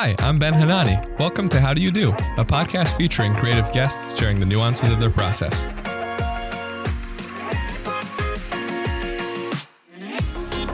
Hi, 0.00 0.14
I'm 0.20 0.38
Ben 0.38 0.54
Hanani. 0.54 0.96
Welcome 1.18 1.48
to 1.48 1.60
How 1.60 1.74
Do 1.74 1.82
You 1.82 1.90
Do, 1.90 2.10
a 2.10 2.44
podcast 2.44 2.96
featuring 2.96 3.34
creative 3.34 3.72
guests 3.72 4.16
sharing 4.16 4.38
the 4.38 4.46
nuances 4.46 4.90
of 4.90 5.00
their 5.00 5.10
process. 5.10 5.64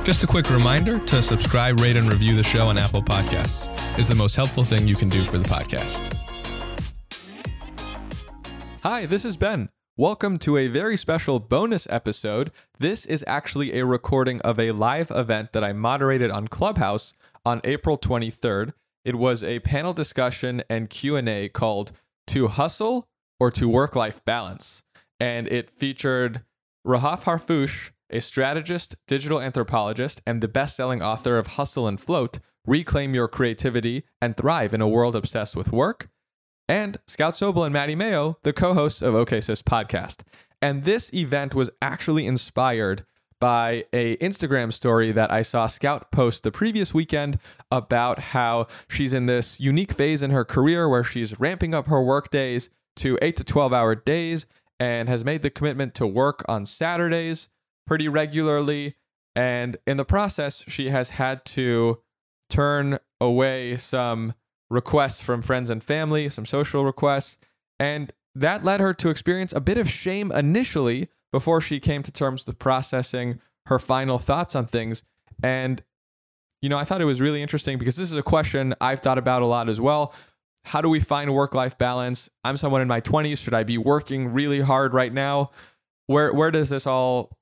Just 0.04 0.22
a 0.24 0.26
quick 0.26 0.50
reminder 0.50 0.98
to 1.06 1.22
subscribe, 1.22 1.80
rate, 1.80 1.96
and 1.96 2.10
review 2.10 2.36
the 2.36 2.42
show 2.42 2.66
on 2.66 2.76
Apple 2.76 3.02
Podcasts 3.02 3.98
is 3.98 4.08
the 4.08 4.14
most 4.14 4.36
helpful 4.36 4.62
thing 4.62 4.86
you 4.86 4.94
can 4.94 5.08
do 5.08 5.24
for 5.24 5.38
the 5.38 5.48
podcast. 5.48 6.14
Hi, 8.82 9.06
this 9.06 9.24
is 9.24 9.38
Ben. 9.38 9.70
Welcome 9.96 10.36
to 10.40 10.58
a 10.58 10.68
very 10.68 10.98
special 10.98 11.40
bonus 11.40 11.86
episode. 11.88 12.52
This 12.78 13.06
is 13.06 13.24
actually 13.26 13.78
a 13.78 13.86
recording 13.86 14.42
of 14.42 14.60
a 14.60 14.72
live 14.72 15.10
event 15.10 15.54
that 15.54 15.64
I 15.64 15.72
moderated 15.72 16.30
on 16.30 16.46
Clubhouse 16.46 17.14
on 17.46 17.62
April 17.64 17.96
23rd. 17.96 18.74
It 19.04 19.16
was 19.16 19.44
a 19.44 19.60
panel 19.60 19.92
discussion 19.92 20.62
and 20.70 20.88
Q&A 20.88 21.48
called 21.50 21.92
To 22.28 22.48
Hustle 22.48 23.08
or 23.38 23.50
To 23.50 23.68
Work-Life 23.68 24.24
Balance. 24.24 24.82
And 25.20 25.46
it 25.48 25.70
featured 25.70 26.42
Rahaf 26.86 27.22
Harfoush, 27.22 27.90
a 28.10 28.20
strategist, 28.20 28.96
digital 29.06 29.40
anthropologist, 29.40 30.22
and 30.26 30.40
the 30.40 30.48
best-selling 30.48 31.02
author 31.02 31.38
of 31.38 31.48
Hustle 31.48 31.86
and 31.86 32.00
Float, 32.00 32.38
Reclaim 32.66 33.14
Your 33.14 33.28
Creativity 33.28 34.04
and 34.22 34.36
Thrive 34.36 34.72
in 34.72 34.80
a 34.80 34.88
World 34.88 35.14
Obsessed 35.14 35.54
with 35.54 35.72
Work, 35.72 36.08
and 36.66 36.96
Scout 37.06 37.34
Sobel 37.34 37.64
and 37.64 37.72
Maddie 37.72 37.94
Mayo, 37.94 38.38
the 38.42 38.54
co-hosts 38.54 39.02
of 39.02 39.14
OK 39.14 39.40
Sis 39.42 39.60
podcast. 39.60 40.22
And 40.62 40.84
this 40.84 41.12
event 41.12 41.54
was 41.54 41.68
actually 41.82 42.26
inspired 42.26 43.04
by 43.40 43.84
a 43.92 44.16
Instagram 44.18 44.72
story 44.72 45.12
that 45.12 45.30
I 45.30 45.42
saw 45.42 45.66
Scout 45.66 46.10
post 46.10 46.42
the 46.42 46.50
previous 46.50 46.94
weekend 46.94 47.38
about 47.70 48.18
how 48.18 48.66
she's 48.88 49.12
in 49.12 49.26
this 49.26 49.60
unique 49.60 49.92
phase 49.92 50.22
in 50.22 50.30
her 50.30 50.44
career 50.44 50.88
where 50.88 51.04
she's 51.04 51.38
ramping 51.38 51.74
up 51.74 51.86
her 51.86 52.02
work 52.02 52.30
days 52.30 52.70
to 52.96 53.18
8 53.20 53.36
to 53.36 53.44
12 53.44 53.72
hour 53.72 53.94
days 53.94 54.46
and 54.80 55.08
has 55.08 55.24
made 55.24 55.42
the 55.42 55.50
commitment 55.50 55.94
to 55.94 56.06
work 56.06 56.44
on 56.48 56.66
Saturdays 56.66 57.48
pretty 57.86 58.08
regularly. 58.08 58.96
And 59.36 59.76
in 59.86 59.96
the 59.96 60.04
process 60.04 60.64
she 60.68 60.90
has 60.90 61.10
had 61.10 61.44
to 61.46 62.00
turn 62.48 62.98
away 63.20 63.76
some 63.76 64.34
requests 64.70 65.20
from 65.20 65.42
friends 65.42 65.70
and 65.70 65.82
family, 65.82 66.28
some 66.28 66.46
social 66.46 66.84
requests, 66.84 67.38
and 67.78 68.12
that 68.34 68.64
led 68.64 68.80
her 68.80 68.92
to 68.94 69.10
experience 69.10 69.52
a 69.52 69.60
bit 69.60 69.78
of 69.78 69.88
shame 69.88 70.32
initially 70.32 71.08
before 71.34 71.60
she 71.60 71.80
came 71.80 72.00
to 72.00 72.12
terms 72.12 72.46
with 72.46 72.60
processing 72.60 73.40
her 73.66 73.80
final 73.80 74.20
thoughts 74.20 74.54
on 74.54 74.64
things. 74.64 75.02
And, 75.42 75.82
you 76.62 76.68
know, 76.68 76.78
I 76.78 76.84
thought 76.84 77.00
it 77.00 77.06
was 77.06 77.20
really 77.20 77.42
interesting 77.42 77.76
because 77.76 77.96
this 77.96 78.12
is 78.12 78.16
a 78.16 78.22
question 78.22 78.72
I've 78.80 79.00
thought 79.00 79.18
about 79.18 79.42
a 79.42 79.46
lot 79.46 79.68
as 79.68 79.80
well. 79.80 80.14
How 80.64 80.80
do 80.80 80.88
we 80.88 81.00
find 81.00 81.34
work 81.34 81.52
life 81.52 81.76
balance? 81.76 82.30
I'm 82.44 82.56
someone 82.56 82.82
in 82.82 82.86
my 82.86 83.00
20s. 83.00 83.38
Should 83.38 83.52
I 83.52 83.64
be 83.64 83.78
working 83.78 84.28
really 84.28 84.60
hard 84.60 84.94
right 84.94 85.12
now? 85.12 85.50
Where, 86.06 86.32
where 86.32 86.52
does 86.52 86.68
this 86.68 86.86
all 86.86 87.36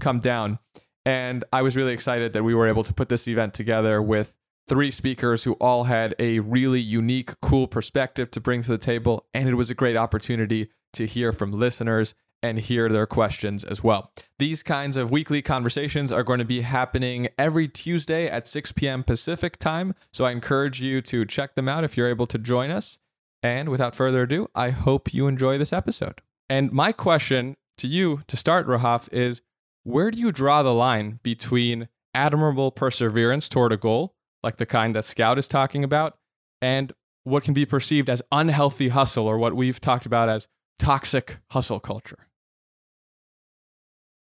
come 0.00 0.16
down? 0.16 0.58
And 1.04 1.44
I 1.52 1.60
was 1.60 1.76
really 1.76 1.92
excited 1.92 2.32
that 2.32 2.42
we 2.42 2.54
were 2.54 2.66
able 2.66 2.84
to 2.84 2.94
put 2.94 3.10
this 3.10 3.28
event 3.28 3.52
together 3.52 4.00
with 4.00 4.34
three 4.66 4.90
speakers 4.90 5.44
who 5.44 5.52
all 5.60 5.84
had 5.84 6.14
a 6.18 6.38
really 6.38 6.80
unique, 6.80 7.38
cool 7.42 7.68
perspective 7.68 8.30
to 8.30 8.40
bring 8.40 8.62
to 8.62 8.70
the 8.70 8.78
table. 8.78 9.26
And 9.34 9.46
it 9.46 9.56
was 9.56 9.68
a 9.68 9.74
great 9.74 9.94
opportunity 9.94 10.70
to 10.94 11.06
hear 11.06 11.34
from 11.34 11.52
listeners 11.52 12.14
and 12.48 12.58
hear 12.58 12.88
their 12.88 13.06
questions 13.06 13.64
as 13.64 13.82
well. 13.82 14.12
These 14.38 14.62
kinds 14.62 14.96
of 14.96 15.10
weekly 15.10 15.42
conversations 15.42 16.10
are 16.10 16.22
going 16.22 16.38
to 16.38 16.44
be 16.44 16.62
happening 16.62 17.28
every 17.38 17.68
Tuesday 17.68 18.28
at 18.28 18.48
6 18.48 18.72
p.m. 18.72 19.02
Pacific 19.02 19.58
time. 19.58 19.94
So 20.12 20.24
I 20.24 20.30
encourage 20.30 20.80
you 20.80 21.02
to 21.02 21.24
check 21.24 21.54
them 21.54 21.68
out 21.68 21.84
if 21.84 21.96
you're 21.96 22.08
able 22.08 22.26
to 22.28 22.38
join 22.38 22.70
us. 22.70 22.98
And 23.42 23.68
without 23.68 23.94
further 23.94 24.22
ado, 24.22 24.48
I 24.54 24.70
hope 24.70 25.12
you 25.12 25.26
enjoy 25.26 25.58
this 25.58 25.72
episode. 25.72 26.20
And 26.48 26.72
my 26.72 26.92
question 26.92 27.56
to 27.78 27.86
you 27.86 28.22
to 28.26 28.36
start, 28.36 28.66
Rahaf, 28.66 29.12
is 29.12 29.42
where 29.84 30.10
do 30.10 30.18
you 30.18 30.32
draw 30.32 30.62
the 30.62 30.74
line 30.74 31.20
between 31.22 31.88
admirable 32.14 32.70
perseverance 32.70 33.48
toward 33.48 33.72
a 33.72 33.76
goal 33.76 34.14
like 34.42 34.56
the 34.56 34.66
kind 34.66 34.94
that 34.94 35.04
Scout 35.04 35.38
is 35.38 35.48
talking 35.48 35.82
about, 35.82 36.18
and 36.62 36.92
what 37.24 37.42
can 37.42 37.52
be 37.52 37.66
perceived 37.66 38.08
as 38.08 38.22
unhealthy 38.30 38.88
hustle 38.88 39.26
or 39.26 39.38
what 39.38 39.56
we've 39.56 39.80
talked 39.80 40.06
about 40.06 40.28
as 40.28 40.46
toxic 40.78 41.38
hustle 41.50 41.80
culture? 41.80 42.25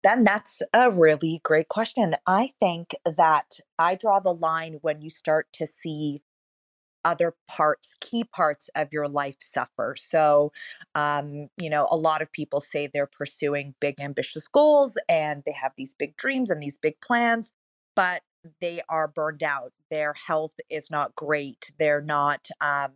Then 0.04 0.22
that's 0.22 0.60
a 0.74 0.90
really 0.90 1.40
great 1.42 1.68
question. 1.68 2.14
I 2.26 2.50
think 2.60 2.90
that 3.04 3.58
I 3.78 3.94
draw 3.94 4.20
the 4.20 4.34
line 4.34 4.78
when 4.82 5.00
you 5.00 5.08
start 5.08 5.48
to 5.54 5.66
see 5.66 6.22
other 7.06 7.34
parts, 7.48 7.94
key 8.00 8.22
parts 8.24 8.68
of 8.76 8.92
your 8.92 9.08
life 9.08 9.36
suffer. 9.40 9.94
So, 9.98 10.52
um, 10.94 11.48
you 11.58 11.70
know, 11.70 11.88
a 11.90 11.96
lot 11.96 12.22
of 12.22 12.30
people 12.32 12.60
say 12.60 12.86
they're 12.86 13.06
pursuing 13.06 13.74
big, 13.80 13.98
ambitious 13.98 14.46
goals 14.46 14.96
and 15.08 15.42
they 15.46 15.52
have 15.52 15.72
these 15.76 15.94
big 15.94 16.16
dreams 16.16 16.50
and 16.50 16.62
these 16.62 16.78
big 16.78 17.00
plans, 17.00 17.52
but 17.96 18.22
they 18.60 18.82
are 18.90 19.08
burned 19.08 19.42
out. 19.42 19.72
Their 19.90 20.12
health 20.12 20.54
is 20.70 20.90
not 20.90 21.14
great. 21.14 21.72
They're 21.78 22.02
not 22.02 22.48
um, 22.60 22.92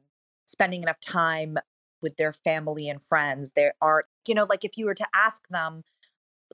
spending 0.46 0.82
enough 0.82 1.00
time 1.00 1.56
with 2.02 2.16
their 2.16 2.32
family 2.32 2.88
and 2.88 3.02
friends. 3.02 3.52
They 3.56 3.70
aren't, 3.80 4.06
you 4.26 4.34
know, 4.34 4.46
like 4.48 4.64
if 4.64 4.76
you 4.76 4.86
were 4.86 4.94
to 4.94 5.06
ask 5.14 5.48
them, 5.48 5.84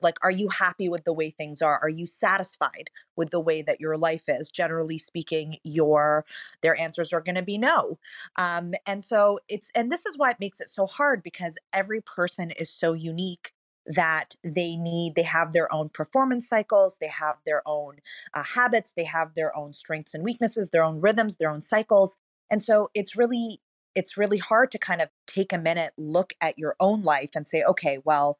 like, 0.01 0.17
are 0.23 0.31
you 0.31 0.49
happy 0.49 0.89
with 0.89 1.03
the 1.03 1.13
way 1.13 1.29
things 1.29 1.61
are? 1.61 1.79
Are 1.79 1.89
you 1.89 2.05
satisfied 2.05 2.89
with 3.15 3.29
the 3.29 3.39
way 3.39 3.61
that 3.61 3.79
your 3.79 3.97
life 3.97 4.23
is? 4.27 4.49
Generally 4.49 4.99
speaking, 4.99 5.57
your 5.63 6.25
their 6.61 6.79
answers 6.79 7.13
are 7.13 7.21
going 7.21 7.35
to 7.35 7.43
be 7.43 7.57
no. 7.57 7.97
Um, 8.37 8.73
and 8.85 9.03
so 9.03 9.39
it's 9.47 9.71
and 9.75 9.91
this 9.91 10.05
is 10.05 10.17
why 10.17 10.31
it 10.31 10.39
makes 10.39 10.59
it 10.59 10.69
so 10.69 10.85
hard 10.85 11.23
because 11.23 11.57
every 11.73 12.01
person 12.01 12.51
is 12.51 12.69
so 12.69 12.93
unique 12.93 13.51
that 13.87 14.35
they 14.43 14.75
need 14.75 15.13
they 15.15 15.23
have 15.23 15.53
their 15.53 15.71
own 15.71 15.89
performance 15.89 16.47
cycles 16.47 16.97
they 16.99 17.07
have 17.07 17.35
their 17.45 17.61
own 17.67 17.97
uh, 18.33 18.43
habits 18.43 18.93
they 18.97 19.03
have 19.03 19.35
their 19.35 19.55
own 19.55 19.73
strengths 19.73 20.13
and 20.15 20.23
weaknesses 20.23 20.69
their 20.71 20.83
own 20.83 20.99
rhythms 20.99 21.35
their 21.35 21.51
own 21.51 21.61
cycles 21.61 22.17
and 22.49 22.63
so 22.63 22.89
it's 22.95 23.15
really 23.15 23.61
it's 23.93 24.17
really 24.17 24.39
hard 24.39 24.71
to 24.71 24.79
kind 24.79 25.01
of 25.01 25.09
take 25.27 25.53
a 25.53 25.57
minute 25.57 25.93
look 25.97 26.33
at 26.41 26.57
your 26.57 26.75
own 26.79 27.03
life 27.03 27.31
and 27.35 27.47
say 27.47 27.63
okay 27.63 27.99
well 28.03 28.39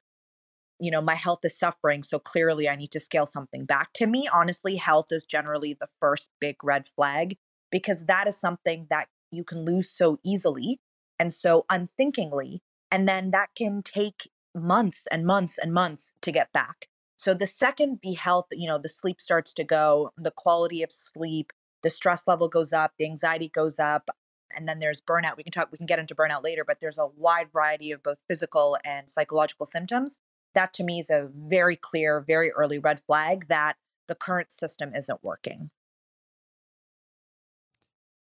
you 0.80 0.92
know 0.92 1.02
my 1.02 1.16
health 1.16 1.40
is 1.44 1.58
suffering 1.58 2.04
so 2.04 2.20
clearly 2.20 2.68
i 2.68 2.76
need 2.76 2.92
to 2.92 3.00
scale 3.00 3.26
something 3.26 3.66
back 3.66 3.94
to 3.94 4.08
me 4.08 4.28
honestly 4.34 4.76
health 4.76 5.08
is 5.12 5.24
generally 5.24 5.74
the 5.74 5.88
first 6.00 6.30
big 6.40 6.56
red 6.64 6.86
flag 6.88 7.38
because 7.72 8.06
that 8.06 8.28
is 8.28 8.38
something 8.38 8.88
that 8.90 9.08
you 9.32 9.44
can 9.44 9.66
lose 9.66 9.90
so 9.90 10.20
easily 10.24 10.80
and 11.20 11.34
so 11.34 11.66
unthinkingly 11.70 12.62
and 12.92 13.08
then 13.08 13.32
that 13.32 13.50
can 13.56 13.82
take 13.84 14.30
months 14.56 15.06
and 15.12 15.26
months 15.26 15.58
and 15.58 15.74
months 15.74 16.14
to 16.22 16.32
get 16.32 16.52
back. 16.54 16.88
So 17.18 17.34
the 17.34 17.46
second 17.46 18.00
the 18.02 18.14
health, 18.14 18.46
you 18.52 18.68
know, 18.68 18.78
the 18.78 18.90
sleep 18.90 19.22
starts 19.22 19.54
to 19.56 19.64
go, 19.64 20.12
the 20.18 20.32
quality 20.32 20.82
of 20.84 20.92
sleep, 20.92 21.52
the 21.84 21.90
stress 21.90 22.24
level 22.28 22.48
goes 22.48 22.74
up, 22.74 22.94
the 22.98 23.06
anxiety 23.06 23.50
goes 23.50 23.80
up, 23.80 24.10
and 24.56 24.68
then 24.68 24.80
there's 24.80 25.02
burnout. 25.02 25.38
We 25.38 25.44
can 25.44 25.52
talk 25.52 25.70
we 25.72 25.78
can 25.78 25.86
get 25.86 26.00
into 26.00 26.16
burnout 26.16 26.44
later, 26.44 26.64
but 26.66 26.80
there's 26.80 26.98
a 26.98 27.08
wide 27.08 27.52
variety 27.52 27.92
of 27.92 28.04
both 28.04 28.24
physical 28.28 28.78
and 28.86 29.10
psychological 29.10 29.66
symptoms. 29.66 30.18
That 30.56 30.74
to 30.74 30.84
me 30.84 31.00
is 31.00 31.10
a 31.10 31.30
very 31.34 31.76
clear, 31.76 32.20
very 32.22 32.52
early 32.52 32.80
red 32.80 33.00
flag 33.00 33.48
that 33.50 33.76
the 34.08 34.16
current 34.16 34.52
system 34.52 34.94
isn't 34.96 35.24
working. 35.24 35.70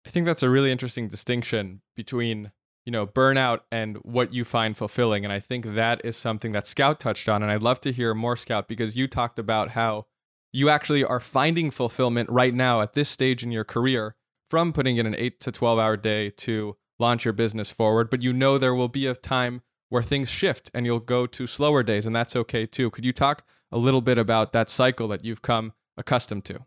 I 0.07 0.11
think 0.11 0.27
that's 0.27 0.43
a 0.43 0.49
really 0.49 0.73
interesting 0.73 1.09
distinction 1.09 1.83
between 1.95 2.53
you 2.87 2.93
know, 2.93 3.07
burnout 3.07 3.61
and 3.71 3.99
what 3.99 4.33
you 4.33 4.45
find 4.45 4.77
fulfilling. 4.77 5.25
And 5.25 5.33
I 5.33 5.41
think 5.41 5.75
that 5.75 6.01
is 6.05 6.17
something 6.17 6.53
that 6.53 6.67
Scout 6.67 6.99
touched 6.99 7.29
on. 7.29 7.43
And 7.43 7.53
I'd 7.53 7.63
love 7.63 7.81
to 7.83 7.93
hear 7.93 8.15
more, 8.15 8.37
Scout, 8.37 8.69
because 8.69 8.97
you 8.97 9.07
talked 9.07 9.39
about 9.39 9.71
how 9.71 10.07
you 10.53 10.69
actually 10.69 11.05
are 11.05 11.21
finding 11.21 11.71
fulfillment 11.71 12.29
right 12.31 12.55
now 12.55 12.81
at 12.81 12.95
this 12.95 13.09
stage 13.09 13.43
in 13.43 13.53
your 13.53 13.65
career 13.65 14.17
from 14.51 14.73
putting 14.73 14.97
in 14.97 15.07
an 15.07 15.15
eight 15.17 15.41
to 15.41 15.53
12 15.53 15.79
hour 15.79 15.97
day 15.97 16.31
to 16.31 16.77
launch 16.99 17.25
your 17.25 17.33
business 17.33 17.71
forward. 17.71 18.11
But 18.11 18.23
you 18.23 18.33
know 18.33 18.59
there 18.59 18.75
will 18.75 18.89
be 18.89 19.07
a 19.07 19.15
time 19.15 19.63
where 19.91 20.03
things 20.03 20.31
shift 20.31 20.71
and 20.73 20.87
you'll 20.87 21.01
go 21.01 21.27
to 21.27 21.47
slower 21.47 21.83
days, 21.83 22.07
and 22.07 22.17
that's 22.17 22.35
okay 22.35 22.65
too. 22.65 22.91
Could 22.91 23.05
you 23.05 23.13
talk 23.13 23.45
a 23.71 23.79
little 23.79 24.01
bit 24.01 24.17
about 24.17 24.53
that 24.55 24.71
cycle 24.71 25.07
that 25.09 25.25
you've 25.25 25.43
come 25.43 25.75
accustomed 25.99 26.47
to? 26.47 26.61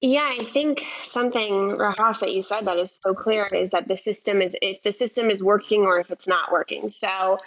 Yeah, 0.00 0.28
I 0.38 0.44
think 0.44 0.84
something, 1.02 1.50
Rahaf, 1.78 2.20
that 2.20 2.34
you 2.34 2.42
said 2.42 2.66
that 2.66 2.76
is 2.76 2.90
so 2.90 3.14
clear 3.14 3.46
is 3.46 3.70
that 3.70 3.88
the 3.88 3.96
system 3.96 4.42
is, 4.42 4.54
if 4.60 4.82
the 4.82 4.92
system 4.92 5.30
is 5.30 5.42
working 5.42 5.86
or 5.86 5.98
if 5.98 6.10
it's 6.10 6.26
not 6.26 6.52
working. 6.52 6.90
So 6.90 7.38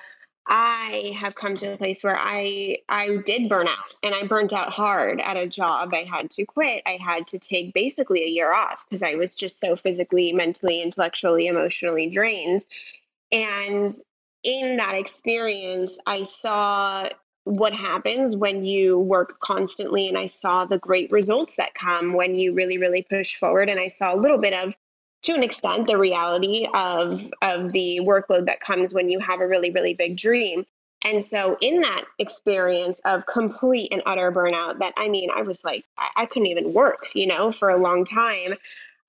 I 0.47 1.15
have 1.19 1.35
come 1.35 1.55
to 1.57 1.73
a 1.73 1.77
place 1.77 2.03
where 2.03 2.17
I 2.17 2.77
I 2.87 3.17
did 3.25 3.49
burn 3.49 3.67
out 3.67 3.93
and 4.01 4.15
I 4.15 4.23
burnt 4.23 4.53
out 4.53 4.69
hard 4.69 5.19
at 5.19 5.37
a 5.37 5.45
job. 5.45 5.93
I 5.93 6.03
had 6.03 6.31
to 6.31 6.45
quit. 6.45 6.81
I 6.85 6.97
had 6.99 7.27
to 7.27 7.39
take 7.39 7.73
basically 7.73 8.23
a 8.23 8.29
year 8.29 8.53
off 8.53 8.85
because 8.89 9.03
I 9.03 9.15
was 9.15 9.35
just 9.35 9.59
so 9.59 9.75
physically, 9.75 10.31
mentally, 10.31 10.81
intellectually, 10.81 11.47
emotionally 11.47 12.09
drained. 12.09 12.65
And 13.31 13.93
in 14.43 14.77
that 14.77 14.95
experience, 14.95 15.97
I 16.05 16.23
saw 16.23 17.09
what 17.47 17.73
happens 17.73 18.35
when 18.35 18.65
you 18.65 18.99
work 18.99 19.39
constantly 19.39 20.09
and 20.09 20.17
i 20.17 20.27
saw 20.27 20.65
the 20.65 20.77
great 20.77 21.09
results 21.13 21.55
that 21.55 21.73
come 21.73 22.11
when 22.11 22.35
you 22.35 22.53
really 22.53 22.77
really 22.77 23.01
push 23.01 23.37
forward. 23.37 23.69
And 23.69 23.79
i 23.79 23.87
saw 23.87 24.13
a 24.13 24.19
little 24.19 24.37
bit 24.37 24.53
of 24.53 24.75
to 25.23 25.33
an 25.33 25.43
extent 25.43 25.87
the 25.87 25.97
reality 25.97 26.67
of 26.73 27.31
of 27.41 27.71
the 27.71 28.01
workload 28.03 28.47
that 28.47 28.59
comes 28.59 28.93
when 28.93 29.09
you 29.09 29.19
have 29.19 29.39
a 29.39 29.47
really 29.47 29.71
really 29.71 29.93
big 29.93 30.17
dream. 30.17 30.65
And 31.05 31.23
so 31.23 31.57
in 31.61 31.81
that 31.81 32.03
experience 32.19 32.99
of 33.05 33.25
complete 33.25 33.93
and 33.93 34.01
utter 34.05 34.29
burnout 34.31 34.79
that 34.79 34.93
i 34.97 35.07
mean 35.07 35.29
i 35.33 35.43
was 35.43 35.63
like 35.63 35.85
I, 35.97 36.09
I 36.17 36.25
couldn't 36.25 36.47
even 36.47 36.73
work 36.73 37.07
you 37.13 37.27
know 37.27 37.51
for 37.51 37.69
a 37.69 37.77
long 37.77 38.03
time 38.03 38.55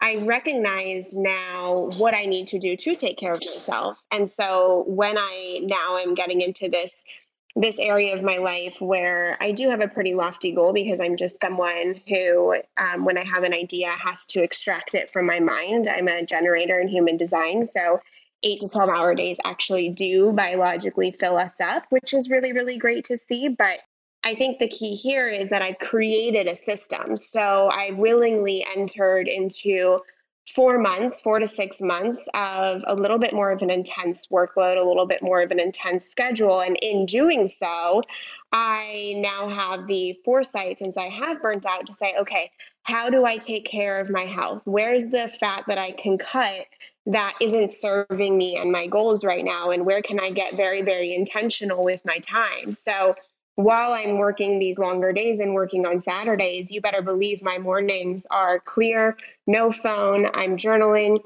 I 0.00 0.16
recognized 0.16 1.16
now 1.16 1.90
what 1.96 2.14
I 2.14 2.26
need 2.26 2.48
to 2.48 2.58
do 2.58 2.76
to 2.76 2.94
take 2.94 3.18
care 3.18 3.32
of 3.32 3.42
myself. 3.44 4.02
And 4.10 4.28
so 4.28 4.84
when 4.86 5.18
I 5.18 5.60
now 5.62 5.98
am 5.98 6.14
getting 6.14 6.40
into 6.40 6.68
this 6.68 7.04
this 7.56 7.78
area 7.80 8.14
of 8.14 8.22
my 8.22 8.36
life 8.36 8.80
where 8.80 9.36
I 9.40 9.50
do 9.50 9.70
have 9.70 9.80
a 9.80 9.88
pretty 9.88 10.14
lofty 10.14 10.52
goal 10.52 10.72
because 10.72 11.00
I'm 11.00 11.16
just 11.16 11.40
someone 11.40 12.00
who, 12.06 12.54
um, 12.76 13.04
when 13.04 13.18
I 13.18 13.24
have 13.24 13.42
an 13.42 13.52
idea, 13.52 13.90
has 13.90 14.26
to 14.26 14.44
extract 14.44 14.94
it 14.94 15.10
from 15.10 15.26
my 15.26 15.40
mind. 15.40 15.88
I'm 15.88 16.06
a 16.06 16.24
generator 16.24 16.78
in 16.78 16.86
human 16.86 17.16
design. 17.16 17.64
So, 17.64 18.00
eight 18.44 18.60
to 18.60 18.68
12 18.68 18.90
hour 18.90 19.14
days 19.16 19.38
actually 19.44 19.88
do 19.88 20.32
biologically 20.32 21.10
fill 21.10 21.36
us 21.36 21.60
up, 21.60 21.84
which 21.90 22.14
is 22.14 22.30
really, 22.30 22.52
really 22.52 22.78
great 22.78 23.04
to 23.06 23.16
see. 23.16 23.48
But 23.48 23.80
I 24.28 24.34
think 24.34 24.58
the 24.58 24.68
key 24.68 24.94
here 24.94 25.26
is 25.26 25.48
that 25.48 25.62
I've 25.62 25.78
created 25.78 26.48
a 26.48 26.54
system. 26.54 27.16
So, 27.16 27.70
I 27.72 27.92
willingly 27.92 28.62
entered 28.76 29.26
into 29.26 30.00
four 30.46 30.76
months, 30.78 31.18
four 31.18 31.38
to 31.38 31.48
six 31.48 31.80
months 31.80 32.28
of 32.34 32.82
a 32.86 32.94
little 32.94 33.18
bit 33.18 33.32
more 33.32 33.50
of 33.50 33.62
an 33.62 33.70
intense 33.70 34.26
workload, 34.26 34.76
a 34.76 34.84
little 34.84 35.06
bit 35.06 35.22
more 35.22 35.40
of 35.40 35.50
an 35.50 35.58
intense 35.58 36.04
schedule. 36.04 36.60
And 36.60 36.76
in 36.82 37.06
doing 37.06 37.46
so, 37.46 38.02
I 38.52 39.14
now 39.16 39.48
have 39.48 39.86
the 39.86 40.18
foresight, 40.26 40.78
since 40.78 40.98
I 40.98 41.08
have 41.08 41.40
burnt 41.40 41.64
out, 41.64 41.86
to 41.86 41.94
say, 41.94 42.14
okay, 42.20 42.50
how 42.82 43.08
do 43.08 43.24
I 43.24 43.38
take 43.38 43.64
care 43.64 43.98
of 43.98 44.10
my 44.10 44.26
health? 44.26 44.60
Where's 44.66 45.06
the 45.06 45.28
fat 45.40 45.64
that 45.68 45.78
I 45.78 45.92
can 45.92 46.18
cut 46.18 46.66
that 47.06 47.34
isn't 47.40 47.72
serving 47.72 48.36
me 48.36 48.56
and 48.56 48.70
my 48.70 48.88
goals 48.88 49.24
right 49.24 49.44
now? 49.44 49.70
And 49.70 49.86
where 49.86 50.02
can 50.02 50.20
I 50.20 50.32
get 50.32 50.54
very, 50.54 50.82
very 50.82 51.14
intentional 51.14 51.82
with 51.82 52.02
my 52.04 52.18
time? 52.18 52.74
So, 52.74 53.14
while 53.58 53.92
I'm 53.92 54.18
working 54.18 54.60
these 54.60 54.78
longer 54.78 55.12
days 55.12 55.40
and 55.40 55.52
working 55.52 55.84
on 55.84 55.98
Saturdays, 55.98 56.70
you 56.70 56.80
better 56.80 57.02
believe 57.02 57.42
my 57.42 57.58
mornings 57.58 58.24
are 58.30 58.60
clear, 58.60 59.16
no 59.48 59.72
phone, 59.72 60.26
I'm 60.32 60.56
journaling, 60.56 61.24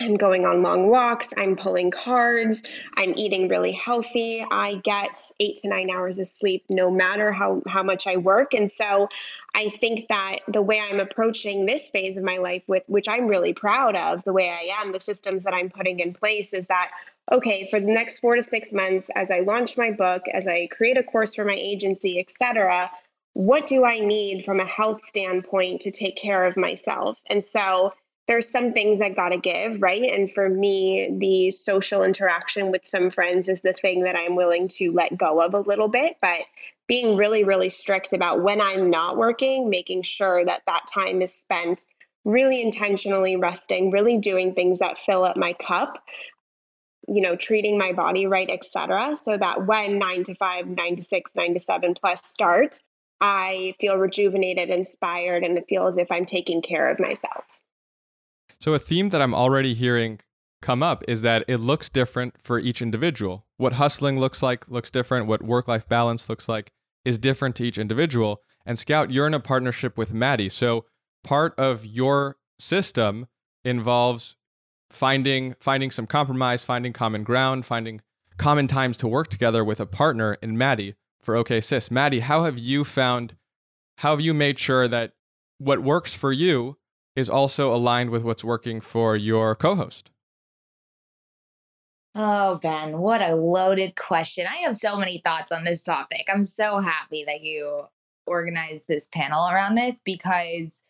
I'm 0.00 0.14
going 0.14 0.44
on 0.44 0.64
long 0.64 0.88
walks, 0.88 1.32
I'm 1.36 1.54
pulling 1.54 1.92
cards, 1.92 2.64
I'm 2.96 3.14
eating 3.16 3.46
really 3.46 3.70
healthy. 3.70 4.44
I 4.50 4.74
get 4.74 5.22
8 5.38 5.54
to 5.62 5.68
9 5.68 5.88
hours 5.90 6.18
of 6.18 6.26
sleep 6.26 6.64
no 6.68 6.90
matter 6.90 7.30
how 7.30 7.62
how 7.68 7.84
much 7.84 8.08
I 8.08 8.16
work. 8.16 8.54
And 8.54 8.68
so 8.68 9.08
I 9.54 9.68
think 9.68 10.08
that 10.08 10.38
the 10.48 10.62
way 10.62 10.80
I'm 10.80 10.98
approaching 10.98 11.64
this 11.64 11.88
phase 11.88 12.16
of 12.16 12.24
my 12.24 12.38
life 12.38 12.64
with 12.66 12.82
which 12.88 13.08
I'm 13.08 13.28
really 13.28 13.52
proud 13.52 13.94
of, 13.94 14.24
the 14.24 14.32
way 14.32 14.48
I 14.48 14.82
am, 14.82 14.90
the 14.90 14.98
systems 14.98 15.44
that 15.44 15.54
I'm 15.54 15.70
putting 15.70 16.00
in 16.00 16.12
place 16.12 16.54
is 16.54 16.66
that 16.66 16.90
okay, 17.30 17.68
for 17.70 17.78
the 17.78 17.92
next 17.92 18.18
four 18.18 18.36
to 18.36 18.42
six 18.42 18.72
months, 18.72 19.10
as 19.14 19.30
I 19.30 19.40
launch 19.40 19.76
my 19.76 19.90
book, 19.90 20.22
as 20.32 20.46
I 20.46 20.66
create 20.66 20.98
a 20.98 21.02
course 21.02 21.34
for 21.34 21.44
my 21.44 21.54
agency, 21.54 22.18
etc., 22.18 22.90
what 23.34 23.66
do 23.66 23.84
I 23.84 24.00
need 24.00 24.44
from 24.44 24.60
a 24.60 24.66
health 24.66 25.04
standpoint 25.04 25.82
to 25.82 25.90
take 25.90 26.16
care 26.16 26.44
of 26.44 26.56
myself? 26.56 27.18
And 27.26 27.42
so 27.42 27.94
there's 28.28 28.48
some 28.48 28.72
things 28.72 28.98
that 28.98 29.16
got 29.16 29.30
to 29.30 29.38
give, 29.38 29.80
right? 29.82 30.02
And 30.02 30.30
for 30.30 30.48
me, 30.48 31.08
the 31.18 31.50
social 31.50 32.02
interaction 32.02 32.70
with 32.70 32.86
some 32.86 33.10
friends 33.10 33.48
is 33.48 33.62
the 33.62 33.72
thing 33.72 34.00
that 34.00 34.16
I'm 34.16 34.36
willing 34.36 34.68
to 34.68 34.92
let 34.92 35.16
go 35.16 35.40
of 35.40 35.54
a 35.54 35.60
little 35.60 35.88
bit. 35.88 36.16
But 36.20 36.40
being 36.86 37.16
really, 37.16 37.44
really 37.44 37.70
strict 37.70 38.12
about 38.12 38.42
when 38.42 38.60
I'm 38.60 38.90
not 38.90 39.16
working, 39.16 39.70
making 39.70 40.02
sure 40.02 40.44
that 40.44 40.62
that 40.66 40.86
time 40.92 41.22
is 41.22 41.34
spent 41.34 41.86
really 42.24 42.62
intentionally 42.62 43.36
resting, 43.36 43.90
really 43.90 44.18
doing 44.18 44.54
things 44.54 44.78
that 44.78 44.98
fill 44.98 45.24
up 45.24 45.36
my 45.36 45.54
cup 45.54 46.02
you 47.08 47.20
know 47.20 47.36
treating 47.36 47.78
my 47.78 47.92
body 47.92 48.26
right 48.26 48.50
etc 48.50 49.16
so 49.16 49.36
that 49.36 49.66
when 49.66 49.98
9 49.98 50.22
to 50.24 50.34
5 50.34 50.66
9 50.66 50.96
to 50.96 51.02
6 51.02 51.30
9 51.34 51.54
to 51.54 51.60
7 51.60 51.94
plus 51.94 52.24
starts 52.24 52.80
i 53.20 53.74
feel 53.80 53.96
rejuvenated 53.96 54.68
inspired 54.70 55.44
and 55.44 55.58
it 55.58 55.64
feels 55.68 55.90
as 55.90 55.98
if 55.98 56.12
i'm 56.12 56.26
taking 56.26 56.62
care 56.62 56.90
of 56.90 56.98
myself. 57.00 57.62
So 58.60 58.74
a 58.74 58.78
theme 58.78 59.08
that 59.10 59.20
i'm 59.20 59.34
already 59.34 59.74
hearing 59.74 60.20
come 60.62 60.82
up 60.82 61.04
is 61.06 61.20
that 61.22 61.44
it 61.48 61.58
looks 61.58 61.90
different 61.90 62.36
for 62.40 62.58
each 62.58 62.80
individual. 62.80 63.44
What 63.58 63.74
hustling 63.74 64.18
looks 64.18 64.42
like 64.42 64.68
looks 64.68 64.90
different. 64.90 65.26
What 65.26 65.42
work 65.42 65.68
life 65.68 65.86
balance 65.86 66.28
looks 66.28 66.48
like 66.48 66.72
is 67.04 67.18
different 67.18 67.56
to 67.56 67.64
each 67.64 67.76
individual. 67.76 68.40
And 68.64 68.78
scout 68.78 69.10
you're 69.10 69.26
in 69.26 69.34
a 69.34 69.40
partnership 69.40 69.98
with 69.98 70.14
maddie. 70.14 70.48
So 70.48 70.86
part 71.22 71.58
of 71.58 71.84
your 71.84 72.36
system 72.58 73.26
involves 73.64 74.36
finding 74.92 75.56
finding 75.58 75.90
some 75.90 76.06
compromise, 76.06 76.62
finding 76.62 76.92
common 76.92 77.24
ground, 77.24 77.66
finding 77.66 78.00
common 78.36 78.66
times 78.66 78.96
to 78.98 79.08
work 79.08 79.28
together 79.28 79.64
with 79.64 79.80
a 79.80 79.86
partner 79.86 80.36
in 80.42 80.56
Maddie 80.56 80.94
for 81.20 81.34
OK 81.36 81.60
Sis. 81.60 81.90
Maddie, 81.90 82.20
how 82.20 82.44
have 82.44 82.58
you 82.58 82.84
found 82.84 83.36
how 83.98 84.10
have 84.10 84.20
you 84.20 84.34
made 84.34 84.58
sure 84.58 84.86
that 84.88 85.12
what 85.58 85.82
works 85.82 86.14
for 86.14 86.32
you 86.32 86.76
is 87.14 87.30
also 87.30 87.74
aligned 87.74 88.10
with 88.10 88.22
what's 88.22 88.44
working 88.44 88.80
for 88.80 89.16
your 89.16 89.54
co-host? 89.54 90.10
Oh, 92.14 92.58
Ben, 92.62 92.98
what 92.98 93.22
a 93.22 93.34
loaded 93.34 93.96
question. 93.96 94.46
I 94.46 94.56
have 94.58 94.76
so 94.76 94.96
many 94.98 95.18
thoughts 95.18 95.50
on 95.50 95.64
this 95.64 95.82
topic. 95.82 96.28
I'm 96.28 96.42
so 96.42 96.78
happy 96.78 97.24
that 97.26 97.40
you 97.40 97.84
organized 98.26 98.86
this 98.86 99.08
panel 99.12 99.48
around 99.48 99.76
this 99.76 100.00
because 100.04 100.84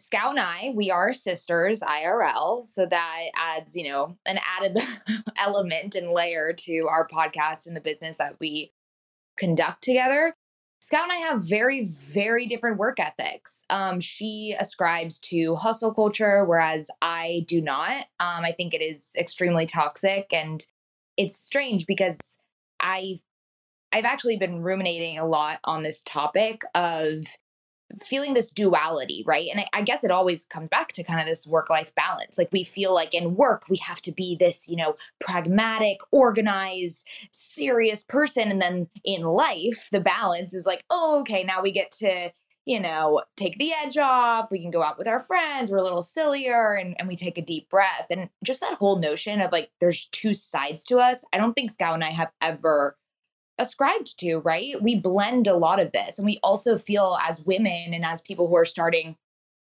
Scout 0.00 0.30
and 0.30 0.40
I, 0.40 0.72
we 0.74 0.90
are 0.90 1.12
sisters 1.12 1.80
IRL. 1.80 2.64
So 2.64 2.86
that 2.86 3.24
adds, 3.36 3.76
you 3.76 3.84
know, 3.84 4.16
an 4.26 4.38
added 4.56 4.78
element 5.38 5.94
and 5.94 6.10
layer 6.10 6.52
to 6.54 6.86
our 6.88 7.06
podcast 7.06 7.66
and 7.66 7.76
the 7.76 7.80
business 7.80 8.16
that 8.18 8.36
we 8.40 8.72
conduct 9.36 9.82
together. 9.82 10.34
Scout 10.80 11.02
and 11.02 11.12
I 11.12 11.16
have 11.16 11.46
very, 11.46 11.84
very 11.84 12.46
different 12.46 12.78
work 12.78 12.98
ethics. 12.98 13.64
Um, 13.68 14.00
she 14.00 14.56
ascribes 14.58 15.18
to 15.20 15.54
hustle 15.56 15.92
culture, 15.92 16.46
whereas 16.46 16.90
I 17.02 17.44
do 17.46 17.60
not. 17.60 18.06
Um, 18.18 18.44
I 18.44 18.52
think 18.52 18.72
it 18.72 18.80
is 18.80 19.14
extremely 19.18 19.66
toxic, 19.66 20.32
and 20.32 20.66
it's 21.18 21.38
strange 21.38 21.86
because 21.86 22.38
I, 22.80 23.16
I've 23.92 24.06
actually 24.06 24.38
been 24.38 24.62
ruminating 24.62 25.18
a 25.18 25.26
lot 25.26 25.60
on 25.64 25.82
this 25.82 26.00
topic 26.00 26.62
of 26.74 27.26
feeling 28.02 28.34
this 28.34 28.50
duality, 28.50 29.24
right? 29.26 29.48
And 29.50 29.60
I, 29.60 29.66
I, 29.72 29.82
guess 29.82 30.04
it 30.04 30.10
always 30.10 30.46
comes 30.46 30.68
back 30.68 30.92
to 30.92 31.02
kind 31.02 31.20
of 31.20 31.26
this 31.26 31.46
work 31.46 31.70
life 31.70 31.94
balance. 31.94 32.38
Like 32.38 32.50
we 32.52 32.64
feel 32.64 32.94
like 32.94 33.14
in 33.14 33.36
work, 33.36 33.64
we 33.68 33.76
have 33.78 34.00
to 34.02 34.12
be 34.12 34.36
this, 34.36 34.68
you 34.68 34.76
know, 34.76 34.96
pragmatic, 35.20 35.98
organized, 36.12 37.06
serious 37.32 38.02
person. 38.02 38.50
And 38.50 38.60
then 38.60 38.88
in 39.04 39.22
life, 39.22 39.88
the 39.92 40.00
balance 40.00 40.54
is 40.54 40.66
like, 40.66 40.84
oh, 40.90 41.20
okay, 41.20 41.42
now 41.42 41.62
we 41.62 41.70
get 41.72 41.90
to, 41.92 42.30
you 42.66 42.78
know, 42.78 43.22
take 43.36 43.58
the 43.58 43.72
edge 43.72 43.96
off. 43.96 44.50
We 44.50 44.60
can 44.60 44.70
go 44.70 44.82
out 44.82 44.98
with 44.98 45.08
our 45.08 45.20
friends. 45.20 45.70
We're 45.70 45.78
a 45.78 45.82
little 45.82 46.02
sillier 46.02 46.74
and, 46.74 46.94
and 46.98 47.08
we 47.08 47.16
take 47.16 47.38
a 47.38 47.42
deep 47.42 47.68
breath. 47.68 48.06
And 48.10 48.28
just 48.44 48.60
that 48.60 48.74
whole 48.74 48.98
notion 48.98 49.40
of 49.40 49.50
like, 49.52 49.70
there's 49.80 50.06
two 50.06 50.34
sides 50.34 50.84
to 50.84 50.98
us. 50.98 51.24
I 51.32 51.38
don't 51.38 51.54
think 51.54 51.70
Scout 51.70 51.94
and 51.94 52.04
I 52.04 52.10
have 52.10 52.30
ever 52.40 52.96
ascribed 53.60 54.18
to, 54.20 54.38
right? 54.38 54.80
We 54.82 54.96
blend 54.96 55.46
a 55.46 55.56
lot 55.56 55.80
of 55.80 55.92
this. 55.92 56.18
And 56.18 56.26
we 56.26 56.40
also 56.42 56.78
feel 56.78 57.18
as 57.26 57.44
women 57.44 57.92
and 57.92 58.04
as 58.04 58.20
people 58.20 58.48
who 58.48 58.56
are 58.56 58.64
starting 58.64 59.16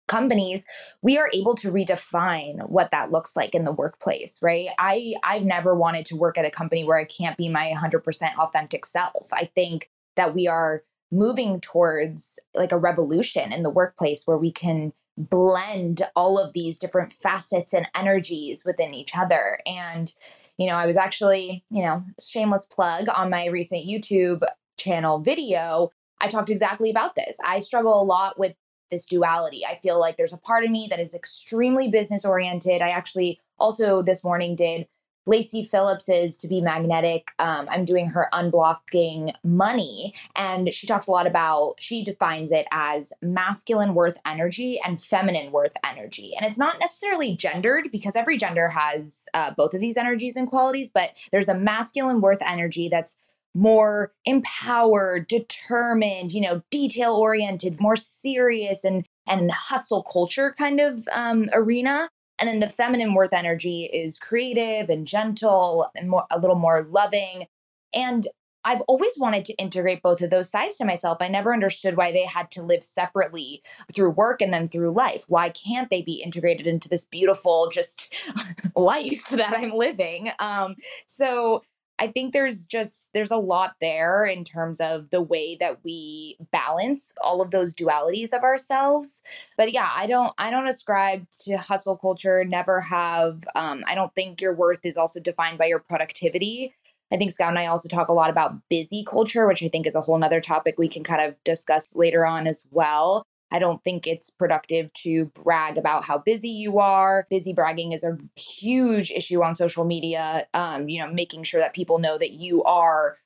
companies 0.09 0.65
we 1.03 1.19
are 1.19 1.29
able 1.33 1.55
to 1.55 1.71
redefine 1.73 2.69
what 2.69 2.91
that 2.91 3.11
looks 3.11 3.35
like 3.35 3.55
in 3.55 3.65
the 3.65 3.73
workplace 3.73 4.39
right 4.41 4.69
i 4.79 5.15
i've 5.25 5.45
never 5.45 5.75
wanted 5.75 6.07
to 6.07 6.17
work 6.17 6.39
at 6.39 6.47
a 6.47 6.51
company 6.51 6.85
where 6.85 6.99
i 6.99 7.05
can't 7.05 7.37
be 7.37 7.49
my 7.49 7.73
100% 7.77 8.37
authentic 8.39 8.87
self 8.87 9.29
i 9.33 9.45
think 9.55 9.91
that 10.15 10.35
we 10.35 10.47
are 10.47 10.83
moving 11.11 11.61
towards 11.61 12.39
like 12.55 12.73
a 12.73 12.79
revolution 12.79 13.53
in 13.53 13.63
the 13.63 13.71
workplace 13.71 14.23
where 14.27 14.39
we 14.39 14.53
can 14.53 14.93
blend 15.17 16.03
all 16.15 16.39
of 16.39 16.53
these 16.53 16.79
different 16.79 17.13
facets 17.13 17.73
and 17.73 17.89
energies 17.95 18.65
within 18.65 18.93
each 18.93 19.17
other 19.17 19.59
and 19.67 20.13
you 20.57 20.67
know, 20.67 20.75
I 20.75 20.87
was 20.87 20.97
actually, 20.97 21.65
you 21.71 21.83
know, 21.83 22.03
shameless 22.21 22.67
plug 22.67 23.09
on 23.15 23.31
my 23.31 23.47
recent 23.47 23.87
YouTube 23.87 24.43
channel 24.79 25.19
video. 25.19 25.91
I 26.21 26.29
talked 26.29 26.51
exactly 26.51 26.91
about 26.91 27.15
this. 27.15 27.37
I 27.45 27.61
struggle 27.61 28.01
a 28.01 28.05
lot 28.05 28.39
with 28.39 28.55
this 28.91 29.05
duality. 29.05 29.67
I 29.67 29.77
feel 29.77 29.99
like 29.99 30.17
there's 30.17 30.33
a 30.33 30.39
part 30.39 30.65
of 30.65 30.71
me 30.71 30.87
that 30.91 31.01
is 31.01 31.13
extremely 31.13 31.89
business 31.89 32.25
oriented. 32.25 32.81
I 32.81 32.91
actually 32.91 33.41
also 33.59 34.01
this 34.01 34.25
morning 34.25 34.55
did 34.55 34.87
Lacy 35.27 35.65
Phillips's 35.65 36.37
To 36.39 36.49
Be 36.49 36.61
Magnetic. 36.61 37.33
Um, 37.39 37.67
I'm 37.69 37.85
doing 37.85 38.09
her 38.09 38.29
Unblocking 38.33 39.35
Money. 39.45 40.15
And 40.35 40.73
she 40.73 40.87
talks 40.87 41.07
a 41.07 41.11
lot 41.11 41.27
about, 41.27 41.75
she 41.79 42.03
defines 42.05 42.53
it 42.53 42.67
as 42.71 43.13
masculine 43.21 43.95
worth 43.95 44.19
energy 44.25 44.81
and 44.85 45.03
feminine 45.03 45.53
worth 45.53 45.75
energy. 45.85 46.33
And 46.37 46.47
it's 46.47 46.59
not 46.59 46.79
necessarily 46.81 47.37
gendered 47.37 47.91
because 47.91 48.17
every 48.17 48.39
gender 48.39 48.69
has 48.69 49.27
uh, 49.35 49.53
both 49.57 49.75
of 49.75 49.81
these 49.81 49.97
energies 49.97 50.37
and 50.37 50.49
qualities, 50.49 50.91
but 50.91 51.17
there's 51.33 51.49
a 51.49 51.55
masculine 51.55 52.21
worth 52.21 52.43
energy 52.43 52.89
that's 52.89 53.17
more 53.55 54.13
empowered, 54.27 55.27
determined, 55.29 56.33
you 56.33 56.43
know, 56.43 56.63
detail 56.71 57.15
oriented, 57.15 57.81
more 57.81 57.97
serious 57.97 58.85
and 58.85 59.07
and 59.27 59.51
hustle 59.51 60.03
culture 60.05 60.55
kind 60.57 60.79
of 60.79 61.09
um, 61.13 61.47
arena 61.53 62.09
And 62.39 62.49
then 62.49 62.61
the 62.61 62.69
feminine 62.69 63.15
worth 63.15 63.33
energy 63.33 63.89
is 63.93 64.19
creative 64.19 64.91
and 64.91 65.07
gentle 65.07 65.87
and 65.95 66.11
more 66.11 66.27
a 66.31 66.39
little 66.39 66.57
more 66.57 66.83
loving. 66.83 67.47
And 67.95 68.27
I've 68.67 68.81
always 68.83 69.17
wanted 69.17 69.45
to 69.45 69.55
integrate 69.55 70.03
both 70.03 70.21
of 70.21 70.31
those 70.31 70.51
sides 70.51 70.77
to 70.77 70.85
myself. 70.85 71.19
I 71.21 71.29
never 71.29 71.53
understood 71.53 71.97
why 71.97 72.11
they 72.11 72.25
had 72.25 72.51
to 72.51 72.63
live 72.63 72.83
separately 72.83 73.63
through 73.95 74.11
work 74.11 74.43
and 74.43 74.53
then 74.53 74.69
through 74.69 74.91
life. 74.91 75.25
Why 75.29 75.51
can't 75.51 75.89
they 75.89 76.03
be 76.03 76.21
integrated 76.21 76.67
into 76.67 76.89
this 76.89 77.05
beautiful, 77.05 77.71
just 77.73 78.13
life 78.77 79.29
that 79.31 79.57
I'm 79.57 79.73
living? 79.73 80.33
Um, 80.41 80.75
so 81.07 81.63
I 81.99 82.09
think 82.09 82.33
there's 82.33 82.67
just 82.67 83.11
there's 83.15 83.31
a 83.31 83.37
lot 83.37 83.77
there 83.81 84.27
in 84.27 84.45
terms 84.45 84.81
of 84.81 85.11
the 85.11 85.23
way 85.23 85.57
that 85.61 85.79
we 85.83 86.37
balance 86.53 87.13
all 87.23 87.41
of 87.41 87.51
those 87.51 87.75
dualities 87.75 88.33
of 88.33 88.43
ourselves. 88.43 89.23
But 89.57 89.73
yeah, 89.73 89.91
I 89.95 90.07
don't 90.07 90.33
I 90.39 90.51
don't 90.51 90.69
ascribe 90.69 91.27
to 91.45 91.57
hustle 91.57 91.97
culture, 91.97 92.45
never 92.45 92.81
have. 92.83 93.45
Um, 93.55 93.83
I 93.87 93.95
don't 93.95 94.15
think 94.15 94.41
your 94.41 94.55
worth 94.55 94.85
is 94.85 94.97
also 94.97 95.21
defined 95.21 95.59
by 95.59 95.67
your 95.67 95.79
productivity. 95.79 96.75
I 97.13 97.17
think 97.17 97.31
Scout 97.31 97.51
and 97.51 97.59
I 97.59 97.67
also 97.67 97.89
talk 97.89 98.09
a 98.09 98.13
lot 98.13 98.31
about 98.31 98.57
busy 98.69 99.05
culture, 99.05 99.47
which 99.47 99.63
I 99.63 99.69
think 99.69 99.87
is 99.87 99.95
a 99.95 100.01
whole 100.01 100.19
nother 100.19 100.41
topic 100.41 100.75
we 100.77 100.89
can 100.89 101.05
kind 101.05 101.23
of 101.23 101.43
discuss 101.45 101.95
later 101.95 102.27
on 102.27 102.47
as 102.47 102.65
well. 102.71 103.25
I 103.51 103.59
don't 103.59 103.83
think 103.85 104.07
it's 104.07 104.29
productive 104.29 104.93
to 104.95 105.27
brag 105.27 105.79
about 105.79 106.05
how 106.05 106.19
busy 106.19 106.49
you 106.49 106.79
are. 106.79 107.27
Busy 107.31 107.53
bragging 107.53 107.93
is 107.93 108.03
a 108.03 108.19
huge 108.35 109.11
issue 109.11 109.43
on 109.43 109.55
social 109.55 109.85
media. 109.85 110.47
Um, 110.53 110.89
you 110.89 111.01
know, 111.01 111.13
making 111.13 111.45
sure 111.45 111.61
that 111.61 111.75
people 111.75 111.99
know 111.99 112.19
that 112.19 112.33
you 112.33 112.65
are 112.65 113.19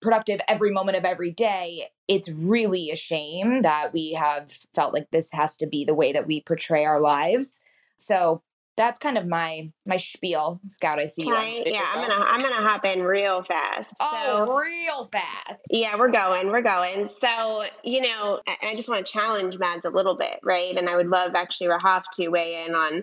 productive 0.00 0.40
every 0.48 0.70
moment 0.70 0.96
of 0.96 1.04
every 1.04 1.30
day. 1.30 1.88
It's 2.08 2.28
really 2.30 2.90
a 2.90 2.96
shame 2.96 3.62
that 3.62 3.92
we 3.92 4.12
have 4.12 4.50
felt 4.74 4.94
like 4.94 5.10
this 5.10 5.30
has 5.32 5.56
to 5.58 5.66
be 5.66 5.84
the 5.84 5.94
way 5.94 6.12
that 6.12 6.26
we 6.26 6.40
portray 6.40 6.84
our 6.84 7.00
lives. 7.00 7.60
So 7.96 8.42
that's 8.76 8.98
kind 8.98 9.16
of 9.16 9.26
my 9.26 9.70
my 9.86 9.96
spiel. 9.96 10.60
Scout, 10.66 10.98
I 10.98 11.06
see 11.06 11.22
Can 11.22 11.32
you. 11.32 11.38
I, 11.38 11.62
yeah, 11.66 11.86
I'm 11.94 12.08
gonna 12.08 12.24
I'm 12.24 12.40
gonna 12.40 12.68
hop 12.68 12.84
in 12.84 13.02
real 13.02 13.42
fast. 13.42 13.94
Oh, 14.00 14.44
so, 14.46 14.56
real 14.56 15.08
fast. 15.10 15.60
Yeah, 15.70 15.96
we're 15.98 16.10
going, 16.10 16.48
we're 16.48 16.62
going. 16.62 17.08
So 17.08 17.64
you 17.82 18.02
know, 18.02 18.40
I, 18.46 18.70
I 18.70 18.76
just 18.76 18.88
want 18.88 19.04
to 19.04 19.12
challenge 19.12 19.58
Mads 19.58 19.84
a 19.84 19.90
little 19.90 20.16
bit, 20.16 20.38
right? 20.42 20.76
And 20.76 20.88
I 20.88 20.96
would 20.96 21.08
love 21.08 21.34
actually 21.34 21.68
Rahaf 21.68 22.04
to 22.14 22.28
weigh 22.28 22.64
in 22.66 22.74
on 22.74 23.02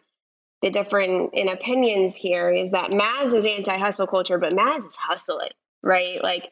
the 0.62 0.70
different 0.70 1.32
in 1.34 1.50
opinions 1.50 2.16
here. 2.16 2.52
Is 2.52 2.72
that 2.72 2.92
Mads 2.92 3.34
is 3.34 3.46
anti-hustle 3.46 4.08
culture, 4.08 4.38
but 4.38 4.54
Mads 4.54 4.86
is 4.86 4.96
hustling, 4.96 5.52
right? 5.82 6.22
Like. 6.22 6.50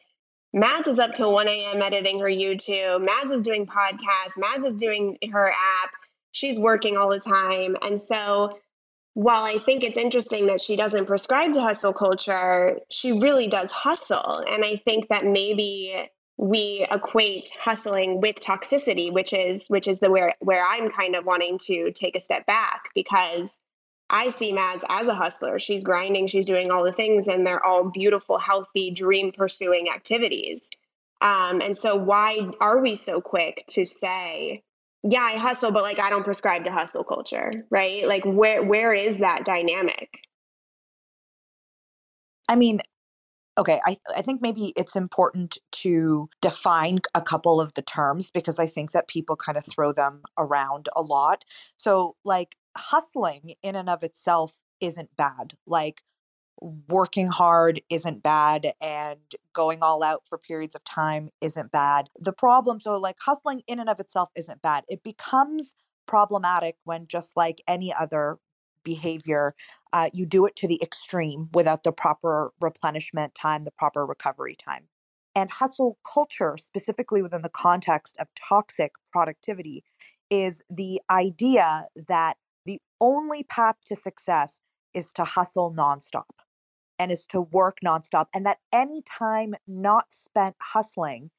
Mads 0.54 0.86
is 0.86 0.98
up 0.98 1.14
till 1.14 1.32
1 1.32 1.48
a.m. 1.48 1.80
editing 1.80 2.20
her 2.20 2.26
YouTube. 2.26 3.02
Mads 3.02 3.32
is 3.32 3.40
doing 3.40 3.66
podcasts. 3.66 4.36
Mads 4.36 4.66
is 4.66 4.76
doing 4.76 5.16
her 5.32 5.48
app. 5.48 5.90
She's 6.32 6.58
working 6.58 6.98
all 6.98 7.08
the 7.08 7.18
time. 7.18 7.74
And 7.80 7.98
so 7.98 8.58
while 9.14 9.44
I 9.44 9.58
think 9.58 9.84
it's 9.84 9.98
interesting 9.98 10.46
that 10.46 10.60
she 10.60 10.76
doesn't 10.76 11.06
prescribe 11.06 11.52
to 11.54 11.60
hustle 11.60 11.92
culture, 11.92 12.80
she 12.90 13.12
really 13.12 13.46
does 13.46 13.70
hustle. 13.70 14.42
And 14.48 14.64
I 14.64 14.76
think 14.86 15.08
that 15.08 15.24
maybe 15.24 16.08
we 16.38 16.86
equate 16.90 17.50
hustling 17.60 18.20
with 18.20 18.40
toxicity, 18.40 19.12
which 19.12 19.32
is 19.32 19.66
which 19.68 19.86
is 19.86 19.98
the 19.98 20.10
where 20.10 20.34
where 20.40 20.64
I'm 20.64 20.90
kind 20.90 21.14
of 21.14 21.26
wanting 21.26 21.58
to 21.66 21.92
take 21.92 22.16
a 22.16 22.20
step 22.20 22.46
back 22.46 22.84
because 22.94 23.58
I 24.08 24.30
see 24.30 24.52
Mads 24.52 24.84
as 24.88 25.06
a 25.06 25.14
hustler. 25.14 25.58
She's 25.58 25.84
grinding, 25.84 26.28
she's 26.28 26.46
doing 26.46 26.70
all 26.70 26.84
the 26.84 26.92
things, 26.92 27.28
and 27.28 27.46
they're 27.46 27.64
all 27.64 27.90
beautiful, 27.90 28.38
healthy, 28.38 28.90
dream 28.90 29.32
pursuing 29.32 29.88
activities. 29.88 30.68
Um, 31.20 31.60
and 31.60 31.76
so, 31.76 31.96
why 31.96 32.50
are 32.60 32.80
we 32.80 32.96
so 32.96 33.20
quick 33.20 33.64
to 33.68 33.84
say 33.84 34.62
yeah, 35.02 35.22
I 35.22 35.36
hustle, 35.36 35.72
but 35.72 35.82
like 35.82 35.98
I 35.98 36.10
don't 36.10 36.24
prescribe 36.24 36.64
to 36.64 36.70
hustle 36.72 37.04
culture, 37.04 37.66
right? 37.70 38.06
Like 38.06 38.24
where 38.24 38.62
where 38.62 38.92
is 38.92 39.18
that 39.18 39.44
dynamic? 39.44 40.10
I 42.48 42.56
mean, 42.56 42.80
okay, 43.58 43.80
I 43.84 43.96
I 44.16 44.22
think 44.22 44.40
maybe 44.40 44.72
it's 44.76 44.94
important 44.94 45.58
to 45.72 46.28
define 46.40 47.00
a 47.14 47.22
couple 47.22 47.60
of 47.60 47.74
the 47.74 47.82
terms 47.82 48.30
because 48.30 48.58
I 48.58 48.66
think 48.66 48.92
that 48.92 49.08
people 49.08 49.36
kind 49.36 49.58
of 49.58 49.66
throw 49.66 49.92
them 49.92 50.22
around 50.38 50.88
a 50.94 51.02
lot. 51.02 51.44
So 51.76 52.16
like 52.24 52.56
hustling 52.76 53.54
in 53.62 53.74
and 53.76 53.90
of 53.90 54.02
itself 54.04 54.56
isn't 54.80 55.16
bad. 55.16 55.54
Like 55.66 56.02
working 56.88 57.28
hard 57.28 57.80
isn't 57.90 58.22
bad 58.22 58.72
and 58.80 59.18
going 59.52 59.82
all 59.82 60.02
out 60.02 60.22
for 60.28 60.38
periods 60.38 60.74
of 60.74 60.84
time 60.84 61.28
isn't 61.40 61.72
bad. 61.72 62.08
The 62.18 62.32
problem, 62.32 62.80
so 62.80 62.96
like 62.98 63.16
hustling 63.20 63.62
in 63.66 63.80
and 63.80 63.88
of 63.88 63.98
itself 64.00 64.30
isn't 64.36 64.62
bad. 64.62 64.84
It 64.88 65.02
becomes 65.02 65.74
problematic 66.06 66.76
when 66.84 67.06
just 67.08 67.36
like 67.36 67.62
any 67.66 67.92
other 67.92 68.38
behavior, 68.84 69.54
uh, 69.92 70.10
you 70.12 70.26
do 70.26 70.46
it 70.46 70.56
to 70.56 70.68
the 70.68 70.80
extreme 70.82 71.48
without 71.52 71.84
the 71.84 71.92
proper 71.92 72.52
replenishment 72.60 73.34
time, 73.34 73.64
the 73.64 73.70
proper 73.72 74.06
recovery 74.06 74.56
time. 74.56 74.88
And 75.34 75.50
hustle 75.50 75.98
culture, 76.10 76.56
specifically 76.58 77.22
within 77.22 77.42
the 77.42 77.48
context 77.48 78.16
of 78.18 78.28
toxic 78.36 78.92
productivity, 79.10 79.82
is 80.30 80.62
the 80.68 81.00
idea 81.10 81.86
that 82.08 82.36
the 82.66 82.80
only 83.00 83.42
path 83.42 83.76
to 83.86 83.96
success 83.96 84.60
is 84.94 85.12
to 85.14 85.24
hustle 85.24 85.72
nonstop 85.72 86.24
and 86.98 87.12
is 87.12 87.26
to 87.26 87.40
work 87.40 87.78
nonstop. 87.84 88.26
And 88.34 88.46
that 88.46 88.58
any 88.72 89.02
time 89.02 89.54
not 89.66 90.12
spent 90.12 90.56
hustling 90.60 91.30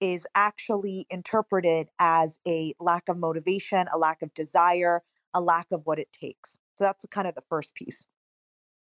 is 0.00 0.26
actually 0.34 1.06
interpreted 1.10 1.88
as 1.98 2.40
a 2.46 2.74
lack 2.80 3.08
of 3.08 3.16
motivation, 3.16 3.86
a 3.92 3.98
lack 3.98 4.22
of 4.22 4.34
desire, 4.34 5.02
a 5.34 5.40
lack 5.40 5.66
of 5.70 5.82
what 5.84 5.98
it 5.98 6.08
takes. 6.12 6.58
So 6.76 6.84
that's 6.84 7.04
kind 7.10 7.28
of 7.28 7.34
the 7.34 7.42
first 7.48 7.74
piece. 7.74 8.06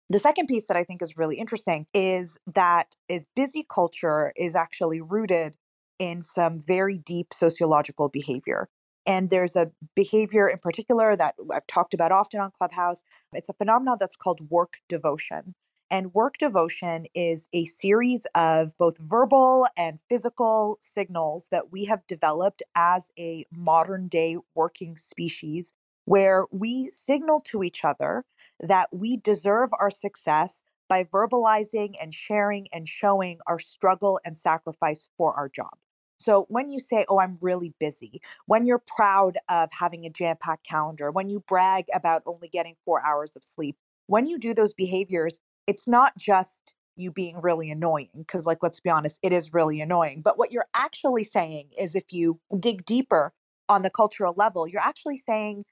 The 0.09 0.19
second 0.19 0.47
piece 0.47 0.65
that 0.67 0.75
I 0.75 0.83
think 0.83 1.01
is 1.01 1.17
really 1.17 1.37
interesting 1.37 1.85
is 1.93 2.37
that 2.53 2.95
is 3.07 3.25
busy 3.35 3.65
culture 3.71 4.33
is 4.35 4.55
actually 4.55 4.99
rooted 4.99 5.55
in 5.99 6.21
some 6.21 6.59
very 6.59 6.97
deep 6.97 7.33
sociological 7.33 8.09
behavior. 8.09 8.67
And 9.05 9.29
there's 9.29 9.55
a 9.55 9.71
behavior 9.95 10.49
in 10.49 10.57
particular 10.59 11.15
that 11.15 11.35
I've 11.53 11.67
talked 11.67 11.93
about 11.93 12.11
often 12.11 12.39
on 12.39 12.51
Clubhouse. 12.51 13.03
It's 13.33 13.49
a 13.49 13.53
phenomenon 13.53 13.97
that's 13.99 14.15
called 14.15 14.49
work 14.49 14.77
devotion. 14.89 15.55
And 15.91 16.13
work 16.13 16.37
devotion 16.37 17.05
is 17.13 17.49
a 17.51 17.65
series 17.65 18.25
of 18.33 18.77
both 18.77 18.97
verbal 18.97 19.67
and 19.77 19.99
physical 20.07 20.77
signals 20.79 21.49
that 21.51 21.69
we 21.69 21.83
have 21.83 22.07
developed 22.07 22.63
as 22.75 23.11
a 23.19 23.45
modern 23.51 24.07
day 24.07 24.37
working 24.55 24.95
species, 24.95 25.73
where 26.05 26.45
we 26.49 26.89
signal 26.93 27.41
to 27.47 27.61
each 27.61 27.83
other 27.83 28.23
that 28.61 28.87
we 28.93 29.17
deserve 29.17 29.69
our 29.81 29.91
success 29.91 30.63
by 30.87 31.03
verbalizing 31.03 31.95
and 32.01 32.13
sharing 32.13 32.69
and 32.71 32.87
showing 32.87 33.39
our 33.45 33.59
struggle 33.59 34.17
and 34.23 34.37
sacrifice 34.37 35.09
for 35.17 35.33
our 35.33 35.49
job. 35.49 35.73
So 36.21 36.45
when 36.47 36.69
you 36.69 36.79
say, 36.79 37.03
Oh, 37.09 37.19
I'm 37.19 37.37
really 37.41 37.73
busy, 37.81 38.21
when 38.45 38.65
you're 38.65 38.83
proud 38.95 39.37
of 39.49 39.67
having 39.73 40.05
a 40.05 40.09
jam 40.09 40.37
packed 40.39 40.65
calendar, 40.65 41.11
when 41.11 41.27
you 41.27 41.41
brag 41.41 41.85
about 41.93 42.23
only 42.25 42.47
getting 42.47 42.75
four 42.85 43.05
hours 43.05 43.35
of 43.35 43.43
sleep, 43.43 43.75
when 44.07 44.25
you 44.25 44.37
do 44.37 44.53
those 44.53 44.73
behaviors, 44.73 45.39
it's 45.67 45.87
not 45.87 46.17
just 46.17 46.73
you 46.97 47.11
being 47.11 47.39
really 47.41 47.69
annoying 47.69 48.09
because 48.17 48.45
like 48.45 48.59
let's 48.61 48.79
be 48.79 48.89
honest 48.89 49.19
it 49.23 49.33
is 49.33 49.53
really 49.53 49.81
annoying 49.81 50.21
but 50.21 50.37
what 50.37 50.51
you're 50.51 50.67
actually 50.73 51.23
saying 51.23 51.69
is 51.79 51.95
if 51.95 52.03
you 52.11 52.39
dig 52.59 52.85
deeper 52.85 53.33
on 53.69 53.81
the 53.81 53.89
cultural 53.89 54.33
level 54.37 54.67
you're 54.67 54.81
actually 54.81 55.17
saying 55.17 55.63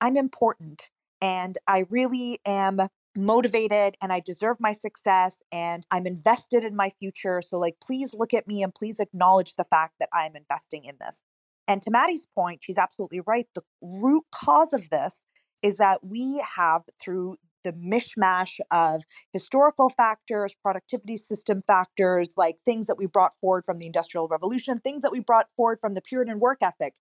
i'm 0.00 0.16
important 0.16 0.90
and 1.20 1.58
i 1.66 1.84
really 1.88 2.38
am 2.44 2.80
motivated 3.16 3.94
and 4.02 4.12
i 4.12 4.20
deserve 4.20 4.56
my 4.60 4.72
success 4.72 5.42
and 5.52 5.86
i'm 5.90 6.06
invested 6.06 6.64
in 6.64 6.76
my 6.76 6.90
future 6.98 7.40
so 7.40 7.58
like 7.58 7.76
please 7.82 8.10
look 8.12 8.34
at 8.34 8.46
me 8.46 8.62
and 8.62 8.74
please 8.74 9.00
acknowledge 9.00 9.54
the 9.54 9.64
fact 9.64 9.94
that 9.98 10.08
i'm 10.12 10.36
investing 10.36 10.84
in 10.84 10.96
this. 11.00 11.22
And 11.68 11.80
to 11.82 11.90
maddie's 11.90 12.26
point 12.34 12.62
she's 12.62 12.78
absolutely 12.78 13.20
right 13.20 13.46
the 13.54 13.62
root 13.80 14.24
cause 14.32 14.72
of 14.72 14.90
this 14.90 15.24
is 15.62 15.78
that 15.78 16.04
we 16.04 16.42
have 16.56 16.82
through 17.02 17.36
the 17.66 17.72
mishmash 17.72 18.60
of 18.70 19.02
historical 19.32 19.90
factors, 19.90 20.54
productivity 20.62 21.16
system 21.16 21.62
factors, 21.66 22.28
like 22.36 22.58
things 22.64 22.86
that 22.86 22.96
we 22.96 23.06
brought 23.06 23.32
forward 23.40 23.64
from 23.66 23.78
the 23.78 23.86
Industrial 23.86 24.28
Revolution, 24.28 24.78
things 24.78 25.02
that 25.02 25.10
we 25.10 25.18
brought 25.18 25.48
forward 25.56 25.78
from 25.80 25.94
the 25.94 26.00
Puritan 26.00 26.38
work 26.38 26.58
ethic, 26.62 26.94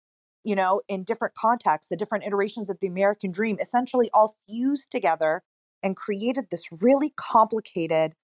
you 0.43 0.55
know, 0.55 0.81
in 0.87 1.03
different 1.03 1.35
contexts, 1.35 1.89
the 1.89 1.95
different 1.95 2.25
iterations 2.25 2.69
of 2.71 2.77
the 2.81 2.87
American 2.87 3.31
dream, 3.31 3.57
essentially 3.61 4.09
all 4.11 4.35
fused 4.49 4.89
together 4.89 5.43
and 5.83 5.95
created 5.95 6.45
this 6.49 6.63
really 6.71 7.13
complicated 7.15 8.15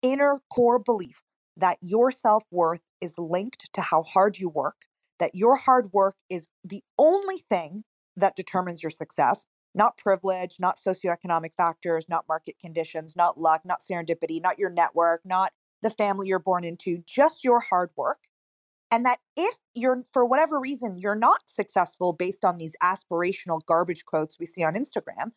inner 0.00 0.36
core 0.52 0.78
belief 0.78 1.22
that 1.56 1.78
your 1.80 2.12
self 2.12 2.44
worth 2.52 2.82
is 3.00 3.16
linked 3.18 3.72
to 3.72 3.80
how 3.80 4.04
hard 4.04 4.38
you 4.38 4.48
work, 4.48 4.76
that 5.18 5.34
your 5.34 5.56
hard 5.56 5.92
work 5.92 6.14
is 6.30 6.46
the 6.62 6.82
only 6.96 7.42
thing 7.50 7.82
that 8.16 8.36
determines 8.36 8.84
your 8.84 8.90
success, 8.90 9.46
not 9.74 9.96
privilege, 9.96 10.56
not 10.58 10.78
socioeconomic 10.78 11.52
factors, 11.56 12.08
not 12.08 12.26
market 12.28 12.56
conditions, 12.60 13.16
not 13.16 13.38
luck, 13.38 13.62
not 13.64 13.80
serendipity, 13.80 14.40
not 14.42 14.58
your 14.58 14.70
network, 14.70 15.20
not 15.24 15.52
the 15.82 15.90
family 15.90 16.28
you're 16.28 16.38
born 16.38 16.64
into, 16.64 17.02
just 17.06 17.44
your 17.44 17.60
hard 17.60 17.90
work. 17.96 18.18
And 18.90 19.04
that 19.04 19.18
if 19.36 19.54
you're, 19.74 20.02
for 20.12 20.24
whatever 20.24 20.58
reason, 20.58 20.96
you're 20.98 21.14
not 21.14 21.42
successful 21.46 22.12
based 22.12 22.44
on 22.44 22.58
these 22.58 22.74
aspirational 22.82 23.60
garbage 23.66 24.04
quotes 24.04 24.38
we 24.38 24.46
see 24.46 24.64
on 24.64 24.74
Instagram, 24.74 25.32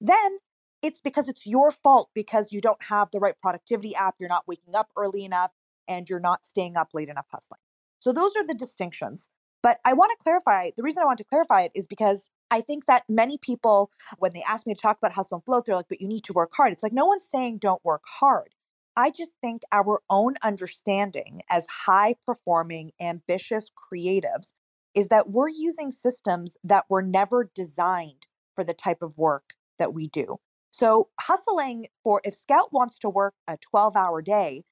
then 0.00 0.38
it's 0.82 1.00
because 1.00 1.28
it's 1.28 1.46
your 1.46 1.70
fault 1.70 2.10
because 2.14 2.52
you 2.52 2.60
don't 2.60 2.82
have 2.84 3.10
the 3.12 3.20
right 3.20 3.34
productivity 3.40 3.94
app, 3.94 4.16
you're 4.18 4.28
not 4.28 4.46
waking 4.46 4.74
up 4.74 4.90
early 4.96 5.24
enough, 5.24 5.52
and 5.88 6.08
you're 6.08 6.20
not 6.20 6.44
staying 6.44 6.76
up 6.76 6.90
late 6.92 7.08
enough 7.08 7.26
hustling. 7.30 7.60
So 8.00 8.12
those 8.12 8.36
are 8.36 8.46
the 8.46 8.54
distinctions. 8.54 9.30
But 9.62 9.78
I 9.84 9.94
want 9.94 10.12
to 10.12 10.22
clarify 10.22 10.70
the 10.76 10.82
reason 10.82 11.02
I 11.02 11.06
want 11.06 11.18
to 11.18 11.24
clarify 11.24 11.62
it 11.62 11.72
is 11.74 11.86
because 11.86 12.30
I 12.50 12.60
think 12.60 12.86
that 12.86 13.04
many 13.08 13.38
people, 13.38 13.90
when 14.18 14.32
they 14.32 14.42
ask 14.48 14.66
me 14.66 14.74
to 14.74 14.80
talk 14.80 14.98
about 14.98 15.12
hustle 15.12 15.36
and 15.36 15.44
flow, 15.44 15.62
they're 15.64 15.76
like, 15.76 15.88
but 15.88 16.00
you 16.00 16.08
need 16.08 16.24
to 16.24 16.32
work 16.32 16.52
hard. 16.54 16.72
It's 16.72 16.82
like, 16.82 16.92
no 16.92 17.06
one's 17.06 17.28
saying 17.28 17.58
don't 17.58 17.84
work 17.84 18.04
hard. 18.06 18.54
I 18.96 19.10
just 19.10 19.36
think 19.40 19.62
our 19.72 20.00
own 20.08 20.34
understanding 20.42 21.42
as 21.50 21.66
high 21.66 22.14
performing, 22.24 22.92
ambitious 23.00 23.70
creatives 23.70 24.52
is 24.94 25.08
that 25.08 25.28
we're 25.30 25.50
using 25.50 25.92
systems 25.92 26.56
that 26.64 26.86
were 26.88 27.02
never 27.02 27.50
designed 27.54 28.26
for 28.54 28.64
the 28.64 28.72
type 28.72 29.02
of 29.02 29.18
work 29.18 29.52
that 29.78 29.92
we 29.92 30.08
do. 30.08 30.38
So, 30.70 31.10
hustling 31.20 31.86
for 32.02 32.20
if 32.24 32.34
Scout 32.34 32.72
wants 32.72 32.98
to 33.00 33.10
work 33.10 33.34
a 33.46 33.58
12 33.58 33.96
hour 33.96 34.22
day, 34.22 34.62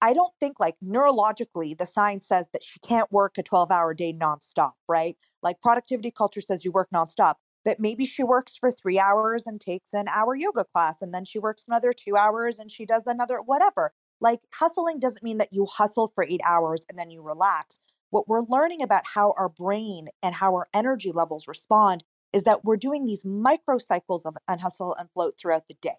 I 0.00 0.12
don't 0.12 0.32
think 0.38 0.60
like 0.60 0.76
neurologically 0.84 1.76
the 1.76 1.86
science 1.86 2.28
says 2.28 2.48
that 2.52 2.62
she 2.62 2.78
can't 2.80 3.10
work 3.10 3.36
a 3.36 3.42
12 3.42 3.70
hour 3.70 3.94
day 3.94 4.12
nonstop, 4.12 4.72
right? 4.88 5.16
Like 5.42 5.60
productivity 5.60 6.10
culture 6.10 6.40
says 6.40 6.64
you 6.64 6.70
work 6.70 6.88
nonstop, 6.94 7.34
but 7.64 7.80
maybe 7.80 8.04
she 8.04 8.22
works 8.22 8.56
for 8.56 8.70
three 8.70 8.98
hours 8.98 9.46
and 9.46 9.60
takes 9.60 9.94
an 9.94 10.06
hour 10.14 10.36
yoga 10.36 10.64
class 10.64 11.02
and 11.02 11.12
then 11.12 11.24
she 11.24 11.38
works 11.38 11.64
another 11.66 11.92
two 11.92 12.16
hours 12.16 12.58
and 12.58 12.70
she 12.70 12.86
does 12.86 13.06
another 13.06 13.38
whatever. 13.38 13.92
Like 14.20 14.40
hustling 14.54 15.00
doesn't 15.00 15.22
mean 15.22 15.38
that 15.38 15.52
you 15.52 15.66
hustle 15.66 16.12
for 16.14 16.24
eight 16.24 16.40
hours 16.44 16.84
and 16.88 16.98
then 16.98 17.10
you 17.10 17.22
relax. 17.22 17.78
What 18.10 18.28
we're 18.28 18.44
learning 18.48 18.82
about 18.82 19.02
how 19.04 19.34
our 19.36 19.48
brain 19.48 20.08
and 20.22 20.34
how 20.34 20.54
our 20.54 20.66
energy 20.72 21.12
levels 21.12 21.48
respond 21.48 22.04
is 22.32 22.44
that 22.44 22.64
we're 22.64 22.76
doing 22.76 23.04
these 23.04 23.24
microcycles 23.24 24.24
of 24.26 24.36
hustle 24.60 24.94
and 24.94 25.10
float 25.12 25.34
throughout 25.38 25.66
the 25.68 25.76
day. 25.80 25.96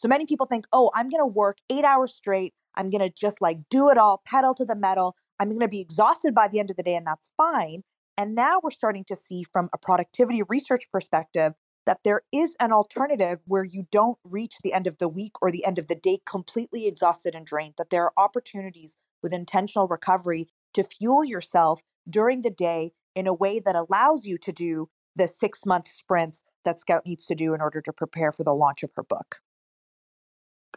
So 0.00 0.08
many 0.08 0.24
people 0.24 0.46
think, 0.46 0.66
oh, 0.72 0.90
I'm 0.94 1.10
going 1.10 1.20
to 1.20 1.26
work 1.26 1.58
eight 1.68 1.84
hours 1.84 2.14
straight. 2.14 2.54
I'm 2.74 2.88
going 2.88 3.02
to 3.02 3.10
just 3.10 3.42
like 3.42 3.58
do 3.68 3.90
it 3.90 3.98
all, 3.98 4.22
pedal 4.24 4.54
to 4.54 4.64
the 4.64 4.74
metal. 4.74 5.14
I'm 5.38 5.50
going 5.50 5.60
to 5.60 5.68
be 5.68 5.82
exhausted 5.82 6.34
by 6.34 6.48
the 6.48 6.58
end 6.58 6.70
of 6.70 6.78
the 6.78 6.82
day, 6.82 6.94
and 6.94 7.06
that's 7.06 7.28
fine. 7.36 7.82
And 8.16 8.34
now 8.34 8.60
we're 8.62 8.70
starting 8.70 9.04
to 9.08 9.14
see 9.14 9.44
from 9.52 9.68
a 9.74 9.78
productivity 9.78 10.40
research 10.48 10.90
perspective 10.90 11.52
that 11.84 11.98
there 12.02 12.22
is 12.32 12.56
an 12.60 12.72
alternative 12.72 13.40
where 13.44 13.62
you 13.62 13.88
don't 13.92 14.16
reach 14.24 14.54
the 14.62 14.72
end 14.72 14.86
of 14.86 14.96
the 14.96 15.08
week 15.08 15.32
or 15.42 15.50
the 15.50 15.66
end 15.66 15.78
of 15.78 15.88
the 15.88 15.94
day 15.96 16.20
completely 16.24 16.86
exhausted 16.86 17.34
and 17.34 17.44
drained, 17.44 17.74
that 17.76 17.90
there 17.90 18.04
are 18.04 18.14
opportunities 18.16 18.96
with 19.22 19.34
intentional 19.34 19.86
recovery 19.86 20.48
to 20.72 20.82
fuel 20.82 21.26
yourself 21.26 21.82
during 22.08 22.40
the 22.40 22.48
day 22.48 22.92
in 23.14 23.26
a 23.26 23.34
way 23.34 23.60
that 23.60 23.76
allows 23.76 24.24
you 24.24 24.38
to 24.38 24.50
do 24.50 24.88
the 25.14 25.28
six 25.28 25.66
month 25.66 25.88
sprints 25.88 26.42
that 26.64 26.80
Scout 26.80 27.04
needs 27.04 27.26
to 27.26 27.34
do 27.34 27.52
in 27.52 27.60
order 27.60 27.82
to 27.82 27.92
prepare 27.92 28.32
for 28.32 28.44
the 28.44 28.54
launch 28.54 28.82
of 28.82 28.90
her 28.96 29.02
book. 29.02 29.42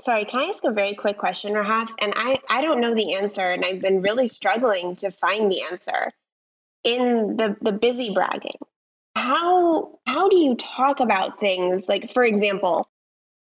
Sorry, 0.01 0.25
can 0.25 0.39
I 0.41 0.43
ask 0.45 0.63
a 0.63 0.71
very 0.71 0.95
quick 0.95 1.17
question, 1.17 1.53
Rahaf? 1.53 1.89
And 2.00 2.13
I, 2.15 2.38
I 2.50 2.62
don't 2.62 2.81
know 2.81 2.93
the 2.93 3.15
answer, 3.15 3.41
and 3.41 3.63
I've 3.63 3.81
been 3.81 4.01
really 4.01 4.27
struggling 4.27 4.95
to 4.97 5.12
find 5.12 5.51
the 5.51 5.62
answer 5.71 6.12
in 6.83 7.38
the, 7.38 7.55
the 7.62 7.71
busy 7.71 8.12
bragging. 8.12 8.57
How 9.15 10.00
how 10.07 10.27
do 10.27 10.38
you 10.38 10.55
talk 10.55 11.00
about 11.00 11.39
things 11.39 11.88
like, 11.88 12.12
for 12.12 12.23
example, 12.23 12.89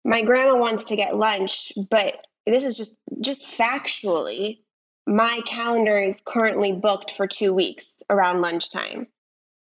my 0.04 0.22
grandma 0.22 0.58
wants 0.58 0.86
to 0.86 0.96
get 0.96 1.16
lunch, 1.16 1.72
but 1.90 2.28
this 2.46 2.64
is 2.64 2.76
just 2.76 2.96
just 3.22 3.46
factually, 3.58 4.60
my 5.08 5.42
calendar 5.46 5.96
is 5.96 6.22
currently 6.26 6.74
booked 6.74 7.12
for 7.12 7.26
two 7.26 7.54
weeks 7.54 8.04
around 8.10 8.42
lunchtime. 8.42 9.08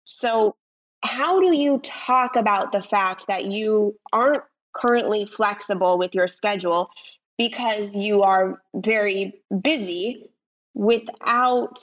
So 0.04 0.56
how 1.02 1.40
do 1.40 1.56
you 1.56 1.78
talk 1.78 2.36
about 2.36 2.72
the 2.72 2.82
fact 2.82 3.28
that 3.28 3.46
you 3.46 3.98
aren't 4.12 4.42
currently 4.74 5.26
flexible 5.26 5.98
with 5.98 6.14
your 6.14 6.28
schedule 6.28 6.90
because 7.38 7.94
you 7.94 8.22
are 8.22 8.62
very 8.74 9.40
busy 9.62 10.28
without 10.74 11.80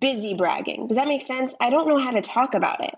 busy 0.00 0.34
bragging. 0.34 0.86
Does 0.86 0.96
that 0.96 1.08
make 1.08 1.22
sense? 1.22 1.54
I 1.60 1.70
don't 1.70 1.88
know 1.88 1.98
how 1.98 2.12
to 2.12 2.20
talk 2.20 2.54
about 2.54 2.84
it. 2.84 2.94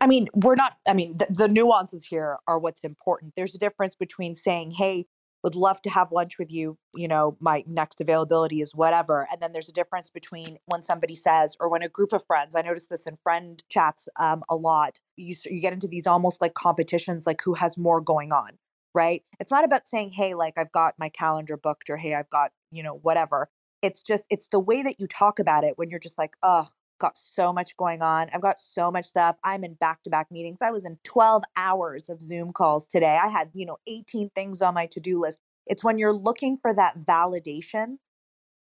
I 0.00 0.06
mean, 0.06 0.26
we're 0.34 0.56
not, 0.56 0.72
I 0.86 0.94
mean, 0.94 1.16
the, 1.16 1.26
the 1.30 1.48
nuances 1.48 2.04
here 2.04 2.36
are 2.48 2.58
what's 2.58 2.82
important. 2.82 3.34
There's 3.36 3.54
a 3.54 3.58
difference 3.58 3.94
between 3.94 4.34
saying, 4.34 4.72
hey, 4.72 5.06
would 5.42 5.54
love 5.54 5.82
to 5.82 5.90
have 5.90 6.12
lunch 6.12 6.38
with 6.38 6.52
you. 6.52 6.78
You 6.94 7.08
know, 7.08 7.36
my 7.40 7.64
next 7.66 8.00
availability 8.00 8.60
is 8.60 8.74
whatever. 8.74 9.26
And 9.30 9.40
then 9.40 9.52
there's 9.52 9.68
a 9.68 9.72
difference 9.72 10.10
between 10.10 10.58
when 10.66 10.82
somebody 10.82 11.14
says, 11.14 11.56
or 11.60 11.68
when 11.68 11.82
a 11.82 11.88
group 11.88 12.12
of 12.12 12.24
friends, 12.26 12.54
I 12.54 12.62
notice 12.62 12.86
this 12.86 13.06
in 13.06 13.18
friend 13.22 13.62
chats 13.68 14.08
um, 14.18 14.42
a 14.48 14.56
lot, 14.56 15.00
you, 15.16 15.34
you 15.46 15.60
get 15.60 15.72
into 15.72 15.88
these 15.88 16.06
almost 16.06 16.40
like 16.40 16.54
competitions, 16.54 17.26
like 17.26 17.42
who 17.44 17.54
has 17.54 17.76
more 17.76 18.00
going 18.00 18.32
on, 18.32 18.58
right? 18.94 19.22
It's 19.40 19.50
not 19.50 19.64
about 19.64 19.86
saying, 19.86 20.12
hey, 20.12 20.34
like 20.34 20.56
I've 20.56 20.72
got 20.72 20.94
my 20.98 21.08
calendar 21.08 21.56
booked 21.56 21.90
or 21.90 21.96
hey, 21.96 22.14
I've 22.14 22.30
got, 22.30 22.52
you 22.70 22.82
know, 22.82 22.98
whatever. 23.02 23.50
It's 23.82 24.02
just, 24.02 24.26
it's 24.30 24.46
the 24.46 24.60
way 24.60 24.82
that 24.84 25.00
you 25.00 25.08
talk 25.08 25.40
about 25.40 25.64
it 25.64 25.76
when 25.76 25.90
you're 25.90 25.98
just 25.98 26.18
like, 26.18 26.36
oh, 26.42 26.68
got 27.02 27.18
so 27.18 27.52
much 27.52 27.76
going 27.76 28.00
on. 28.00 28.28
I've 28.34 28.40
got 28.40 28.58
so 28.58 28.90
much 28.90 29.04
stuff. 29.04 29.36
I'm 29.44 29.64
in 29.64 29.74
back 29.74 30.02
to 30.04 30.10
back 30.10 30.30
meetings. 30.30 30.62
I 30.62 30.70
was 30.70 30.86
in 30.86 30.98
12 31.04 31.42
hours 31.56 32.08
of 32.08 32.22
Zoom 32.22 32.52
calls 32.52 32.86
today. 32.86 33.18
I 33.22 33.28
had, 33.28 33.50
you 33.52 33.66
know, 33.66 33.76
18 33.86 34.30
things 34.34 34.62
on 34.62 34.74
my 34.74 34.86
to 34.86 35.00
do 35.00 35.20
list. 35.20 35.40
It's 35.66 35.84
when 35.84 35.98
you're 35.98 36.14
looking 36.14 36.56
for 36.56 36.72
that 36.74 37.00
validation 37.00 37.98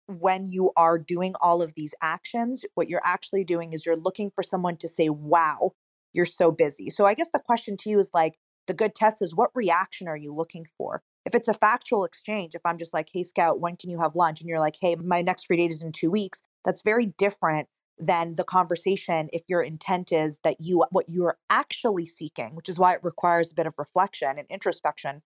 when 0.07 0.47
you 0.47 0.71
are 0.75 0.97
doing 0.97 1.33
all 1.41 1.61
of 1.61 1.73
these 1.75 1.93
actions, 2.01 2.65
what 2.75 2.89
you're 2.89 3.01
actually 3.03 3.43
doing 3.43 3.73
is 3.73 3.85
you're 3.85 3.95
looking 3.95 4.31
for 4.35 4.43
someone 4.43 4.77
to 4.77 4.87
say, 4.87 5.09
wow, 5.09 5.71
you're 6.11 6.25
so 6.25 6.51
busy. 6.51 6.89
So 6.89 7.05
I 7.05 7.13
guess 7.13 7.29
the 7.33 7.39
question 7.39 7.77
to 7.77 7.89
you 7.89 7.99
is 7.99 8.11
like, 8.13 8.37
the 8.67 8.73
good 8.73 8.95
test 8.95 9.21
is 9.21 9.35
what 9.35 9.49
reaction 9.55 10.07
are 10.07 10.17
you 10.17 10.33
looking 10.33 10.67
for? 10.77 11.01
If 11.25 11.35
it's 11.35 11.47
a 11.47 11.53
factual 11.53 12.05
exchange, 12.05 12.53
if 12.53 12.61
I'm 12.65 12.77
just 12.77 12.93
like, 12.93 13.09
hey, 13.11 13.23
Scout, 13.23 13.59
when 13.59 13.75
can 13.75 13.89
you 13.89 13.99
have 13.99 14.15
lunch? 14.15 14.39
And 14.39 14.47
you're 14.47 14.59
like, 14.59 14.77
hey, 14.79 14.95
my 14.95 15.21
next 15.21 15.45
free 15.45 15.57
date 15.57 15.71
is 15.71 15.81
in 15.81 15.91
two 15.91 16.11
weeks, 16.11 16.43
that's 16.65 16.81
very 16.81 17.07
different 17.17 17.67
than 18.05 18.35
the 18.35 18.43
conversation 18.43 19.29
if 19.31 19.41
your 19.47 19.61
intent 19.61 20.11
is 20.11 20.39
that 20.43 20.55
you 20.59 20.83
what 20.91 21.05
you're 21.07 21.37
actually 21.49 22.05
seeking 22.05 22.55
which 22.55 22.69
is 22.69 22.79
why 22.79 22.93
it 22.93 23.03
requires 23.03 23.51
a 23.51 23.55
bit 23.55 23.67
of 23.67 23.73
reflection 23.77 24.37
and 24.37 24.47
introspection 24.49 25.21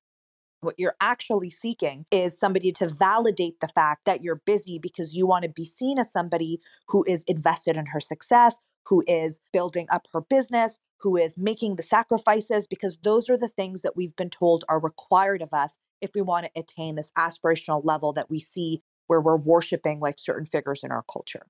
what 0.62 0.76
you're 0.78 0.96
actually 1.00 1.50
seeking 1.50 2.06
is 2.12 2.38
somebody 2.38 2.72
to 2.72 2.90
validate 2.90 3.60
the 3.60 3.68
fact 3.68 4.06
that 4.06 4.24
you're 4.24 4.42
busy 4.46 4.80
because 4.80 5.14
you 5.14 5.28
want 5.28 5.44
to 5.44 5.50
be 5.50 5.66
seen 5.66 6.00
as 6.00 6.12
somebody 6.12 6.60
who 6.88 7.04
is 7.08 7.24
invested 7.28 7.78
in 7.78 7.88
her 7.88 8.00
success 8.00 8.60
who 8.86 9.04
is 9.08 9.40
building 9.52 9.88
up 9.90 10.08
her 10.14 10.22
business 10.22 10.80
who 11.00 11.16
is 11.16 11.36
making 11.38 11.76
the 11.76 11.84
sacrifices 11.84 12.66
because 12.66 12.98
those 13.04 13.30
are 13.30 13.38
the 13.38 13.48
things 13.48 13.82
that 13.84 13.96
we've 13.96 14.16
been 14.16 14.30
told 14.30 14.64
are 14.68 14.80
required 14.80 15.42
of 15.42 15.54
us 15.54 15.78
if 16.02 16.12
we 16.16 16.22
want 16.22 16.46
to 16.46 16.60
attain 16.60 16.96
this 16.96 17.12
aspirational 17.18 17.82
level 17.84 18.14
that 18.14 18.30
we 18.30 18.40
see 18.40 18.82
where 19.08 19.22
we're 19.22 19.38
worshiping 19.38 20.00
like 20.00 20.20
certain 20.20 20.46
figures 20.46 20.84
in 20.84 20.92
our 20.92 21.04
culture 21.12 21.46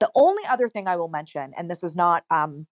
the 0.00 0.10
only 0.14 0.42
other 0.48 0.68
thing 0.68 0.86
I 0.88 0.96
will 0.96 1.08
mention, 1.08 1.52
and 1.56 1.70
this 1.70 1.82
is 1.82 1.96
not, 1.96 2.24
um, 2.30 2.66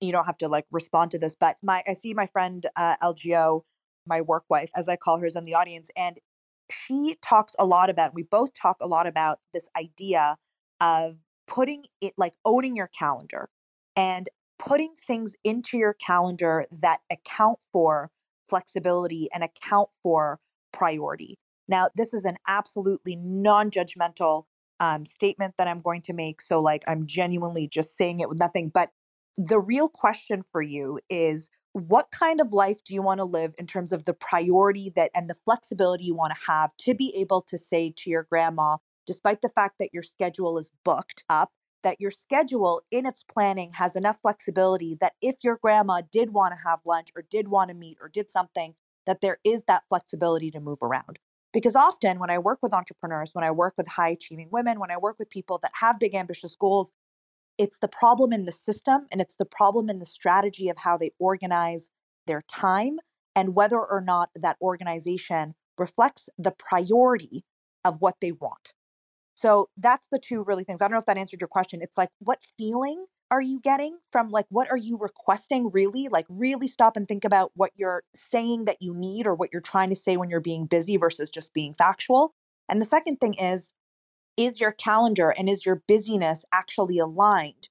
you 0.00 0.12
don't 0.12 0.26
have 0.26 0.38
to 0.38 0.48
like 0.48 0.66
respond 0.70 1.10
to 1.12 1.18
this, 1.18 1.34
but 1.38 1.56
my 1.62 1.82
I 1.88 1.94
see 1.94 2.14
my 2.14 2.26
friend 2.26 2.66
uh, 2.76 2.96
LGO, 3.02 3.62
my 4.06 4.20
work 4.20 4.44
wife, 4.48 4.70
as 4.74 4.88
I 4.88 4.96
call 4.96 5.18
her, 5.20 5.26
is 5.26 5.36
in 5.36 5.44
the 5.44 5.54
audience, 5.54 5.90
and 5.96 6.18
she 6.70 7.16
talks 7.22 7.54
a 7.58 7.64
lot 7.64 7.90
about. 7.90 8.14
We 8.14 8.24
both 8.24 8.52
talk 8.54 8.76
a 8.80 8.86
lot 8.86 9.06
about 9.06 9.38
this 9.54 9.68
idea 9.78 10.36
of 10.80 11.16
putting 11.46 11.84
it 12.00 12.12
like 12.16 12.34
owning 12.44 12.76
your 12.76 12.88
calendar 12.88 13.48
and 13.96 14.28
putting 14.58 14.94
things 15.06 15.36
into 15.44 15.78
your 15.78 15.94
calendar 15.94 16.64
that 16.70 17.00
account 17.10 17.58
for 17.72 18.10
flexibility 18.48 19.28
and 19.32 19.44
account 19.44 19.88
for 20.02 20.40
priority. 20.72 21.38
Now, 21.68 21.88
this 21.96 22.14
is 22.14 22.24
an 22.24 22.36
absolutely 22.46 23.16
non 23.16 23.70
judgmental 23.70 24.44
um, 24.80 25.06
statement 25.06 25.54
that 25.58 25.68
I'm 25.68 25.80
going 25.80 26.02
to 26.02 26.12
make. 26.12 26.40
So, 26.40 26.60
like, 26.60 26.82
I'm 26.86 27.06
genuinely 27.06 27.68
just 27.68 27.96
saying 27.96 28.20
it 28.20 28.28
with 28.28 28.38
nothing. 28.38 28.70
But 28.72 28.90
the 29.36 29.60
real 29.60 29.88
question 29.88 30.42
for 30.42 30.62
you 30.62 30.98
is 31.10 31.50
what 31.72 32.10
kind 32.10 32.40
of 32.40 32.54
life 32.54 32.82
do 32.84 32.94
you 32.94 33.02
want 33.02 33.18
to 33.18 33.24
live 33.24 33.54
in 33.58 33.66
terms 33.66 33.92
of 33.92 34.06
the 34.06 34.14
priority 34.14 34.92
that 34.96 35.10
and 35.14 35.28
the 35.28 35.34
flexibility 35.44 36.04
you 36.04 36.14
want 36.14 36.32
to 36.32 36.50
have 36.50 36.70
to 36.78 36.94
be 36.94 37.14
able 37.18 37.42
to 37.42 37.58
say 37.58 37.92
to 37.98 38.08
your 38.08 38.22
grandma, 38.30 38.78
despite 39.06 39.42
the 39.42 39.50
fact 39.50 39.74
that 39.78 39.90
your 39.92 40.02
schedule 40.02 40.56
is 40.56 40.72
booked 40.84 41.22
up, 41.28 41.50
that 41.82 42.00
your 42.00 42.10
schedule 42.10 42.80
in 42.90 43.04
its 43.04 43.22
planning 43.22 43.72
has 43.74 43.94
enough 43.94 44.16
flexibility 44.22 44.96
that 45.00 45.12
if 45.20 45.36
your 45.42 45.58
grandma 45.60 46.00
did 46.10 46.32
want 46.32 46.52
to 46.52 46.68
have 46.68 46.80
lunch 46.86 47.08
or 47.14 47.24
did 47.30 47.48
want 47.48 47.68
to 47.68 47.74
meet 47.74 47.98
or 48.00 48.08
did 48.08 48.30
something, 48.30 48.74
that 49.04 49.20
there 49.20 49.38
is 49.44 49.64
that 49.64 49.84
flexibility 49.88 50.50
to 50.50 50.60
move 50.60 50.78
around. 50.82 51.18
Because 51.56 51.74
often 51.74 52.18
when 52.18 52.28
I 52.28 52.38
work 52.38 52.58
with 52.60 52.74
entrepreneurs, 52.74 53.30
when 53.32 53.42
I 53.42 53.50
work 53.50 53.72
with 53.78 53.88
high 53.88 54.10
achieving 54.10 54.50
women, 54.52 54.78
when 54.78 54.90
I 54.90 54.98
work 54.98 55.16
with 55.18 55.30
people 55.30 55.58
that 55.62 55.72
have 55.80 55.98
big 55.98 56.14
ambitious 56.14 56.54
goals, 56.54 56.92
it's 57.56 57.78
the 57.78 57.88
problem 57.88 58.30
in 58.30 58.44
the 58.44 58.52
system 58.52 59.06
and 59.10 59.22
it's 59.22 59.36
the 59.36 59.46
problem 59.46 59.88
in 59.88 59.98
the 59.98 60.04
strategy 60.04 60.68
of 60.68 60.76
how 60.76 60.98
they 60.98 61.12
organize 61.18 61.88
their 62.26 62.42
time 62.42 62.98
and 63.34 63.54
whether 63.54 63.78
or 63.78 64.02
not 64.02 64.28
that 64.34 64.58
organization 64.60 65.54
reflects 65.78 66.28
the 66.36 66.50
priority 66.50 67.42
of 67.86 67.96
what 68.00 68.16
they 68.20 68.32
want. 68.32 68.74
So 69.34 69.70
that's 69.78 70.08
the 70.12 70.18
two 70.18 70.44
really 70.44 70.62
things. 70.62 70.82
I 70.82 70.84
don't 70.84 70.92
know 70.92 70.98
if 70.98 71.06
that 71.06 71.16
answered 71.16 71.40
your 71.40 71.48
question. 71.48 71.80
It's 71.80 71.96
like, 71.96 72.10
what 72.18 72.40
feeling 72.58 73.06
are 73.30 73.40
you 73.40 73.60
getting 73.60 73.98
from 74.12 74.30
like 74.30 74.46
what 74.50 74.68
are 74.70 74.76
you 74.76 74.96
requesting 74.96 75.70
really? 75.72 76.08
Like 76.08 76.26
really 76.28 76.68
stop 76.68 76.96
and 76.96 77.08
think 77.08 77.24
about 77.24 77.52
what 77.54 77.72
you're 77.74 78.04
saying 78.14 78.66
that 78.66 78.76
you 78.80 78.94
need 78.94 79.26
or 79.26 79.34
what 79.34 79.50
you're 79.52 79.60
trying 79.60 79.90
to 79.90 79.96
say 79.96 80.16
when 80.16 80.30
you're 80.30 80.40
being 80.40 80.66
busy 80.66 80.96
versus 80.96 81.30
just 81.30 81.52
being 81.52 81.74
factual. 81.74 82.34
And 82.68 82.80
the 82.80 82.86
second 82.86 83.16
thing 83.16 83.34
is 83.34 83.72
is 84.36 84.60
your 84.60 84.72
calendar 84.72 85.34
and 85.36 85.48
is 85.48 85.64
your 85.64 85.82
busyness 85.88 86.44
actually 86.52 86.98
aligned 86.98 87.68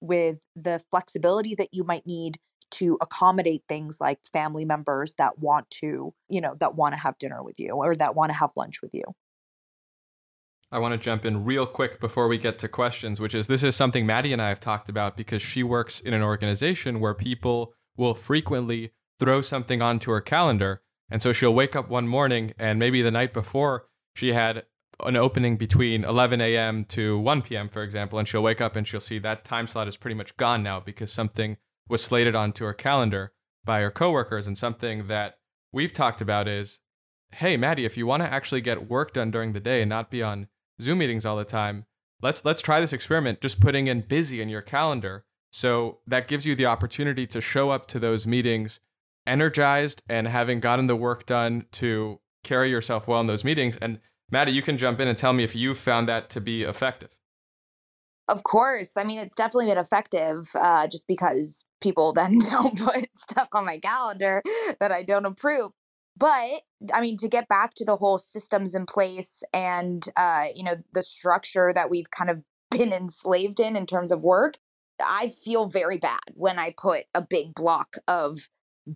with 0.00 0.38
the 0.54 0.80
flexibility 0.90 1.54
that 1.54 1.68
you 1.72 1.84
might 1.84 2.06
need 2.06 2.38
to 2.70 2.98
accommodate 3.00 3.62
things 3.68 4.00
like 4.00 4.18
family 4.32 4.64
members 4.64 5.14
that 5.18 5.38
want 5.38 5.68
to 5.70 6.12
you 6.28 6.40
know 6.40 6.54
that 6.58 6.74
want 6.74 6.94
to 6.94 7.00
have 7.00 7.16
dinner 7.18 7.42
with 7.42 7.60
you 7.60 7.70
or 7.70 7.94
that 7.94 8.16
want 8.16 8.30
to 8.30 8.36
have 8.36 8.50
lunch 8.56 8.82
with 8.82 8.92
you 8.92 9.04
I 10.72 10.78
want 10.80 10.92
to 10.92 10.98
jump 10.98 11.24
in 11.24 11.44
real 11.44 11.64
quick 11.64 12.00
before 12.00 12.26
we 12.26 12.38
get 12.38 12.58
to 12.58 12.68
questions, 12.68 13.20
which 13.20 13.34
is 13.34 13.46
this 13.46 13.62
is 13.62 13.76
something 13.76 14.04
Maddie 14.04 14.32
and 14.32 14.42
I 14.42 14.48
have 14.48 14.58
talked 14.58 14.88
about 14.88 15.16
because 15.16 15.40
she 15.40 15.62
works 15.62 16.00
in 16.00 16.12
an 16.12 16.22
organization 16.22 16.98
where 16.98 17.14
people 17.14 17.72
will 17.96 18.14
frequently 18.14 18.92
throw 19.20 19.42
something 19.42 19.80
onto 19.80 20.10
her 20.10 20.20
calendar. 20.20 20.82
And 21.08 21.22
so 21.22 21.32
she'll 21.32 21.54
wake 21.54 21.76
up 21.76 21.88
one 21.88 22.08
morning 22.08 22.52
and 22.58 22.80
maybe 22.80 23.00
the 23.00 23.12
night 23.12 23.32
before 23.32 23.86
she 24.14 24.32
had 24.32 24.64
an 25.04 25.16
opening 25.16 25.56
between 25.56 26.04
11 26.04 26.40
a.m. 26.40 26.84
to 26.86 27.18
1 27.18 27.42
p.m., 27.42 27.68
for 27.68 27.82
example, 27.82 28.18
and 28.18 28.26
she'll 28.26 28.42
wake 28.42 28.60
up 28.60 28.74
and 28.74 28.88
she'll 28.88 28.98
see 28.98 29.18
that 29.20 29.44
time 29.44 29.68
slot 29.68 29.86
is 29.86 29.96
pretty 29.96 30.14
much 30.14 30.36
gone 30.36 30.62
now 30.62 30.80
because 30.80 31.12
something 31.12 31.58
was 31.88 32.02
slated 32.02 32.34
onto 32.34 32.64
her 32.64 32.72
calendar 32.72 33.32
by 33.64 33.80
her 33.82 33.90
coworkers. 33.90 34.48
And 34.48 34.58
something 34.58 35.06
that 35.06 35.38
we've 35.72 35.92
talked 35.92 36.20
about 36.20 36.48
is 36.48 36.80
hey, 37.32 37.56
Maddie, 37.56 37.84
if 37.84 37.96
you 37.96 38.06
want 38.06 38.22
to 38.22 38.32
actually 38.32 38.60
get 38.60 38.88
work 38.88 39.12
done 39.12 39.30
during 39.30 39.52
the 39.52 39.60
day 39.60 39.82
and 39.82 39.88
not 39.88 40.10
be 40.10 40.22
on 40.22 40.48
Zoom 40.80 40.98
meetings 40.98 41.26
all 41.26 41.36
the 41.36 41.44
time. 41.44 41.86
Let's 42.22 42.44
let's 42.44 42.62
try 42.62 42.80
this 42.80 42.92
experiment 42.92 43.40
just 43.40 43.60
putting 43.60 43.86
in 43.86 44.02
busy 44.02 44.40
in 44.40 44.48
your 44.48 44.62
calendar. 44.62 45.24
So 45.50 45.98
that 46.06 46.28
gives 46.28 46.46
you 46.46 46.54
the 46.54 46.66
opportunity 46.66 47.26
to 47.28 47.40
show 47.40 47.70
up 47.70 47.86
to 47.88 47.98
those 47.98 48.26
meetings 48.26 48.80
energized 49.26 50.02
and 50.08 50.28
having 50.28 50.60
gotten 50.60 50.86
the 50.86 50.96
work 50.96 51.26
done 51.26 51.66
to 51.72 52.20
carry 52.44 52.70
yourself 52.70 53.08
well 53.08 53.20
in 53.20 53.26
those 53.26 53.44
meetings. 53.44 53.76
And 53.78 53.98
Maddie, 54.30 54.52
you 54.52 54.62
can 54.62 54.78
jump 54.78 55.00
in 55.00 55.08
and 55.08 55.18
tell 55.18 55.32
me 55.32 55.44
if 55.44 55.54
you 55.54 55.74
found 55.74 56.08
that 56.08 56.30
to 56.30 56.40
be 56.40 56.62
effective. 56.62 57.10
Of 58.28 58.42
course. 58.42 58.96
I 58.96 59.04
mean, 59.04 59.18
it's 59.18 59.34
definitely 59.34 59.66
been 59.66 59.78
effective 59.78 60.50
uh, 60.54 60.88
just 60.88 61.06
because 61.06 61.64
people 61.80 62.12
then 62.12 62.38
don't 62.50 62.78
put 62.78 63.08
stuff 63.16 63.48
on 63.52 63.64
my 63.64 63.78
calendar 63.78 64.42
that 64.80 64.92
I 64.92 65.02
don't 65.02 65.26
approve 65.26 65.72
but 66.16 66.62
i 66.94 67.00
mean 67.00 67.16
to 67.16 67.28
get 67.28 67.48
back 67.48 67.74
to 67.74 67.84
the 67.84 67.96
whole 67.96 68.18
systems 68.18 68.74
in 68.74 68.86
place 68.86 69.42
and 69.52 70.08
uh, 70.16 70.46
you 70.54 70.64
know 70.64 70.76
the 70.92 71.02
structure 71.02 71.70
that 71.74 71.90
we've 71.90 72.10
kind 72.10 72.30
of 72.30 72.42
been 72.70 72.92
enslaved 72.92 73.60
in 73.60 73.76
in 73.76 73.86
terms 73.86 74.10
of 74.10 74.22
work 74.22 74.58
i 75.04 75.28
feel 75.28 75.66
very 75.66 75.98
bad 75.98 76.20
when 76.34 76.58
i 76.58 76.74
put 76.76 77.04
a 77.14 77.22
big 77.22 77.54
block 77.54 77.96
of 78.08 78.48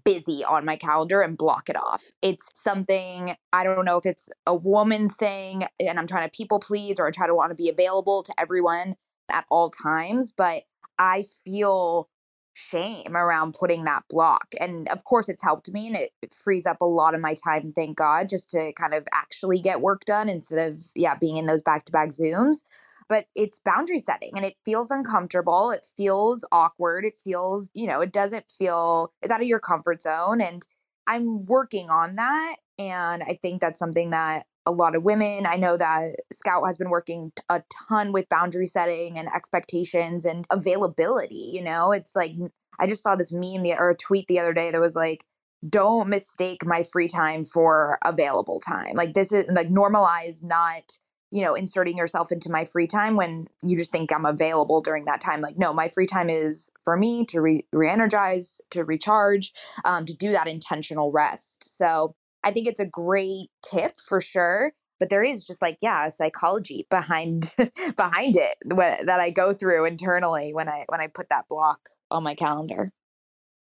busy 0.05 0.45
on 0.45 0.65
my 0.65 0.77
calendar 0.77 1.21
and 1.21 1.37
block 1.37 1.69
it 1.69 1.77
off. 1.77 2.03
It's 2.23 2.49
something 2.55 3.35
i 3.53 3.65
don't 3.65 3.85
know 3.85 3.97
if 3.97 4.07
it's 4.07 4.29
a 4.47 4.55
woman 4.55 5.09
thing 5.09 5.65
and 5.81 5.99
i'm 5.99 6.07
trying 6.07 6.29
to 6.29 6.37
people 6.37 6.61
please 6.61 6.99
or 6.99 7.07
i 7.07 7.11
try 7.11 7.27
to 7.27 7.35
want 7.35 7.51
to 7.51 7.55
be 7.57 7.69
available 7.69 8.23
to 8.23 8.33
everyone 8.39 8.95
at 9.31 9.45
all 9.51 9.71
times 9.71 10.33
but 10.33 10.63
i 10.99 11.25
feel 11.45 12.09
shame 12.55 13.17
around 13.17 13.55
putting 13.55 13.85
that 13.85 14.05
block. 14.09 14.47
And 14.61 14.89
of 14.89 15.05
course, 15.05 15.29
it's 15.29 15.43
helped 15.43 15.71
me 15.73 15.89
and 15.89 15.97
it, 15.97 16.11
it, 16.23 16.35
frees 16.35 16.67
up 16.67 16.81
a 16.81 16.87
lot 16.87 17.15
of 17.15 17.21
my 17.21 17.35
time, 17.35 17.73
thank 17.75 17.97
God, 17.97 18.29
just 18.29 18.51
to 18.51 18.73
kind 18.75 18.95
of 18.95 19.07
actually 19.13 19.61
get 19.61 19.81
work 19.81 20.05
done 20.05 20.29
instead 20.29 20.73
of, 20.73 20.83
yeah, 20.95 21.15
being 21.15 21.37
in 21.37 21.47
those 21.47 21.63
back 21.63 21.85
to 21.87 21.93
back 21.93 22.09
Zooms. 22.11 22.65
But 23.09 23.27
it's 23.35 23.59
boundary 23.59 23.99
setting 23.99 24.33
and 24.37 24.45
it 24.45 24.57
feels 24.65 24.91
uncomfortable. 24.91 25.71
It 25.71 25.87
feels 25.97 26.45
awkward. 26.53 27.05
It 27.05 27.17
feels, 27.17 27.71
you 27.75 27.87
know, 27.87 28.01
it 28.01 28.13
doesn't 28.13 28.51
feel, 28.51 29.13
it's 29.21 29.33
out 29.33 29.41
of 29.41 29.47
your 29.47 29.59
comfort 29.59 30.03
zone. 30.03 30.41
And 30.41 30.67
I'm 31.07 31.45
working 31.47 31.91
on 31.91 32.17
that. 32.17 32.57
And 32.79 33.23
I 33.23 33.37
think 33.43 33.61
that's 33.61 33.79
something 33.79 34.11
that 34.11 34.47
a 34.71 34.73
lot 34.73 34.95
of 34.95 35.03
women. 35.03 35.47
I 35.47 35.57
know 35.57 35.77
that 35.77 36.17
Scout 36.33 36.63
has 36.67 36.79
been 36.79 36.91
working 36.91 37.33
a 37.49 37.63
ton 37.89 38.13
with 38.13 38.29
boundary 38.29 38.67
setting 38.67 39.19
and 39.19 39.29
expectations 39.35 40.25
and 40.25 40.47
availability. 40.51 41.51
You 41.53 41.63
know, 41.63 41.93
it's 41.93 42.15
like 42.15 42.33
I 42.79 42.87
just 42.87 43.03
saw 43.03 43.17
this 43.17 43.33
meme 43.33 43.67
or 43.79 43.91
a 43.91 43.97
tweet 43.97 44.27
the 44.29 44.39
other 44.39 44.55
day 44.55 44.71
that 44.71 44.81
was 44.81 44.97
like, 44.97 45.25
don't 45.69 46.09
mistake 46.09 46.65
my 46.65 46.83
free 46.83 47.09
time 47.09 47.45
for 47.45 47.99
available 48.05 48.61
time. 48.61 48.95
Like, 48.95 49.13
this 49.13 49.33
is 49.33 49.45
like 49.51 49.69
normalize 49.69 50.43
not 50.43 50.99
you 51.31 51.43
know, 51.43 51.55
inserting 51.55 51.97
yourself 51.97 52.33
into 52.33 52.51
my 52.51 52.65
free 52.65 52.87
time 52.87 53.15
when 53.15 53.47
you 53.63 53.77
just 53.77 53.93
think 53.93 54.13
I'm 54.13 54.27
available 54.27 54.81
during 54.81 55.05
that 55.05 55.21
time. 55.21 55.41
Like, 55.41 55.57
no, 55.57 55.73
my 55.73 55.87
free 55.89 56.07
time 56.07 56.29
is 56.29 56.71
for 56.85 56.97
me 56.97 57.25
to 57.27 57.41
re 57.41 57.65
energize, 57.73 58.61
to 58.71 58.85
recharge, 58.85 59.53
um, 59.85 60.05
to 60.07 60.15
do 60.15 60.33
that 60.33 60.49
intentional 60.49 61.13
rest. 61.13 61.77
So 61.77 62.17
I 62.43 62.51
think 62.51 62.67
it's 62.67 62.81
a 62.81 62.87
great 62.87 63.49
tip 63.63 64.01
for 64.01 64.21
sure. 64.21 64.73
But 64.99 65.09
there 65.09 65.23
is 65.23 65.47
just 65.47 65.63
like, 65.63 65.79
yeah, 65.81 66.07
a 66.07 66.11
psychology 66.11 66.87
behind 66.91 67.55
behind 67.97 68.37
it 68.37 68.57
that 68.67 69.21
I 69.21 69.31
go 69.31 69.55
through 69.55 69.87
internally 69.87 70.53
when 70.53 70.69
I 70.69 70.85
when 70.89 71.01
I 71.01 71.07
put 71.07 71.31
that 71.31 71.49
block 71.49 71.89
on 72.11 72.23
my 72.23 72.35
calendar. 72.35 72.93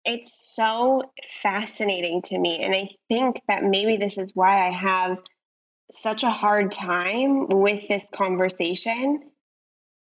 It's 0.04 0.56
so 0.56 1.04
fascinating 1.42 2.22
to 2.24 2.40
me. 2.40 2.60
And 2.60 2.74
I 2.74 2.90
think 3.10 3.42
that 3.48 3.63
maybe 3.63 3.98
this 3.98 4.18
is 4.18 4.32
why 4.34 4.66
I 4.66 4.72
have 4.72 5.20
such 5.92 6.24
a 6.24 6.32
hard 6.32 6.72
time 6.72 7.48
with 7.48 7.88
this 7.88 8.10
conversation 8.10 9.22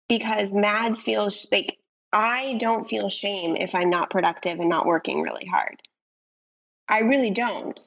because 0.07 0.53
Mads 0.53 1.01
feels 1.01 1.47
like 1.51 1.77
I 2.11 2.57
don't 2.59 2.85
feel 2.85 3.09
shame 3.09 3.55
if 3.55 3.73
I'm 3.73 3.89
not 3.89 4.09
productive 4.09 4.59
and 4.59 4.69
not 4.69 4.85
working 4.85 5.21
really 5.21 5.45
hard. 5.45 5.81
I 6.87 6.99
really 6.99 7.31
don't. 7.31 7.79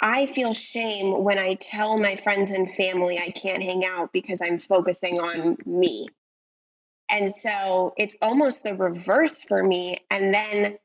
I 0.00 0.26
feel 0.26 0.52
shame 0.52 1.24
when 1.24 1.38
I 1.38 1.54
tell 1.54 1.98
my 1.98 2.16
friends 2.16 2.50
and 2.50 2.72
family 2.74 3.18
I 3.18 3.30
can't 3.30 3.62
hang 3.62 3.84
out 3.84 4.12
because 4.12 4.42
I'm 4.42 4.58
focusing 4.58 5.20
on 5.20 5.56
me. 5.64 6.08
And 7.10 7.30
so 7.30 7.94
it's 7.96 8.16
almost 8.20 8.64
the 8.64 8.74
reverse 8.74 9.40
for 9.40 9.62
me. 9.62 9.96
And 10.10 10.34
then 10.34 10.78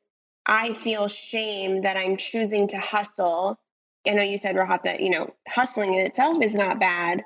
I 0.45 0.73
feel 0.73 1.07
shame 1.07 1.81
that 1.81 1.97
I'm 1.97 2.17
choosing 2.17 2.67
to 2.69 2.79
hustle. 2.79 3.59
I 4.07 4.11
know 4.11 4.23
you 4.23 4.37
said, 4.37 4.55
Rahaf, 4.55 4.83
that, 4.83 5.01
you 5.01 5.09
know, 5.09 5.33
hustling 5.47 5.93
in 5.93 6.01
itself 6.01 6.41
is 6.41 6.55
not 6.55 6.79
bad. 6.79 7.23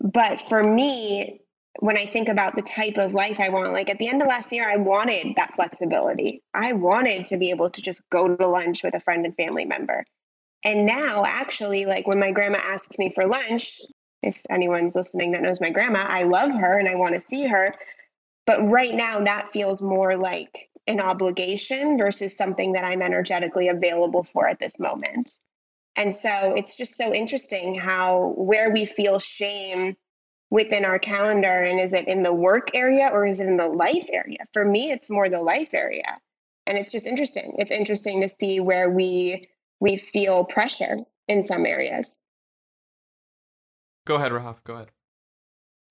But 0.00 0.40
for 0.40 0.62
me, 0.62 1.40
when 1.80 1.96
I 1.96 2.06
think 2.06 2.28
about 2.28 2.56
the 2.56 2.62
type 2.62 2.98
of 2.98 3.14
life 3.14 3.40
I 3.40 3.48
want, 3.48 3.72
like 3.72 3.90
at 3.90 3.98
the 3.98 4.08
end 4.08 4.22
of 4.22 4.28
last 4.28 4.52
year, 4.52 4.68
I 4.68 4.76
wanted 4.76 5.36
that 5.36 5.54
flexibility. 5.54 6.42
I 6.52 6.72
wanted 6.72 7.26
to 7.26 7.36
be 7.36 7.50
able 7.50 7.70
to 7.70 7.82
just 7.82 8.02
go 8.10 8.36
to 8.36 8.46
lunch 8.46 8.84
with 8.84 8.94
a 8.94 9.00
friend 9.00 9.24
and 9.24 9.34
family 9.34 9.64
member. 9.64 10.04
And 10.64 10.86
now, 10.86 11.22
actually, 11.26 11.84
like 11.84 12.06
when 12.06 12.18
my 12.18 12.32
grandma 12.32 12.58
asks 12.58 12.98
me 12.98 13.10
for 13.10 13.26
lunch, 13.26 13.80
if 14.22 14.40
anyone's 14.48 14.94
listening 14.94 15.32
that 15.32 15.42
knows 15.42 15.60
my 15.60 15.70
grandma, 15.70 16.00
I 16.00 16.22
love 16.22 16.50
her 16.50 16.78
and 16.78 16.88
I 16.88 16.94
want 16.94 17.14
to 17.14 17.20
see 17.20 17.46
her. 17.46 17.74
But 18.46 18.70
right 18.70 18.94
now, 18.94 19.20
that 19.20 19.50
feels 19.50 19.82
more 19.82 20.16
like 20.16 20.70
an 20.86 21.00
obligation 21.00 21.98
versus 21.98 22.36
something 22.36 22.72
that 22.72 22.84
I'm 22.84 23.02
energetically 23.02 23.68
available 23.68 24.22
for 24.22 24.48
at 24.48 24.58
this 24.58 24.80
moment. 24.80 25.38
And 25.96 26.14
so 26.14 26.54
it's 26.56 26.76
just 26.76 26.96
so 26.96 27.12
interesting 27.12 27.74
how 27.74 28.34
where 28.36 28.70
we 28.70 28.84
feel 28.84 29.18
shame 29.18 29.96
within 30.50 30.84
our 30.84 30.98
calendar 30.98 31.62
and 31.62 31.80
is 31.80 31.92
it 31.92 32.08
in 32.08 32.22
the 32.22 32.32
work 32.32 32.70
area 32.74 33.10
or 33.12 33.26
is 33.26 33.40
it 33.40 33.46
in 33.46 33.56
the 33.56 33.68
life 33.68 34.06
area? 34.12 34.38
For 34.52 34.64
me, 34.64 34.90
it's 34.90 35.10
more 35.10 35.28
the 35.28 35.42
life 35.42 35.74
area. 35.74 36.18
And 36.66 36.78
it's 36.78 36.92
just 36.92 37.06
interesting. 37.06 37.54
It's 37.58 37.70
interesting 37.70 38.22
to 38.22 38.28
see 38.28 38.60
where 38.60 38.90
we 38.90 39.48
we 39.80 39.96
feel 39.96 40.44
pressure 40.44 40.98
in 41.28 41.44
some 41.44 41.66
areas. 41.66 42.16
Go 44.06 44.16
ahead, 44.16 44.32
Rahaf. 44.32 44.62
Go 44.64 44.74
ahead. 44.74 44.90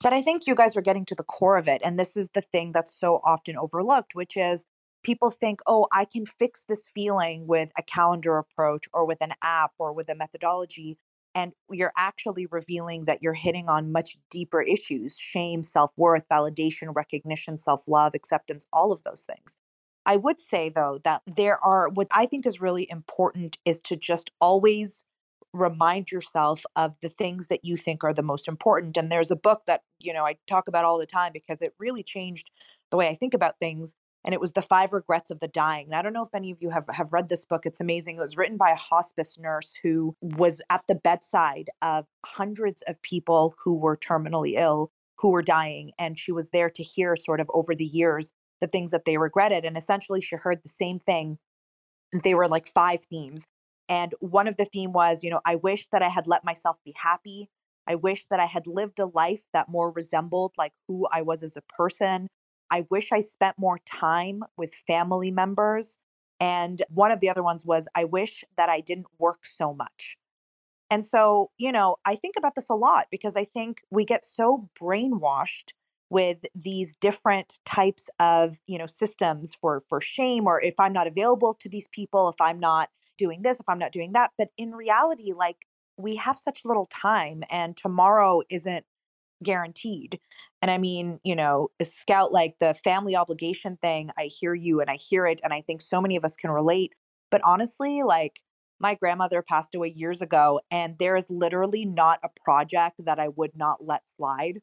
But 0.02 0.13
I 0.13 0.22
think 0.22 0.46
you 0.46 0.54
guys 0.54 0.76
are 0.76 0.82
getting 0.82 1.06
to 1.06 1.15
the 1.15 1.24
core 1.24 1.58
of 1.58 1.67
it. 1.67 1.82
And 1.84 1.98
this 1.98 2.17
is 2.17 2.28
the 2.34 2.41
thing 2.41 2.74
that's 2.74 2.93
so 2.93 3.22
often 3.24 3.58
overlooked, 3.58 4.15
which 4.15 4.36
is 4.36 4.65
people 5.04 5.32
think, 5.32 5.62
oh, 5.65 5.88
I 5.93 6.06
can 6.06 6.26
fix 6.26 6.65
this 6.67 6.88
feeling 6.93 7.48
with 7.48 7.69
a 7.78 7.84
calendar 7.84 8.38
approach 8.38 8.86
or 8.93 9.06
with 9.06 9.22
an 9.22 9.34
app 9.41 9.72
or 9.80 9.93
with 9.93 10.10
a 10.10 10.15
methodology. 10.15 10.98
And 11.36 11.54
you're 11.72 11.93
actually 11.98 12.48
revealing 12.48 13.06
that 13.06 13.24
you're 13.24 13.34
hitting 13.34 13.69
on 13.69 13.91
much 13.91 14.17
deeper 14.30 14.62
issues 14.62 15.17
shame, 15.17 15.63
self 15.63 15.91
worth, 15.98 16.28
validation, 16.30 16.93
recognition, 16.93 17.58
self 17.58 17.88
love, 17.88 18.13
acceptance, 18.13 18.67
all 18.72 18.91
of 18.91 19.04
those 19.04 19.26
things. 19.26 19.58
I 20.05 20.17
would 20.17 20.41
say, 20.41 20.69
though, 20.69 20.99
that 21.03 21.21
there 21.25 21.63
are 21.63 21.89
what 21.89 22.07
I 22.11 22.25
think 22.25 22.45
is 22.45 22.61
really 22.61 22.89
important 22.89 23.57
is 23.65 23.81
to 23.81 23.95
just 23.95 24.31
always 24.41 25.05
remind 25.53 26.11
yourself 26.11 26.63
of 26.75 26.95
the 27.01 27.09
things 27.09 27.47
that 27.47 27.63
you 27.63 27.77
think 27.77 28.03
are 28.03 28.13
the 28.13 28.23
most 28.23 28.47
important. 28.47 28.97
And 28.97 29.11
there's 29.11 29.31
a 29.31 29.35
book 29.35 29.63
that, 29.67 29.83
you 29.99 30.11
know, 30.11 30.25
I 30.25 30.35
talk 30.47 30.67
about 30.67 30.83
all 30.83 30.97
the 30.97 31.05
time 31.05 31.31
because 31.31 31.61
it 31.61 31.73
really 31.77 32.03
changed 32.03 32.49
the 32.89 32.97
way 32.97 33.07
I 33.07 33.15
think 33.15 33.33
about 33.33 33.59
things. 33.59 33.95
And 34.25 34.33
it 34.33 34.41
was 34.41 34.53
The 34.53 34.61
Five 34.61 34.93
Regrets 34.93 35.29
of 35.29 35.41
the 35.41 35.47
Dying. 35.47 35.87
And 35.87 35.95
I 35.95 36.01
don't 36.01 36.13
know 36.13 36.23
if 36.23 36.33
any 36.33 36.49
of 36.49 36.57
you 36.61 36.69
have, 36.69 36.85
have 36.91 37.13
read 37.13 37.29
this 37.29 37.45
book. 37.45 37.65
It's 37.65 37.81
amazing. 37.81 38.15
It 38.15 38.21
was 38.21 38.37
written 38.37 38.57
by 38.57 38.71
a 38.71 38.75
hospice 38.75 39.37
nurse 39.37 39.77
who 39.83 40.15
was 40.21 40.61
at 40.69 40.83
the 40.87 40.95
bedside 40.95 41.69
of 41.81 42.05
hundreds 42.25 42.81
of 42.87 43.01
people 43.01 43.53
who 43.63 43.75
were 43.75 43.97
terminally 43.97 44.53
ill 44.55 44.91
who 45.17 45.31
were 45.31 45.41
dying. 45.41 45.91
And 45.99 46.17
she 46.17 46.31
was 46.31 46.49
there 46.49 46.69
to 46.69 46.83
hear, 46.83 47.15
sort 47.15 47.39
of 47.39 47.49
over 47.53 47.75
the 47.75 47.85
years, 47.85 48.33
the 48.63 48.67
things 48.67 48.91
that 48.91 49.04
they 49.04 49.17
regretted. 49.17 49.65
And 49.65 49.76
essentially, 49.76 50.21
she 50.21 50.38
heard 50.38 50.63
the 50.63 50.69
same 50.69 50.97
thing. 50.97 51.38
They 52.23 52.34
were 52.34 52.47
like 52.47 52.69
five 52.69 53.02
themes. 53.10 53.45
And 53.89 54.13
one 54.21 54.47
of 54.47 54.56
the 54.56 54.63
theme 54.63 54.93
was, 54.93 55.21
you 55.21 55.30
know, 55.30 55.41
I 55.45 55.56
wish 55.56 55.89
that 55.91 56.02
I 56.02 56.08
had 56.08 56.28
let 56.28 56.45
myself 56.45 56.78
be 56.86 56.93
happy. 56.95 57.49
I 57.88 57.95
wish 57.95 58.26
that 58.28 58.39
I 58.39 58.45
had 58.45 58.65
lived 58.65 58.99
a 58.99 59.06
life 59.06 59.43
that 59.52 59.67
more 59.67 59.91
resembled 59.91 60.54
like 60.58 60.71
who 60.88 61.06
I 61.12 61.21
was 61.23 61.43
as 61.43 61.58
a 61.58 61.62
person. 61.62 62.30
I 62.71 62.86
wish 62.89 63.12
I 63.12 63.19
spent 63.19 63.60
more 63.60 63.80
time 63.86 64.43
with 64.56 64.73
family 64.88 65.30
members. 65.30 65.97
And 66.39 66.82
one 66.88 67.12
of 67.12 67.19
the 67.19 67.30
other 67.30 67.43
ones 67.43 67.65
was, 67.65 67.89
I 67.93 68.06
wish 68.06 68.45
that 68.56 68.69
I 68.69 68.80
didn't 68.80 69.08
work 69.19 69.45
so 69.45 69.73
much. 69.73 70.15
And 70.89 71.06
so, 71.06 71.52
you 71.58 71.73
know, 71.73 71.97
I 72.06 72.15
think 72.15 72.36
about 72.38 72.56
this 72.56 72.69
a 72.69 72.76
lot 72.76 73.08
because 73.12 73.36
I 73.36 73.43
think 73.43 73.82
we 73.91 74.06
get 74.06 74.23
so 74.23 74.69
brainwashed 74.80 75.73
with 76.13 76.45
these 76.54 76.95
different 77.02 77.60
types 77.65 78.08
of, 78.19 78.60
you 78.67 78.78
know, 78.78 78.86
systems 78.86 79.56
for 79.60 79.82
for 79.89 79.99
shame 79.99 80.45
or 80.45 80.62
if 80.62 80.76
I'm 80.80 80.93
not 80.93 81.08
available 81.08 81.56
to 81.56 81.67
these 81.67 81.88
people, 81.88 82.30
if 82.30 82.39
I'm 82.39 82.60
not 82.60 82.89
doing 83.17 83.41
this, 83.41 83.60
if 83.60 83.67
I'm 83.67 83.80
not 83.80 83.91
doing 83.91 84.13
that, 84.13 84.32
but 84.38 84.49
in 84.58 84.71
reality 84.73 85.34
like 85.34 85.65
we 85.97 86.15
have 86.17 86.38
such 86.38 86.65
little 86.65 86.88
time 86.88 87.43
and 87.49 87.76
tomorrow 87.76 88.41
isn't 88.52 88.86
guaranteed. 89.41 90.19
And 90.62 90.69
I 90.69 90.78
mean, 90.78 91.19
you 91.23 91.36
know, 91.36 91.69
scout 91.82 92.32
like 92.32 92.56
the 92.60 92.76
family 92.84 93.15
obligation 93.15 93.78
thing, 93.82 94.12
I 94.17 94.26
hear 94.26 94.54
you 94.54 94.82
and 94.82 94.89
I 94.91 94.95
hear 94.95 95.26
it. 95.26 95.39
And 95.43 95.52
I 95.52 95.62
think 95.62 95.82
so 95.82 95.99
many 95.99 96.15
of 96.15 96.23
us 96.23 96.36
can 96.36 96.52
relate. 96.52 96.93
But 97.32 97.41
honestly, 97.43 98.04
like 98.04 98.39
my 98.80 98.93
grandmother 98.95 99.41
passed 99.41 99.73
away 99.76 99.89
years 99.89 100.21
ago, 100.21 100.62
and 100.69 100.97
there 100.99 101.17
is 101.17 101.30
literally 101.30 101.86
not 101.86 102.19
a 102.23 102.30
project 102.43 103.04
that 103.06 103.19
I 103.19 103.30
would 103.30 103.56
not 103.56 103.86
let 103.86 104.04
slide, 104.15 104.62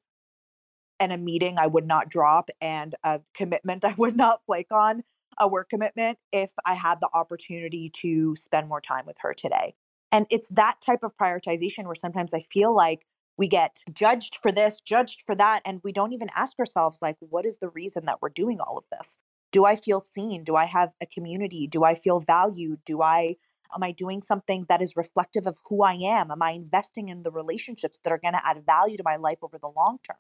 and 1.01 1.13
a 1.13 1.19
meeting 1.19 1.59
I 1.59 1.67
would 1.67 1.87
not 1.87 2.09
drop, 2.09 2.51
and 2.61 2.95
a 3.03 3.21
commitment 3.35 3.85
I 3.87 3.95
would 3.99 4.17
not 4.17 4.43
flake 4.47 4.71
on, 4.71 5.03
a 5.39 5.49
work 5.49 5.71
commitment, 5.71 6.19
if 6.33 6.53
I 6.65 6.75
had 6.75 7.01
the 7.01 7.09
opportunity 7.15 7.91
to 7.97 8.37
spend 8.37 8.69
more 8.69 8.81
time 8.81 9.07
with 9.07 9.17
her 9.21 9.33
today. 9.33 9.75
And 10.13 10.27
it's 10.31 10.49
that 10.51 10.81
type 10.85 11.03
of 11.03 11.17
prioritization 11.17 11.87
where 11.87 11.95
sometimes 11.95 12.35
I 12.35 12.41
feel 12.41 12.75
like 12.75 13.07
we 13.37 13.49
get 13.49 13.79
judged 13.95 14.37
for 14.43 14.53
this, 14.53 14.81
judged 14.81 15.23
for 15.25 15.35
that, 15.37 15.63
and 15.65 15.81
we 15.83 15.93
don't 15.93 16.13
even 16.13 16.29
ask 16.37 16.59
ourselves, 16.59 16.99
like, 17.01 17.17
what 17.21 17.47
is 17.47 17.59
the 17.59 17.71
reason 17.71 18.05
that 18.07 18.21
we're 18.21 18.29
doing 18.29 18.61
all 18.61 18.77
of 18.77 18.85
this? 18.93 19.19
Do 19.53 19.65
I 19.65 19.77
feel 19.77 19.99
seen? 19.99 20.45
Do 20.45 20.57
I 20.57 20.67
have 20.67 20.91
a 21.01 21.07
community? 21.07 21.67
Do 21.67 21.85
I 21.85 21.95
feel 21.95 22.21
valued? 22.21 22.81
Do 22.85 23.03
I 23.03 23.37
am 23.75 23.83
I 23.83 23.93
doing 23.93 24.21
something 24.21 24.67
that 24.69 24.83
is 24.83 24.97
reflective 24.97 25.47
of 25.47 25.59
who 25.69 25.83
I 25.83 25.95
am? 25.95 26.31
Am 26.31 26.43
I 26.43 26.51
investing 26.51 27.09
in 27.09 27.23
the 27.23 27.31
relationships 27.31 28.01
that 28.03 28.13
are 28.13 28.19
going 28.19 28.35
to 28.35 28.47
add 28.47 28.65
value 28.67 28.97
to 28.97 29.05
my 29.05 29.17
life 29.17 29.39
over 29.43 29.59
the 29.59 29.69
long 29.69 29.99
term? 30.07 30.17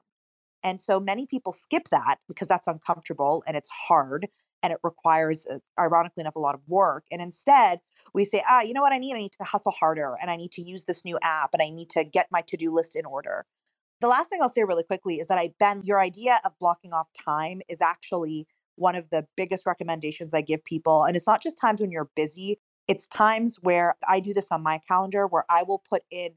And 0.63 0.81
so 0.81 1.01
many 1.01 1.27
people 1.27 1.53
skip 1.53 1.89
that 1.91 2.17
because 2.29 2.49
that's 2.49 2.67
uncomfortable 2.67 3.43
and 3.47 3.57
it's 3.57 3.69
hard 3.69 4.29
and 4.63 4.73
it 4.73 4.79
requires, 4.83 5.47
uh, 5.47 5.59
ironically 5.79 6.21
enough, 6.21 6.37
a 6.37 6.41
lot 6.41 6.55
of 6.55 6.61
work. 6.67 7.05
And 7.11 7.23
instead, 7.23 7.81
we 8.13 8.25
say, 8.25 8.43
ah, 8.47 8.61
you 8.61 8.75
know 8.75 8.83
what 8.83 8.93
I 8.93 8.99
need? 8.99 9.15
I 9.15 9.19
need 9.19 9.33
to 9.33 9.45
hustle 9.45 9.73
harder 9.73 10.17
and 10.21 10.31
I 10.31 10.37
need 10.37 10.53
to 10.53 10.63
use 10.63 10.85
this 10.85 11.05
new 11.05 11.19
app 11.23 11.51
and 11.55 11.63
I 11.63 11.71
need 11.71 11.89
to 11.91 12.05
get 12.05 12.29
my 12.31 12.43
to 12.43 12.57
do 12.57 12.73
list 12.73 12.95
in 12.95 13.07
order. 13.07 13.47
The 14.01 14.09
last 14.09 14.31
thing 14.31 14.41
I'll 14.43 14.49
say 14.49 14.65
really 14.65 14.85
quickly 14.85 15.17
is 15.17 15.27
that 15.29 15.39
I, 15.39 15.53
Ben, 15.59 15.83
your 15.85 16.01
idea 16.01 16.41
of 16.45 16.53
blocking 16.59 16.93
off 16.93 17.09
time 17.23 17.61
is 17.69 17.81
actually 17.81 18.47
one 18.77 18.97
of 18.97 19.11
the 19.11 19.27
biggest 19.37 19.67
recommendations 19.67 20.33
I 20.33 20.41
give 20.41 20.65
people. 20.65 21.05
And 21.05 21.17
it's 21.17 21.27
not 21.27 21.43
just 21.43 21.59
times 21.59 21.81
when 21.81 21.91
you're 21.91 22.11
busy, 22.17 22.59
it's 22.89 23.07
times 23.07 23.59
where 23.61 23.95
I 24.09 24.21
do 24.21 24.33
this 24.33 24.49
on 24.51 24.63
my 24.63 24.81
calendar 24.89 25.27
where 25.27 25.45
I 25.51 25.63
will 25.63 25.83
put 25.89 26.03
in 26.11 26.31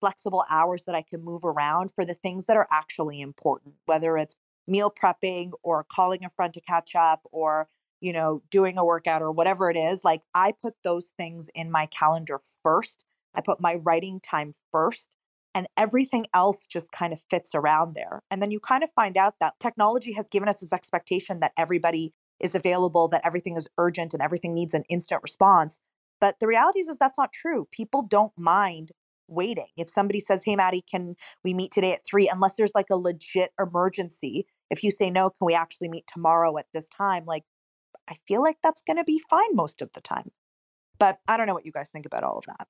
flexible 0.00 0.44
hours 0.50 0.84
that 0.84 0.94
I 0.94 1.02
can 1.02 1.22
move 1.22 1.44
around 1.44 1.92
for 1.92 2.04
the 2.04 2.14
things 2.14 2.46
that 2.46 2.56
are 2.56 2.68
actually 2.70 3.20
important, 3.20 3.74
whether 3.86 4.16
it's 4.16 4.36
meal 4.66 4.90
prepping 4.90 5.52
or 5.62 5.84
calling 5.84 6.24
a 6.24 6.30
friend 6.30 6.54
to 6.54 6.60
catch 6.60 6.94
up 6.94 7.22
or 7.32 7.68
you 8.00 8.12
know 8.12 8.42
doing 8.50 8.78
a 8.78 8.84
workout 8.84 9.20
or 9.20 9.32
whatever 9.32 9.68
it 9.68 9.76
is 9.76 10.04
like 10.04 10.22
i 10.34 10.52
put 10.62 10.74
those 10.84 11.12
things 11.18 11.50
in 11.54 11.70
my 11.70 11.86
calendar 11.86 12.40
first. 12.62 13.04
I 13.34 13.40
put 13.40 13.60
my 13.60 13.74
writing 13.74 14.20
time 14.20 14.54
first 14.72 15.10
and 15.54 15.68
everything 15.76 16.26
else 16.32 16.66
just 16.66 16.92
kind 16.92 17.12
of 17.12 17.22
fits 17.30 17.54
around 17.54 17.94
there. 17.94 18.22
And 18.30 18.40
then 18.40 18.50
you 18.50 18.60
kind 18.60 18.84
of 18.84 18.90
find 18.94 19.16
out 19.16 19.34
that 19.40 19.58
technology 19.60 20.12
has 20.12 20.28
given 20.28 20.48
us 20.48 20.60
this 20.60 20.72
expectation 20.72 21.40
that 21.40 21.52
everybody 21.56 22.12
is 22.40 22.54
available 22.54 23.08
that 23.08 23.22
everything 23.24 23.56
is 23.56 23.68
urgent 23.78 24.14
and 24.14 24.22
everything 24.22 24.54
needs 24.54 24.74
an 24.74 24.84
instant 24.88 25.22
response. 25.22 25.78
But 26.20 26.36
the 26.40 26.46
reality 26.46 26.80
is, 26.80 26.88
is 26.88 26.96
that's 26.98 27.18
not 27.18 27.32
true. 27.32 27.68
People 27.70 28.02
don't 28.02 28.32
mind 28.36 28.92
waiting 29.30 29.66
if 29.76 29.88
somebody 29.88 30.20
says 30.20 30.42
hey 30.44 30.56
maddie 30.56 30.82
can 30.82 31.14
we 31.44 31.54
meet 31.54 31.70
today 31.70 31.92
at 31.92 32.04
three 32.04 32.28
unless 32.28 32.56
there's 32.56 32.72
like 32.74 32.90
a 32.90 32.96
legit 32.96 33.50
emergency 33.58 34.46
if 34.70 34.84
you 34.84 34.90
say 34.90 35.10
no, 35.10 35.30
can 35.30 35.46
we 35.46 35.54
actually 35.54 35.88
meet 35.88 36.06
tomorrow 36.06 36.56
at 36.56 36.66
this 36.72 36.88
time? 36.88 37.24
Like, 37.26 37.44
I 38.08 38.16
feel 38.26 38.42
like 38.42 38.58
that's 38.62 38.80
going 38.80 38.96
to 38.96 39.04
be 39.04 39.20
fine 39.28 39.54
most 39.54 39.82
of 39.82 39.90
the 39.92 40.00
time. 40.00 40.30
But 40.98 41.18
I 41.28 41.36
don't 41.36 41.46
know 41.46 41.54
what 41.54 41.66
you 41.66 41.72
guys 41.72 41.90
think 41.90 42.06
about 42.06 42.22
all 42.22 42.38
of 42.38 42.44
that. 42.46 42.68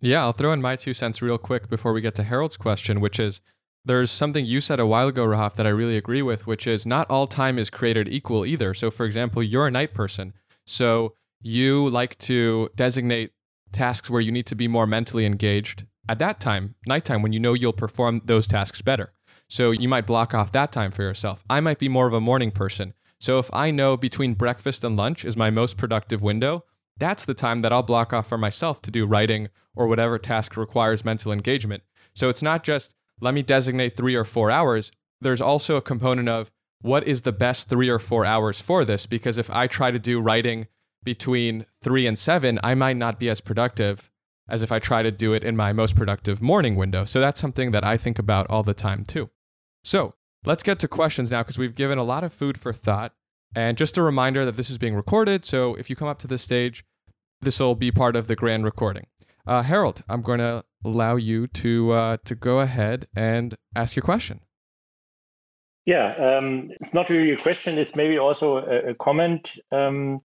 Yeah, 0.00 0.22
I'll 0.22 0.32
throw 0.32 0.52
in 0.52 0.62
my 0.62 0.76
two 0.76 0.94
cents 0.94 1.22
real 1.22 1.38
quick 1.38 1.68
before 1.68 1.92
we 1.92 2.00
get 2.00 2.14
to 2.16 2.22
Harold's 2.22 2.56
question, 2.56 3.00
which 3.00 3.18
is 3.18 3.40
there's 3.84 4.10
something 4.10 4.44
you 4.44 4.60
said 4.60 4.80
a 4.80 4.86
while 4.86 5.08
ago, 5.08 5.24
Rahaf, 5.24 5.54
that 5.56 5.66
I 5.66 5.70
really 5.70 5.96
agree 5.96 6.22
with, 6.22 6.46
which 6.46 6.66
is 6.66 6.86
not 6.86 7.10
all 7.10 7.26
time 7.26 7.58
is 7.58 7.70
created 7.70 8.08
equal 8.08 8.44
either. 8.44 8.74
So, 8.74 8.90
for 8.90 9.06
example, 9.06 9.42
you're 9.42 9.66
a 9.66 9.70
night 9.70 9.94
person. 9.94 10.32
So, 10.66 11.14
you 11.42 11.88
like 11.88 12.18
to 12.18 12.70
designate 12.74 13.32
tasks 13.72 14.10
where 14.10 14.20
you 14.20 14.32
need 14.32 14.46
to 14.46 14.54
be 14.54 14.68
more 14.68 14.86
mentally 14.86 15.26
engaged 15.26 15.84
at 16.08 16.18
that 16.20 16.40
time, 16.40 16.74
nighttime, 16.86 17.22
when 17.22 17.32
you 17.32 17.40
know 17.40 17.54
you'll 17.54 17.72
perform 17.72 18.22
those 18.24 18.46
tasks 18.46 18.80
better. 18.80 19.12
So 19.48 19.70
you 19.70 19.88
might 19.88 20.06
block 20.06 20.34
off 20.34 20.52
that 20.52 20.72
time 20.72 20.90
for 20.90 21.02
yourself. 21.02 21.44
I 21.50 21.60
might 21.60 21.78
be 21.78 21.88
more 21.88 22.06
of 22.06 22.12
a 22.12 22.20
morning 22.20 22.50
person. 22.50 22.94
So 23.18 23.38
if 23.38 23.48
I 23.52 23.70
know 23.70 23.96
between 23.96 24.34
breakfast 24.34 24.84
and 24.84 24.96
lunch 24.96 25.24
is 25.24 25.36
my 25.36 25.50
most 25.50 25.76
productive 25.76 26.22
window, 26.22 26.64
that's 26.98 27.24
the 27.24 27.34
time 27.34 27.60
that 27.60 27.72
I'll 27.72 27.82
block 27.82 28.12
off 28.12 28.28
for 28.28 28.38
myself 28.38 28.82
to 28.82 28.90
do 28.90 29.06
writing 29.06 29.48
or 29.74 29.86
whatever 29.86 30.18
task 30.18 30.56
requires 30.56 31.04
mental 31.04 31.32
engagement. 31.32 31.82
So 32.14 32.28
it's 32.28 32.42
not 32.42 32.64
just 32.64 32.94
let 33.20 33.34
me 33.34 33.42
designate 33.42 33.96
three 33.96 34.14
or 34.14 34.24
four 34.24 34.50
hours. 34.50 34.92
There's 35.20 35.40
also 35.40 35.76
a 35.76 35.82
component 35.82 36.28
of 36.28 36.50
what 36.82 37.06
is 37.06 37.22
the 37.22 37.32
best 37.32 37.68
three 37.68 37.88
or 37.88 37.98
four 37.98 38.24
hours 38.24 38.60
for 38.60 38.84
this? 38.84 39.06
Because 39.06 39.38
if 39.38 39.50
I 39.50 39.66
try 39.66 39.90
to 39.90 39.98
do 39.98 40.20
writing 40.20 40.66
between 41.06 41.64
three 41.80 42.06
and 42.06 42.18
seven, 42.18 42.58
I 42.62 42.74
might 42.74 42.98
not 42.98 43.18
be 43.18 43.30
as 43.30 43.40
productive 43.40 44.10
as 44.48 44.62
if 44.62 44.70
I 44.70 44.78
try 44.78 45.02
to 45.02 45.10
do 45.10 45.32
it 45.32 45.42
in 45.42 45.56
my 45.56 45.72
most 45.72 45.96
productive 45.96 46.42
morning 46.42 46.76
window. 46.76 47.06
So 47.06 47.20
that's 47.20 47.40
something 47.40 47.70
that 47.70 47.84
I 47.84 47.96
think 47.96 48.18
about 48.18 48.46
all 48.50 48.62
the 48.62 48.74
time 48.74 49.04
too. 49.04 49.30
So 49.82 50.14
let's 50.44 50.62
get 50.62 50.78
to 50.80 50.88
questions 50.88 51.30
now 51.30 51.42
because 51.42 51.58
we've 51.58 51.74
given 51.74 51.96
a 51.96 52.04
lot 52.04 52.24
of 52.24 52.32
food 52.32 52.58
for 52.58 52.72
thought. 52.72 53.12
And 53.54 53.78
just 53.78 53.96
a 53.96 54.02
reminder 54.02 54.44
that 54.44 54.56
this 54.56 54.68
is 54.68 54.76
being 54.76 54.94
recorded. 54.94 55.44
So 55.44 55.74
if 55.76 55.88
you 55.88 55.96
come 55.96 56.08
up 56.08 56.18
to 56.18 56.26
this 56.26 56.42
stage, 56.42 56.84
this 57.40 57.58
will 57.58 57.74
be 57.74 57.90
part 57.90 58.16
of 58.16 58.26
the 58.26 58.36
grand 58.36 58.64
recording. 58.64 59.06
Uh, 59.46 59.62
Harold, 59.62 60.02
I'm 60.08 60.22
going 60.22 60.40
to 60.40 60.64
allow 60.84 61.16
you 61.16 61.46
to 61.46 61.92
uh, 61.92 62.16
to 62.24 62.34
go 62.34 62.60
ahead 62.60 63.06
and 63.14 63.54
ask 63.74 63.94
your 63.94 64.02
question. 64.02 64.40
Yeah, 65.86 66.38
um, 66.38 66.70
it's 66.80 66.92
not 66.92 67.08
really 67.08 67.30
a 67.30 67.36
question. 67.36 67.78
It's 67.78 67.94
maybe 67.94 68.18
also 68.18 68.56
a, 68.56 68.90
a 68.90 68.94
comment. 68.94 69.56
Um, 69.70 70.20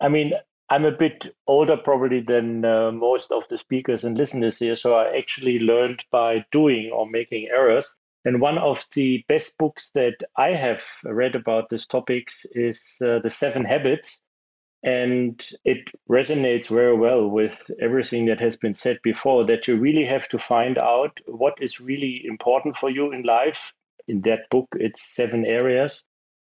I 0.00 0.08
mean, 0.08 0.32
I'm 0.70 0.84
a 0.84 0.92
bit 0.92 1.26
older 1.46 1.76
probably 1.76 2.20
than 2.20 2.64
uh, 2.64 2.92
most 2.92 3.32
of 3.32 3.48
the 3.48 3.58
speakers 3.58 4.04
and 4.04 4.16
listeners 4.16 4.58
here, 4.58 4.76
so 4.76 4.94
I 4.94 5.16
actually 5.16 5.58
learned 5.58 6.04
by 6.10 6.44
doing 6.52 6.90
or 6.92 7.08
making 7.08 7.48
errors. 7.48 7.96
And 8.24 8.40
one 8.40 8.58
of 8.58 8.84
the 8.94 9.24
best 9.28 9.56
books 9.58 9.90
that 9.94 10.16
I 10.36 10.52
have 10.52 10.84
read 11.04 11.34
about 11.34 11.70
these 11.70 11.86
topics 11.86 12.44
is 12.52 12.96
uh, 13.00 13.20
The 13.20 13.30
Seven 13.30 13.64
Habits. 13.64 14.20
And 14.84 15.44
it 15.64 15.90
resonates 16.08 16.68
very 16.68 16.96
well 16.96 17.28
with 17.28 17.68
everything 17.80 18.26
that 18.26 18.38
has 18.40 18.56
been 18.56 18.74
said 18.74 18.98
before 19.02 19.44
that 19.46 19.66
you 19.66 19.76
really 19.76 20.04
have 20.04 20.28
to 20.28 20.38
find 20.38 20.78
out 20.78 21.18
what 21.26 21.54
is 21.60 21.80
really 21.80 22.22
important 22.26 22.76
for 22.76 22.90
you 22.90 23.12
in 23.12 23.22
life. 23.22 23.72
In 24.06 24.20
that 24.22 24.48
book, 24.50 24.68
it's 24.78 25.14
seven 25.16 25.44
areas. 25.44 26.04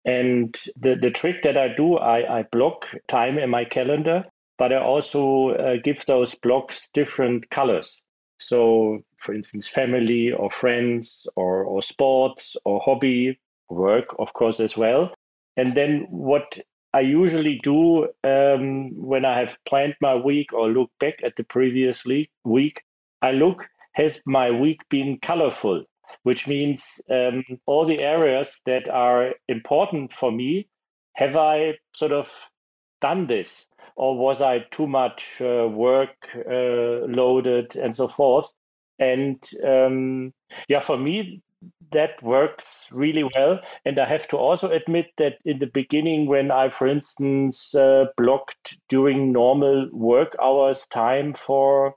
And 0.04 0.56
the, 0.76 0.96
the 1.00 1.10
trick 1.10 1.42
that 1.42 1.56
I 1.56 1.68
do, 1.76 1.96
I, 1.96 2.40
I 2.40 2.42
block 2.50 2.86
time 3.08 3.38
in 3.38 3.50
my 3.50 3.64
calendar, 3.64 4.24
but 4.58 4.72
I 4.72 4.78
also 4.78 5.50
uh, 5.50 5.76
give 5.82 6.04
those 6.06 6.34
blocks 6.34 6.88
different 6.94 7.50
colors. 7.50 8.02
So, 8.38 9.00
for 9.18 9.34
instance, 9.34 9.68
family 9.68 10.32
or 10.32 10.50
friends 10.50 11.26
or, 11.36 11.64
or 11.64 11.82
sports 11.82 12.56
or 12.64 12.80
hobby, 12.80 13.38
work, 13.68 14.06
of 14.18 14.32
course, 14.32 14.60
as 14.60 14.76
well. 14.76 15.12
And 15.56 15.76
then 15.76 16.06
what 16.08 16.58
I 16.92 17.00
usually 17.00 17.60
do 17.62 18.08
um, 18.24 18.90
when 18.96 19.24
I 19.24 19.38
have 19.38 19.58
planned 19.66 19.94
my 20.00 20.14
week 20.14 20.52
or 20.52 20.68
look 20.68 20.90
back 20.98 21.18
at 21.22 21.36
the 21.36 21.44
previous 21.44 22.04
week, 22.44 22.82
I 23.22 23.32
look, 23.32 23.64
has 23.92 24.22
my 24.26 24.50
week 24.50 24.80
been 24.88 25.18
colorful? 25.20 25.84
Which 26.23 26.46
means 26.46 27.01
um, 27.11 27.44
all 27.66 27.87
the 27.87 28.01
areas 28.01 28.61
that 28.66 28.88
are 28.88 29.35
important 29.49 30.12
for 30.12 30.31
me, 30.31 30.68
have 31.14 31.37
I 31.37 31.75
sort 31.94 32.12
of 32.12 32.31
done 33.01 33.27
this? 33.27 33.66
or 34.01 34.16
was 34.16 34.40
I 34.40 34.61
too 34.70 34.87
much 34.87 35.42
uh, 35.42 35.68
work 35.68 36.16
uh, 36.35 37.05
loaded 37.07 37.77
and 37.77 37.94
so 37.94 38.09
forth? 38.09 38.51
And 38.99 39.38
um, 39.62 40.33
yeah, 40.68 40.81
for 40.81 40.96
me, 40.96 41.42
that 41.92 42.23
works 42.23 42.88
really 42.90 43.25
well. 43.35 43.61
And 43.85 43.99
I 43.99 44.07
have 44.07 44.27
to 44.29 44.38
also 44.38 44.70
admit 44.70 45.09
that 45.18 45.35
in 45.44 45.59
the 45.59 45.66
beginning, 45.66 46.27
when 46.27 46.51
I, 46.51 46.70
for 46.70 46.87
instance, 46.87 47.75
uh, 47.75 48.07
blocked 48.16 48.79
during 48.88 49.33
normal 49.33 49.90
work 49.92 50.35
hours 50.42 50.87
time 50.87 51.35
for 51.35 51.94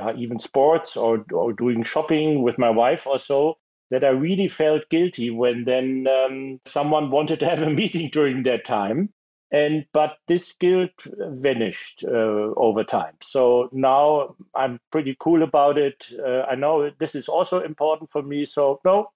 yeah, 0.00 0.16
even 0.16 0.38
sports 0.38 0.96
or, 0.96 1.24
or 1.32 1.52
doing 1.52 1.82
shopping 1.84 2.42
with 2.42 2.58
my 2.58 2.70
wife 2.70 3.06
or 3.06 3.18
so, 3.18 3.56
that 3.90 4.04
I 4.04 4.08
really 4.08 4.48
felt 4.48 4.88
guilty 4.88 5.30
when 5.30 5.64
then 5.64 6.06
um, 6.08 6.60
someone 6.64 7.10
wanted 7.16 7.40
to 7.40 7.48
have 7.48 7.62
a 7.62 7.70
meeting 7.70 8.10
during 8.12 8.44
that 8.44 8.64
time. 8.64 9.10
And 9.52 9.84
but 9.92 10.12
this 10.28 10.52
guilt 10.52 10.92
vanished 11.04 12.04
uh, 12.06 12.54
over 12.56 12.84
time. 12.84 13.14
So 13.20 13.68
now 13.72 14.36
I'm 14.54 14.78
pretty 14.92 15.16
cool 15.18 15.42
about 15.42 15.76
it. 15.76 16.06
Uh, 16.24 16.42
I 16.42 16.54
know 16.54 16.90
this 17.00 17.16
is 17.16 17.28
also 17.28 17.58
important 17.60 18.12
for 18.12 18.22
me. 18.22 18.44
So 18.44 18.80
no, 18.84 19.10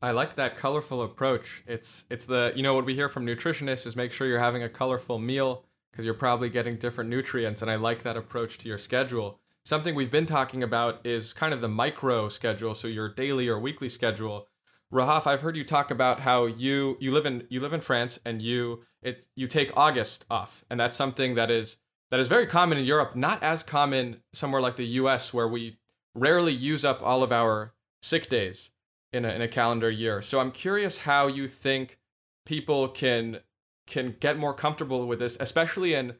I 0.00 0.12
like 0.12 0.36
that 0.36 0.56
colorful 0.56 1.02
approach. 1.02 1.64
It's 1.66 2.04
it's 2.08 2.24
the 2.24 2.52
you 2.54 2.62
know 2.62 2.74
what 2.74 2.84
we 2.84 2.94
hear 2.94 3.08
from 3.08 3.26
nutritionists 3.26 3.86
is 3.86 3.96
make 3.96 4.12
sure 4.12 4.28
you're 4.28 4.38
having 4.38 4.62
a 4.62 4.68
colorful 4.68 5.18
meal 5.18 5.64
because 5.90 6.04
you're 6.04 6.14
probably 6.14 6.48
getting 6.48 6.76
different 6.76 7.10
nutrients 7.10 7.62
and 7.62 7.70
I 7.70 7.74
like 7.74 8.04
that 8.04 8.16
approach 8.16 8.58
to 8.58 8.68
your 8.68 8.78
schedule. 8.78 9.40
Something 9.64 9.94
we've 9.94 10.10
been 10.10 10.26
talking 10.26 10.62
about 10.62 11.04
is 11.04 11.32
kind 11.32 11.52
of 11.52 11.60
the 11.60 11.68
micro 11.68 12.28
schedule, 12.28 12.74
so 12.74 12.86
your 12.86 13.12
daily 13.12 13.48
or 13.48 13.58
weekly 13.58 13.88
schedule. 13.88 14.46
Rahaf, 14.92 15.26
I've 15.26 15.42
heard 15.42 15.56
you 15.56 15.64
talk 15.64 15.90
about 15.90 16.20
how 16.20 16.46
you 16.46 16.96
you 17.00 17.10
live 17.10 17.26
in 17.26 17.46
you 17.50 17.58
live 17.58 17.72
in 17.72 17.80
France 17.80 18.20
and 18.24 18.40
you 18.40 18.84
it 19.02 19.26
you 19.34 19.48
take 19.48 19.76
August 19.76 20.24
off, 20.30 20.64
and 20.70 20.78
that's 20.78 20.96
something 20.96 21.34
that 21.34 21.50
is 21.50 21.76
that 22.10 22.20
is 22.20 22.28
very 22.28 22.46
common 22.46 22.78
in 22.78 22.84
Europe, 22.84 23.16
not 23.16 23.42
as 23.42 23.64
common 23.64 24.22
somewhere 24.32 24.62
like 24.62 24.76
the 24.76 24.86
US 24.86 25.34
where 25.34 25.48
we 25.48 25.78
rarely 26.14 26.52
use 26.52 26.84
up 26.84 27.02
all 27.02 27.24
of 27.24 27.32
our 27.32 27.74
sick 28.00 28.28
days 28.28 28.70
in 29.12 29.24
a, 29.24 29.28
in 29.28 29.42
a 29.42 29.48
calendar 29.48 29.90
year. 29.90 30.22
So 30.22 30.40
I'm 30.40 30.50
curious 30.50 30.98
how 30.98 31.26
you 31.26 31.48
think 31.48 31.98
people 32.46 32.88
can 32.88 33.40
can 33.86 34.16
get 34.20 34.38
more 34.38 34.52
comfortable 34.52 35.06
with 35.06 35.18
this, 35.18 35.36
especially 35.40 35.94
in 35.94 36.14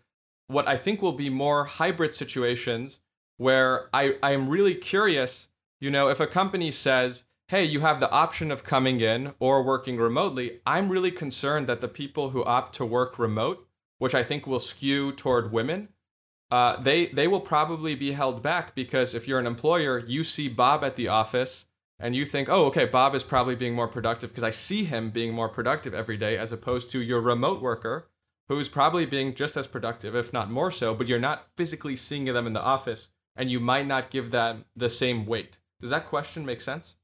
what 0.47 0.67
I 0.67 0.79
think 0.79 1.03
will 1.03 1.13
be 1.13 1.29
more 1.29 1.65
hybrid 1.65 2.15
situations 2.15 3.01
where 3.37 3.89
I, 3.93 4.17
I 4.23 4.33
am 4.33 4.49
really 4.49 4.75
curious, 4.75 5.49
you 5.79 5.91
know, 5.91 6.09
if 6.09 6.19
a 6.19 6.27
company 6.27 6.71
says, 6.71 7.25
hey, 7.49 7.65
you 7.65 7.81
have 7.81 8.01
the 8.01 8.11
option 8.11 8.51
of 8.51 8.65
coming 8.65 9.01
in 9.01 9.35
or 9.39 9.63
working 9.63 9.99
remotely, 9.99 10.61
I'm 10.67 10.89
really 10.89 11.11
concerned 11.11 11.67
that 11.67 11.81
the 11.81 11.89
people 11.89 12.31
who 12.31 12.43
opt 12.45 12.75
to 12.77 12.87
work 12.87 13.19
remote, 13.19 13.67
which 13.99 14.15
I 14.15 14.23
think 14.23 14.47
will 14.47 14.61
skew 14.61 15.13
toward 15.13 15.53
women, 15.53 15.89
uh, 16.51 16.81
they 16.81 17.07
they 17.07 17.29
will 17.29 17.41
probably 17.41 17.95
be 17.95 18.13
held 18.13 18.43
back 18.43 18.75
because 18.75 19.15
if 19.15 19.29
you're 19.29 19.39
an 19.39 19.47
employer, 19.47 19.99
you 19.99 20.25
see 20.25 20.49
Bob 20.49 20.83
at 20.83 20.97
the 20.97 21.09
office 21.09 21.67
and 22.01 22.15
you 22.15 22.25
think, 22.25 22.49
oh, 22.49 22.67
okay, 22.67 22.85
Bob 22.85 23.15
is 23.15 23.25
probably 23.25 23.57
being 23.57 23.75
more 23.75 23.89
productive 23.89 24.31
because 24.31 24.45
I 24.45 24.51
see 24.51 24.85
him 24.85 25.11
being 25.11 25.35
more 25.35 25.49
productive 25.49 25.95
every 25.95 26.17
day, 26.17 26.37
as 26.37 26.53
opposed 26.53 26.91
to 26.91 27.01
your 27.01 27.21
remote 27.21 27.61
worker 27.61 28.09
who's 28.49 28.69
probably 28.69 29.05
being 29.05 29.35
just 29.35 29.57
as 29.57 29.67
productive, 29.67 30.15
if 30.15 30.33
not 30.33 30.51
more 30.51 30.71
so, 30.71 30.95
but 30.95 31.07
you're 31.07 31.19
not 31.19 31.49
physically 31.57 31.97
seeing 31.97 32.25
them 32.25 32.47
in 32.47 32.53
the 32.53 32.63
office 32.63 33.09
and 33.37 33.51
you 33.51 33.61
might 33.61 33.87
not 33.87 34.11
give 34.11 34.31
them 34.31 34.65
the 34.75 34.89
same 34.89 35.27
weight. 35.27 35.59
Does 35.81 35.91
that 35.91 36.09
question 36.09 36.47
make 36.47 36.61
sense? 36.61 36.97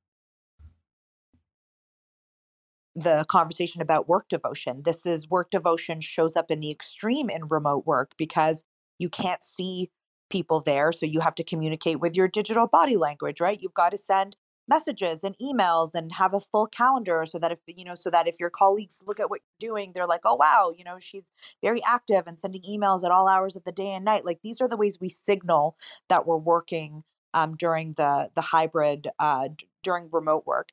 The 2.97 3.25
conversation 3.29 3.83
about 3.83 4.09
work 4.09 4.29
devotion. 4.29 4.83
This 4.85 5.05
is 5.05 5.29
work 5.29 5.51
devotion 5.51 6.01
shows 6.01 6.37
up 6.37 6.51
in 6.51 6.61
the 6.61 6.71
extreme 6.71 7.29
in 7.29 7.49
remote 7.49 7.87
work 7.87 8.13
because 8.17 8.65
you 8.99 9.09
can't 9.09 9.45
see 9.45 9.91
people 10.31 10.61
there. 10.61 10.93
So 10.93 11.05
you 11.05 11.21
have 11.21 11.35
to 11.37 11.45
communicate 11.45 12.01
with 12.01 12.17
your 12.17 12.29
digital 12.29 12.67
body 12.69 12.97
language, 12.97 13.41
right? 13.41 13.61
You've 13.61 13.75
got 13.75 13.91
to 13.91 13.99
send 13.99 14.37
messages 14.69 15.23
and 15.23 15.37
emails 15.43 15.91
and 15.95 16.13
have 16.13 16.35
a 16.35 16.41
full 16.41 16.67
calendar 16.67 17.25
so 17.27 17.39
that 17.39 17.53
if 17.53 17.59
you 17.67 17.85
know 17.85 17.95
so 17.95 18.11
that 18.11 18.27
if 18.27 18.37
your 18.41 18.51
colleagues 18.51 19.01
look 19.07 19.21
at 19.21 19.29
what 19.29 19.41
you're 19.61 19.71
doing 19.71 19.93
they're 19.93 20.07
like 20.07 20.23
oh 20.25 20.35
wow 20.35 20.73
you 20.77 20.85
know 20.85 20.99
she's 20.99 21.31
very 21.63 21.81
active 21.87 22.25
and 22.27 22.39
sending 22.39 22.63
emails 22.63 23.05
at 23.05 23.11
all 23.11 23.29
hours 23.29 23.57
of 23.57 23.65
the 23.65 23.73
day 23.73 23.93
and 23.93 24.05
night. 24.05 24.25
Like 24.25 24.41
these 24.43 24.61
are 24.61 24.69
the 24.69 24.77
ways 24.77 24.99
we 25.01 25.09
signal 25.09 25.77
that 26.09 26.27
we're 26.27 26.37
working 26.37 27.05
um, 27.33 27.57
during 27.57 27.95
the 27.95 28.31
the 28.35 28.41
hybrid 28.41 29.09
uh, 29.19 29.49
d- 29.49 29.69
during 29.83 30.09
remote 30.13 30.45
work. 30.47 30.71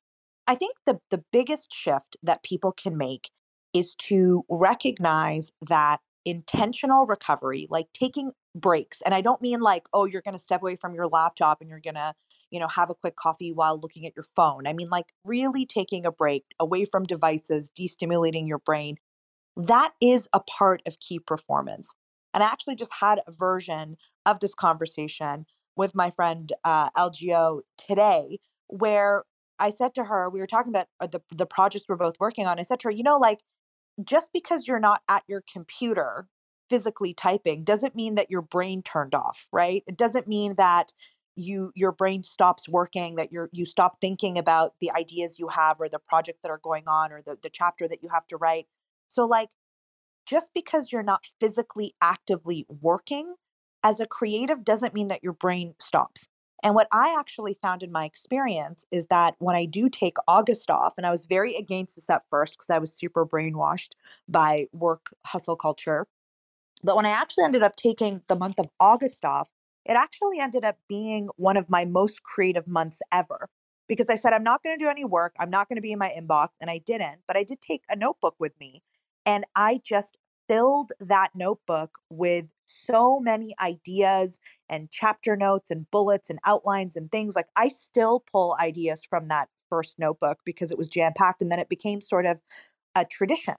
I 0.48 0.56
think 0.56 0.76
the 0.86 1.00
the 1.10 1.24
biggest 1.32 1.74
shift 1.74 2.18
that 2.24 2.44
people 2.44 2.72
can 2.72 2.98
make 2.98 3.30
is 3.74 3.96
to 3.96 4.44
recognize 4.50 5.52
that 5.70 6.00
intentional 6.26 7.08
recovery 7.08 7.66
like 7.72 7.88
taking 7.96 8.32
breaks 8.54 9.02
and 9.02 9.16
i 9.16 9.22
don't 9.22 9.42
mean 9.42 9.60
like 9.60 9.88
oh 9.92 10.06
you're 10.06 10.22
going 10.22 10.36
to 10.36 10.40
step 10.40 10.62
away 10.62 10.76
from 10.76 10.94
your 10.94 11.08
laptop 11.08 11.62
and 11.62 11.70
you're 11.70 11.80
going 11.80 11.96
to 11.96 12.14
you 12.52 12.60
know, 12.60 12.68
have 12.68 12.90
a 12.90 12.96
quick 12.96 13.16
coffee 13.16 13.52
while 13.52 13.80
looking 13.80 14.06
at 14.06 14.16
your 14.16 14.26
phone. 14.36 14.68
I 14.68 14.74
mean, 14.74 14.90
like 14.90 15.08
really 15.24 15.66
taking 15.66 16.06
a 16.06 16.12
break 16.12 16.44
away 16.60 16.86
from 16.86 17.04
devices, 17.04 17.70
destimulating 17.78 18.48
your 18.48 18.60
brain. 18.60 18.98
That 19.58 19.94
is 20.02 20.28
a 20.34 20.40
part 20.40 20.82
of 20.86 21.00
key 21.00 21.20
performance. 21.20 21.94
And 22.34 22.44
I 22.44 22.48
actually 22.48 22.76
just 22.76 22.94
had 23.00 23.20
a 23.28 23.32
version 23.32 23.98
of 24.26 24.40
this 24.40 24.54
conversation 24.54 25.46
with 25.76 25.96
my 25.96 26.12
friend 26.12 26.52
uh, 26.64 26.90
LGO 26.92 27.62
today, 27.78 28.40
where 28.68 29.24
I 29.60 29.72
said 29.72 29.96
to 29.96 30.06
her, 30.06 30.30
we 30.30 30.40
were 30.40 30.48
talking 30.48 30.72
about 30.72 30.88
uh, 31.00 31.08
the, 31.08 31.22
the 31.36 31.46
projects 31.46 31.86
we're 31.88 31.96
both 31.96 32.16
working 32.20 32.48
on. 32.48 32.60
I 32.60 32.64
said 32.64 32.80
to 32.82 32.88
her, 32.88 32.92
you 32.92 33.04
know, 33.04 33.18
like 33.18 33.40
just 34.04 34.30
because 34.34 34.68
you're 34.68 34.80
not 34.80 35.02
at 35.10 35.24
your 35.28 35.44
computer 35.52 36.28
physically 36.70 37.14
typing 37.14 37.64
doesn't 37.66 37.96
mean 37.96 38.16
that 38.16 38.32
your 38.32 38.42
brain 38.42 38.82
turned 38.82 39.14
off, 39.14 39.46
right? 39.52 39.84
It 39.88 39.98
doesn't 39.98 40.28
mean 40.28 40.56
that 40.56 40.94
you 41.36 41.72
your 41.76 41.92
brain 41.92 42.24
stops 42.24 42.68
working 42.68 43.16
that 43.16 43.32
you're 43.32 43.50
you 43.52 43.66
stop 43.66 44.00
thinking 44.02 44.38
about 44.38 44.74
the 44.82 44.92
ideas 44.92 45.40
you 45.40 45.48
have 45.48 45.78
or 45.80 45.88
the 45.88 46.00
projects 46.00 46.40
that 46.44 46.52
are 46.52 46.60
going 46.64 46.88
on 46.88 47.12
or 47.12 47.22
the, 47.22 47.38
the 47.42 47.50
chapter 47.50 47.88
that 47.88 48.04
you 48.04 48.10
have 48.10 48.28
to 48.28 48.38
write. 48.38 48.66
So 49.08 49.26
like 49.26 49.50
just 50.26 50.52
because 50.54 50.92
you're 50.92 51.04
not 51.04 51.26
physically 51.40 51.94
actively 52.02 52.66
working 52.70 53.36
as 53.84 54.00
a 54.00 54.06
creative 54.06 54.64
doesn't 54.64 54.94
mean 54.94 55.08
that 55.08 55.24
your 55.24 55.34
brain 55.34 55.74
stops. 55.80 56.28
And 56.64 56.76
what 56.76 56.88
i 56.92 57.16
actually 57.18 57.58
found 57.62 57.82
in 57.82 57.92
my 57.92 58.06
experience 58.06 58.86
is 58.92 59.08
that 59.08 59.36
when 59.40 59.56
i 59.56 59.66
do 59.66 59.90
take 59.90 60.18
august 60.28 60.70
off 60.70 60.94
and 60.96 61.08
i 61.08 61.12
was 61.12 61.26
very 61.26 61.56
against 61.56 61.96
this 61.96 62.10
at 62.10 62.24
first 62.30 62.54
because 62.54 62.70
i 62.70 62.78
was 62.78 62.94
super 62.94 63.26
brainwashed 63.26 63.94
by 64.30 64.68
work 64.72 65.08
hustle 65.26 65.56
culture 65.56 66.06
but 66.84 66.96
when 66.96 67.08
i 67.08 67.10
actually 67.10 67.46
ended 67.46 67.64
up 67.64 67.76
taking 67.76 68.22
the 68.28 68.36
month 68.36 68.60
of 68.60 68.70
august 68.80 69.26
off 69.26 69.50
it 69.86 69.94
actually 69.94 70.40
ended 70.40 70.64
up 70.64 70.78
being 70.88 71.30
one 71.38 71.58
of 71.58 71.70
my 71.70 71.86
most 71.86 72.24
creative 72.24 72.68
months 72.68 73.02
ever 73.12 73.50
because 73.88 74.10
I 74.10 74.16
said, 74.16 74.34
I'm 74.34 74.44
not 74.44 74.64
going 74.64 74.78
to 74.78 74.84
do 74.84 74.90
any 74.90 75.06
work. 75.06 75.36
I'm 75.40 75.50
not 75.50 75.68
going 75.68 75.76
to 75.76 75.82
be 75.82 75.92
in 75.92 76.00
my 76.00 76.14
inbox. 76.18 76.50
And 76.62 76.70
I 76.70 76.78
didn't, 76.78 77.20
but 77.28 77.36
I 77.36 77.44
did 77.44 77.62
take 77.62 77.84
a 77.90 77.96
notebook 77.96 78.36
with 78.40 78.54
me. 78.60 78.84
And 79.26 79.46
I 79.56 79.82
just 79.84 80.18
filled 80.48 80.92
that 81.00 81.30
notebook 81.36 81.98
with 82.10 82.54
so 82.66 83.20
many 83.20 83.54
ideas 83.62 84.40
and 84.70 84.90
chapter 84.92 85.36
notes 85.36 85.72
and 85.72 85.90
bullets 85.92 86.30
and 86.30 86.40
outlines 86.46 86.96
and 86.96 87.12
things. 87.12 87.36
Like 87.36 87.48
I 87.56 87.68
still 87.68 88.24
pull 88.32 88.56
ideas 88.60 89.04
from 89.04 89.28
that 89.28 89.50
first 89.70 90.00
notebook 90.00 90.40
because 90.46 90.72
it 90.72 90.78
was 90.78 90.88
jam 90.90 91.14
packed. 91.18 91.42
And 91.42 91.52
then 91.52 91.60
it 91.60 91.70
became 91.70 92.02
sort 92.02 92.26
of 92.26 92.40
a 92.96 93.06
tradition. 93.06 93.56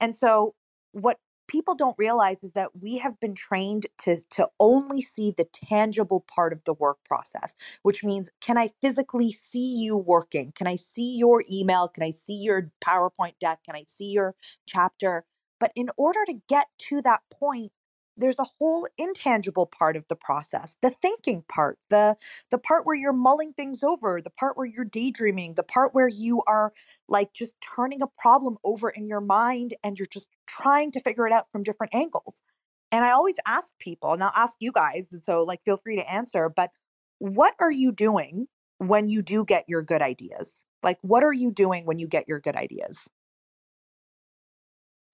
And 0.00 0.14
so, 0.14 0.54
what 0.92 1.18
people 1.48 1.74
don't 1.74 1.98
realize 1.98 2.44
is 2.44 2.52
that 2.52 2.70
we 2.80 2.98
have 2.98 3.18
been 3.20 3.34
trained 3.34 3.86
to 3.98 4.18
to 4.30 4.48
only 4.60 5.02
see 5.02 5.32
the 5.36 5.44
tangible 5.44 6.24
part 6.28 6.52
of 6.52 6.62
the 6.64 6.74
work 6.74 6.98
process 7.04 7.56
which 7.82 8.04
means 8.04 8.30
can 8.40 8.58
i 8.58 8.70
physically 8.82 9.32
see 9.32 9.76
you 9.78 9.96
working? 9.96 10.52
Can 10.54 10.66
i 10.66 10.76
see 10.76 11.16
your 11.16 11.44
email? 11.50 11.88
Can 11.88 12.02
i 12.02 12.10
see 12.10 12.34
your 12.34 12.70
powerpoint 12.84 13.38
deck? 13.40 13.60
Can 13.64 13.76
i 13.76 13.84
see 13.86 14.10
your 14.10 14.34
chapter? 14.66 15.24
But 15.60 15.72
in 15.74 15.88
order 15.96 16.20
to 16.26 16.34
get 16.48 16.68
to 16.88 17.02
that 17.02 17.22
point 17.32 17.72
there's 18.18 18.38
a 18.38 18.46
whole 18.58 18.86
intangible 18.98 19.66
part 19.66 19.96
of 19.96 20.04
the 20.08 20.16
process 20.16 20.76
the 20.82 20.90
thinking 20.90 21.42
part 21.48 21.78
the 21.90 22.16
the 22.50 22.58
part 22.58 22.84
where 22.84 22.96
you're 22.96 23.12
mulling 23.12 23.52
things 23.52 23.82
over 23.82 24.20
the 24.22 24.30
part 24.30 24.56
where 24.56 24.66
you're 24.66 24.84
daydreaming 24.84 25.54
the 25.54 25.62
part 25.62 25.94
where 25.94 26.08
you 26.08 26.40
are 26.46 26.72
like 27.08 27.32
just 27.32 27.54
turning 27.60 28.02
a 28.02 28.06
problem 28.18 28.56
over 28.64 28.90
in 28.90 29.06
your 29.06 29.20
mind 29.20 29.74
and 29.82 29.98
you're 29.98 30.06
just 30.06 30.28
trying 30.46 30.90
to 30.90 31.00
figure 31.00 31.26
it 31.26 31.32
out 31.32 31.46
from 31.50 31.62
different 31.62 31.94
angles. 31.94 32.42
And 32.90 33.04
i 33.04 33.10
always 33.10 33.36
ask 33.46 33.72
people 33.78 34.12
and 34.12 34.22
i'll 34.22 34.32
ask 34.34 34.56
you 34.60 34.72
guys 34.72 35.08
and 35.12 35.22
so 35.22 35.42
like 35.44 35.60
feel 35.64 35.76
free 35.76 35.96
to 35.96 36.10
answer 36.10 36.48
but 36.48 36.70
what 37.18 37.54
are 37.60 37.70
you 37.70 37.92
doing 37.92 38.46
when 38.78 39.08
you 39.08 39.22
do 39.22 39.44
get 39.44 39.64
your 39.68 39.82
good 39.82 40.02
ideas? 40.02 40.64
Like 40.82 40.98
what 41.02 41.24
are 41.24 41.32
you 41.32 41.50
doing 41.50 41.84
when 41.84 41.98
you 41.98 42.06
get 42.06 42.28
your 42.28 42.40
good 42.40 42.56
ideas? 42.56 43.08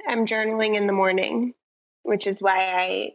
I'm 0.07 0.26
journaling 0.26 0.76
in 0.76 0.86
the 0.86 0.92
morning 0.92 1.55
which 2.05 2.26
is 2.26 2.40
why 2.40 2.59
I 2.59 3.11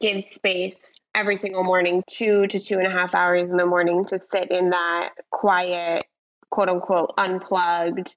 give 0.00 0.22
space 0.22 0.98
every 1.14 1.36
single 1.36 1.62
morning, 1.62 2.02
two 2.10 2.46
to 2.48 2.58
two 2.58 2.78
and 2.78 2.86
a 2.86 2.90
half 2.90 3.14
hours 3.14 3.50
in 3.50 3.56
the 3.56 3.66
morning 3.66 4.04
to 4.06 4.18
sit 4.18 4.50
in 4.50 4.70
that 4.70 5.10
quiet, 5.30 6.04
quote 6.50 6.68
unquote, 6.68 7.14
unplugged 7.16 8.14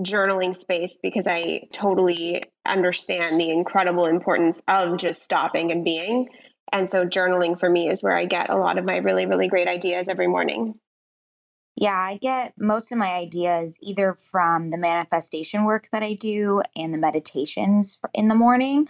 journaling 0.00 0.54
space 0.54 0.98
because 1.02 1.26
I 1.26 1.68
totally 1.72 2.44
understand 2.66 3.40
the 3.40 3.50
incredible 3.50 4.06
importance 4.06 4.62
of 4.68 4.98
just 4.98 5.22
stopping 5.22 5.72
and 5.72 5.84
being. 5.84 6.28
And 6.70 6.88
so 6.88 7.04
journaling 7.04 7.58
for 7.58 7.70
me 7.70 7.88
is 7.88 8.02
where 8.02 8.16
I 8.16 8.26
get 8.26 8.50
a 8.50 8.56
lot 8.56 8.78
of 8.78 8.84
my 8.84 8.98
really, 8.98 9.26
really 9.26 9.48
great 9.48 9.68
ideas 9.68 10.08
every 10.08 10.26
morning. 10.26 10.74
Yeah, 11.76 11.94
I 11.94 12.18
get 12.20 12.54
most 12.58 12.90
of 12.90 12.98
my 12.98 13.12
ideas 13.12 13.78
either 13.82 14.14
from 14.14 14.70
the 14.70 14.78
manifestation 14.78 15.64
work 15.64 15.88
that 15.92 16.02
I 16.02 16.14
do 16.14 16.62
and 16.74 16.92
the 16.92 16.98
meditations 16.98 18.00
in 18.14 18.28
the 18.28 18.34
morning. 18.34 18.88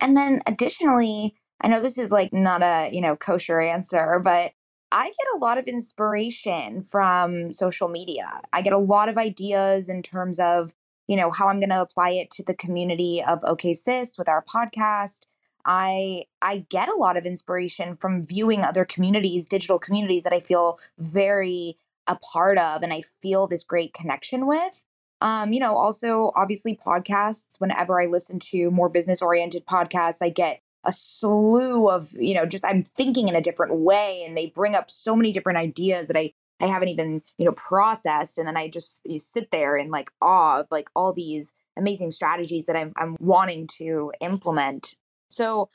And 0.00 0.16
then 0.16 0.40
additionally, 0.46 1.34
I 1.60 1.68
know 1.68 1.80
this 1.80 1.98
is 1.98 2.10
like 2.10 2.32
not 2.32 2.62
a, 2.62 2.88
you 2.92 3.00
know, 3.00 3.16
kosher 3.16 3.60
answer, 3.60 4.20
but 4.22 4.52
I 4.92 5.04
get 5.04 5.36
a 5.36 5.38
lot 5.38 5.58
of 5.58 5.66
inspiration 5.66 6.82
from 6.82 7.52
social 7.52 7.88
media. 7.88 8.40
I 8.52 8.62
get 8.62 8.72
a 8.72 8.78
lot 8.78 9.08
of 9.08 9.18
ideas 9.18 9.88
in 9.88 10.02
terms 10.02 10.40
of, 10.40 10.74
you 11.06 11.16
know, 11.16 11.30
how 11.30 11.48
I'm 11.48 11.60
going 11.60 11.70
to 11.70 11.80
apply 11.80 12.10
it 12.10 12.30
to 12.32 12.42
the 12.42 12.54
community 12.54 13.22
of 13.22 13.44
OK 13.44 13.74
Sis 13.74 14.18
with 14.18 14.28
our 14.28 14.44
podcast. 14.44 15.26
I 15.66 16.24
I 16.42 16.66
get 16.70 16.88
a 16.88 16.96
lot 16.96 17.16
of 17.16 17.26
inspiration 17.26 17.94
from 17.94 18.24
viewing 18.24 18.62
other 18.62 18.84
communities, 18.84 19.46
digital 19.46 19.78
communities 19.78 20.24
that 20.24 20.32
I 20.32 20.40
feel 20.40 20.78
very 20.98 21.76
a 22.06 22.16
part 22.16 22.58
of 22.58 22.82
and 22.82 22.92
I 22.92 23.02
feel 23.02 23.46
this 23.46 23.62
great 23.62 23.92
connection 23.92 24.46
with. 24.46 24.84
Um, 25.20 25.52
you 25.52 25.60
know, 25.60 25.76
also 25.76 26.32
obviously 26.34 26.76
podcasts. 26.76 27.60
Whenever 27.60 28.00
I 28.00 28.06
listen 28.06 28.38
to 28.40 28.70
more 28.70 28.88
business 28.88 29.20
oriented 29.20 29.66
podcasts, 29.66 30.22
I 30.22 30.30
get 30.30 30.60
a 30.84 30.92
slew 30.92 31.90
of, 31.90 32.12
you 32.12 32.34
know, 32.34 32.46
just 32.46 32.64
I'm 32.64 32.82
thinking 32.82 33.28
in 33.28 33.36
a 33.36 33.40
different 33.40 33.76
way 33.80 34.24
and 34.26 34.36
they 34.36 34.46
bring 34.46 34.74
up 34.74 34.90
so 34.90 35.14
many 35.14 35.32
different 35.32 35.58
ideas 35.58 36.08
that 36.08 36.16
I 36.16 36.32
I 36.62 36.66
haven't 36.66 36.88
even, 36.88 37.22
you 37.38 37.46
know, 37.46 37.52
processed. 37.52 38.36
And 38.36 38.46
then 38.46 38.56
I 38.56 38.68
just 38.68 39.00
sit 39.18 39.50
there 39.50 39.76
in 39.76 39.90
like 39.90 40.10
awe 40.20 40.60
of 40.60 40.66
like 40.70 40.90
all 40.94 41.12
these 41.12 41.54
amazing 41.76 42.10
strategies 42.10 42.66
that 42.66 42.76
I'm 42.76 42.92
I'm 42.96 43.16
wanting 43.20 43.66
to 43.78 44.12
implement. 44.20 44.96
So 45.30 45.70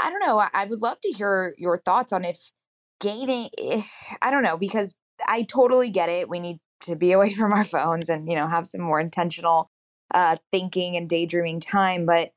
I 0.00 0.10
don't 0.10 0.20
know. 0.20 0.38
I, 0.38 0.48
I 0.52 0.64
would 0.64 0.82
love 0.82 1.00
to 1.02 1.10
hear 1.10 1.54
your 1.58 1.76
thoughts 1.76 2.12
on 2.12 2.24
if 2.24 2.52
gaining 3.00 3.50
eh, 3.58 3.82
I 4.20 4.30
don't 4.30 4.42
know, 4.42 4.56
because 4.56 4.94
I 5.26 5.42
totally 5.42 5.90
get 5.90 6.08
it. 6.08 6.28
We 6.28 6.40
need 6.40 6.58
to 6.82 6.96
be 6.96 7.12
away 7.16 7.32
from 7.32 7.52
our 7.52 7.64
phones 7.64 8.08
and, 8.08 8.28
you 8.28 8.36
know, 8.36 8.46
have 8.46 8.66
some 8.66 8.80
more 8.80 9.00
intentional 9.00 9.70
uh, 10.12 10.36
thinking 10.50 10.96
and 10.96 11.08
daydreaming 11.08 11.60
time. 11.60 12.06
But 12.06 12.32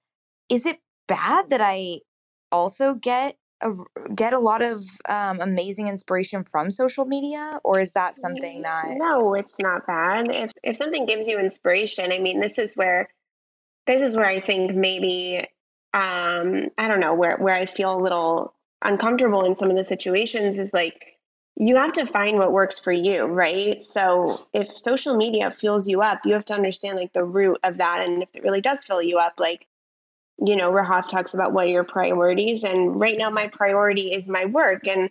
is 0.50 0.66
it 0.66 0.80
bad 1.08 1.50
that 1.50 1.62
I 1.62 2.00
also 2.52 2.94
get 2.94 3.36
a, 3.62 3.72
get 4.14 4.34
a 4.34 4.40
lot 4.40 4.62
of 4.62 4.84
um, 5.10 5.40
amazing 5.42 5.88
inspiration 5.88 6.44
from 6.44 6.72
social 6.72 7.06
media, 7.06 7.60
or 7.64 7.80
is 7.80 7.94
that 7.94 8.16
something 8.16 8.62
that? 8.64 8.86
No, 8.98 9.34
it's 9.34 9.60
not 9.60 9.88
bad. 9.88 10.32
If 10.32 10.52
if 10.64 10.78
something 10.78 11.06
gives 11.06 11.28
you 11.28 11.40
inspiration, 11.40 12.12
I 12.12 12.20
mean, 12.20 12.40
this 12.40 12.58
is 12.58 12.76
where 12.76 13.10
this 13.88 14.02
is 14.02 14.16
where 14.16 14.26
I 14.26 14.40
think 14.40 14.76
maybe 14.76 15.40
um, 15.94 16.70
I 16.78 16.88
don't 16.88 17.00
know 17.00 17.14
where 17.14 17.38
where 17.38 17.56
I 17.56 17.66
feel 17.66 17.96
a 17.96 18.02
little 18.02 18.54
uncomfortable 18.84 19.46
in 19.46 19.56
some 19.56 19.70
of 19.70 19.78
the 19.78 19.86
situations 19.86 20.58
is 20.58 20.72
like 20.74 21.15
you 21.58 21.78
have 21.78 21.94
to 21.94 22.06
find 22.06 22.38
what 22.38 22.52
works 22.52 22.80
for 22.80 22.92
you, 22.92 23.26
right? 23.26 23.82
So 23.82 24.46
if 24.54 24.78
social 24.78 25.16
media 25.16 25.52
fills 25.52 25.88
you 25.88 26.02
up, 26.02 26.20
you 26.26 26.34
have 26.34 26.46
to 26.46 26.54
understand 26.54 26.98
like 26.98 27.14
the 27.14 27.24
root 27.24 27.60
of 27.64 27.78
that. 27.78 28.02
And 28.02 28.24
if 28.24 28.30
it 28.34 28.44
really 28.44 28.62
does 28.62 28.84
fill 28.84 29.02
you 29.02 29.20
up, 29.20 29.36
like, 29.40 29.66
you 30.38 30.58
know, 30.58 30.70
Rahaf 30.70 31.08
talks 31.08 31.34
about 31.34 31.54
what 31.54 31.66
are 31.66 31.70
your 31.70 31.86
priorities. 31.86 32.66
And 32.66 33.00
right 33.00 33.18
now, 33.18 33.30
my 33.30 33.48
priority 33.48 34.12
is 34.12 34.28
my 34.28 34.46
work. 34.46 34.86
And 34.86 35.10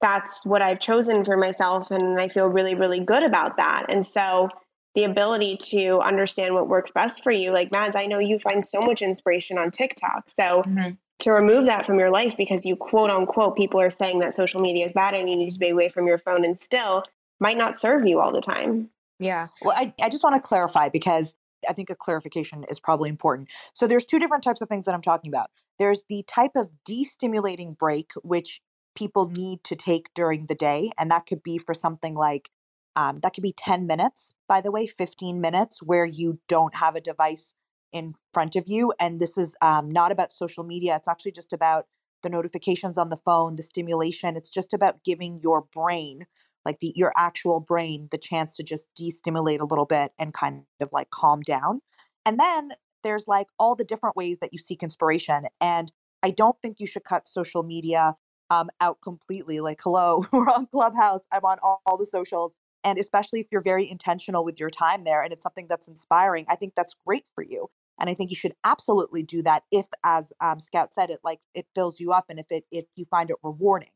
that's 0.00 0.44
what 0.44 0.62
I've 0.62 0.80
chosen 0.80 1.24
for 1.24 1.36
myself. 1.36 1.92
And 1.92 2.20
I 2.20 2.26
feel 2.26 2.48
really, 2.48 2.74
really 2.74 3.00
good 3.00 3.22
about 3.22 3.58
that. 3.58 3.86
And 3.88 4.04
so 4.04 4.48
the 4.96 5.04
ability 5.04 5.58
to 5.70 6.00
understand 6.00 6.54
what 6.54 6.68
works 6.68 6.90
best 6.90 7.22
for 7.22 7.30
you, 7.30 7.52
like 7.52 7.70
Mads, 7.70 7.94
I 7.94 8.06
know 8.06 8.18
you 8.18 8.40
find 8.40 8.64
so 8.64 8.80
much 8.80 9.00
inspiration 9.00 9.58
on 9.58 9.70
TikTok. 9.70 10.28
So 10.28 10.64
mm-hmm 10.66 10.90
to 11.20 11.32
remove 11.32 11.66
that 11.66 11.86
from 11.86 11.98
your 11.98 12.10
life 12.10 12.36
because 12.36 12.64
you 12.64 12.76
quote 12.76 13.10
unquote 13.10 13.56
people 13.56 13.80
are 13.80 13.90
saying 13.90 14.18
that 14.20 14.34
social 14.34 14.60
media 14.60 14.86
is 14.86 14.92
bad 14.92 15.14
and 15.14 15.28
you 15.28 15.36
need 15.36 15.50
to 15.50 15.58
be 15.58 15.70
away 15.70 15.88
from 15.88 16.06
your 16.06 16.18
phone 16.18 16.44
and 16.44 16.60
still 16.60 17.04
might 17.40 17.56
not 17.56 17.78
serve 17.78 18.06
you 18.06 18.20
all 18.20 18.32
the 18.32 18.40
time. 18.40 18.90
Yeah. 19.18 19.46
Well, 19.62 19.74
I, 19.76 19.94
I 20.02 20.08
just 20.08 20.22
want 20.24 20.36
to 20.36 20.40
clarify 20.40 20.88
because 20.88 21.34
I 21.68 21.72
think 21.72 21.90
a 21.90 21.94
clarification 21.94 22.64
is 22.68 22.80
probably 22.80 23.08
important. 23.08 23.48
So 23.72 23.86
there's 23.86 24.04
two 24.04 24.18
different 24.18 24.44
types 24.44 24.60
of 24.60 24.68
things 24.68 24.84
that 24.84 24.94
I'm 24.94 25.02
talking 25.02 25.30
about. 25.30 25.50
There's 25.78 26.02
the 26.08 26.24
type 26.26 26.52
of 26.56 26.68
destimulating 26.88 27.76
break 27.76 28.12
which 28.22 28.60
people 28.94 29.30
need 29.30 29.64
to 29.64 29.76
take 29.76 30.12
during 30.14 30.46
the 30.46 30.54
day, 30.54 30.90
and 30.98 31.10
that 31.10 31.26
could 31.26 31.42
be 31.42 31.58
for 31.58 31.74
something 31.74 32.14
like 32.14 32.50
um, 32.96 33.18
that 33.22 33.34
could 33.34 33.42
be 33.42 33.52
10 33.52 33.86
minutes, 33.86 34.34
by 34.48 34.60
the 34.60 34.70
way, 34.70 34.86
15 34.86 35.40
minutes 35.40 35.82
where 35.82 36.04
you 36.04 36.38
don't 36.48 36.76
have 36.76 36.94
a 36.94 37.00
device 37.00 37.54
in 37.94 38.14
front 38.34 38.56
of 38.56 38.64
you. 38.66 38.92
And 39.00 39.20
this 39.20 39.38
is 39.38 39.56
um, 39.62 39.88
not 39.90 40.12
about 40.12 40.32
social 40.32 40.64
media, 40.64 40.96
it's 40.96 41.08
actually 41.08 41.32
just 41.32 41.54
about 41.54 41.86
the 42.22 42.28
notifications 42.28 42.98
on 42.98 43.08
the 43.08 43.18
phone, 43.18 43.56
the 43.56 43.62
stimulation. 43.62 44.36
It's 44.36 44.50
just 44.50 44.74
about 44.74 45.04
giving 45.04 45.40
your 45.40 45.62
brain, 45.62 46.26
like 46.66 46.80
the 46.80 46.92
your 46.96 47.12
actual 47.16 47.60
brain, 47.60 48.08
the 48.10 48.18
chance 48.18 48.56
to 48.56 48.64
just 48.64 48.88
destimulate 48.96 49.60
a 49.60 49.66
little 49.66 49.86
bit 49.86 50.12
and 50.18 50.34
kind 50.34 50.64
of 50.80 50.90
like 50.92 51.10
calm 51.10 51.40
down. 51.40 51.80
And 52.26 52.38
then 52.40 52.72
there's 53.04 53.28
like 53.28 53.48
all 53.58 53.76
the 53.76 53.84
different 53.84 54.16
ways 54.16 54.40
that 54.40 54.52
you 54.52 54.58
seek 54.58 54.82
inspiration. 54.82 55.44
And 55.60 55.92
I 56.22 56.30
don't 56.30 56.60
think 56.60 56.80
you 56.80 56.86
should 56.86 57.04
cut 57.04 57.28
social 57.28 57.62
media 57.62 58.16
um, 58.50 58.70
out 58.80 58.98
completely. 59.02 59.60
Like, 59.60 59.80
hello, 59.82 60.26
we're 60.32 60.48
on 60.48 60.66
Clubhouse. 60.66 61.22
I'm 61.32 61.44
on 61.44 61.58
all, 61.62 61.80
all 61.86 61.98
the 61.98 62.06
socials. 62.06 62.54
And 62.84 62.98
especially 62.98 63.40
if 63.40 63.46
you're 63.52 63.62
very 63.62 63.88
intentional 63.90 64.44
with 64.44 64.60
your 64.60 64.70
time 64.70 65.04
there 65.04 65.22
and 65.22 65.32
it's 65.32 65.42
something 65.42 65.66
that's 65.68 65.88
inspiring, 65.88 66.46
I 66.48 66.56
think 66.56 66.74
that's 66.76 66.94
great 67.06 67.24
for 67.34 67.44
you 67.44 67.68
and 67.98 68.10
i 68.10 68.14
think 68.14 68.30
you 68.30 68.36
should 68.36 68.54
absolutely 68.64 69.22
do 69.22 69.42
that 69.42 69.62
if 69.70 69.86
as 70.04 70.32
um, 70.40 70.60
scout 70.60 70.92
said 70.92 71.10
it 71.10 71.20
like 71.24 71.40
it 71.54 71.66
fills 71.74 72.00
you 72.00 72.12
up 72.12 72.26
and 72.28 72.38
if 72.38 72.46
it 72.50 72.64
if 72.70 72.86
you 72.96 73.04
find 73.04 73.30
it 73.30 73.36
rewarding. 73.42 73.90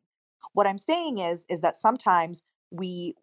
What 0.52 0.66
i'm 0.66 0.78
saying 0.78 1.18
is 1.18 1.44
is 1.48 1.60
that 1.60 1.76
sometimes 1.76 2.42
we 2.70 3.14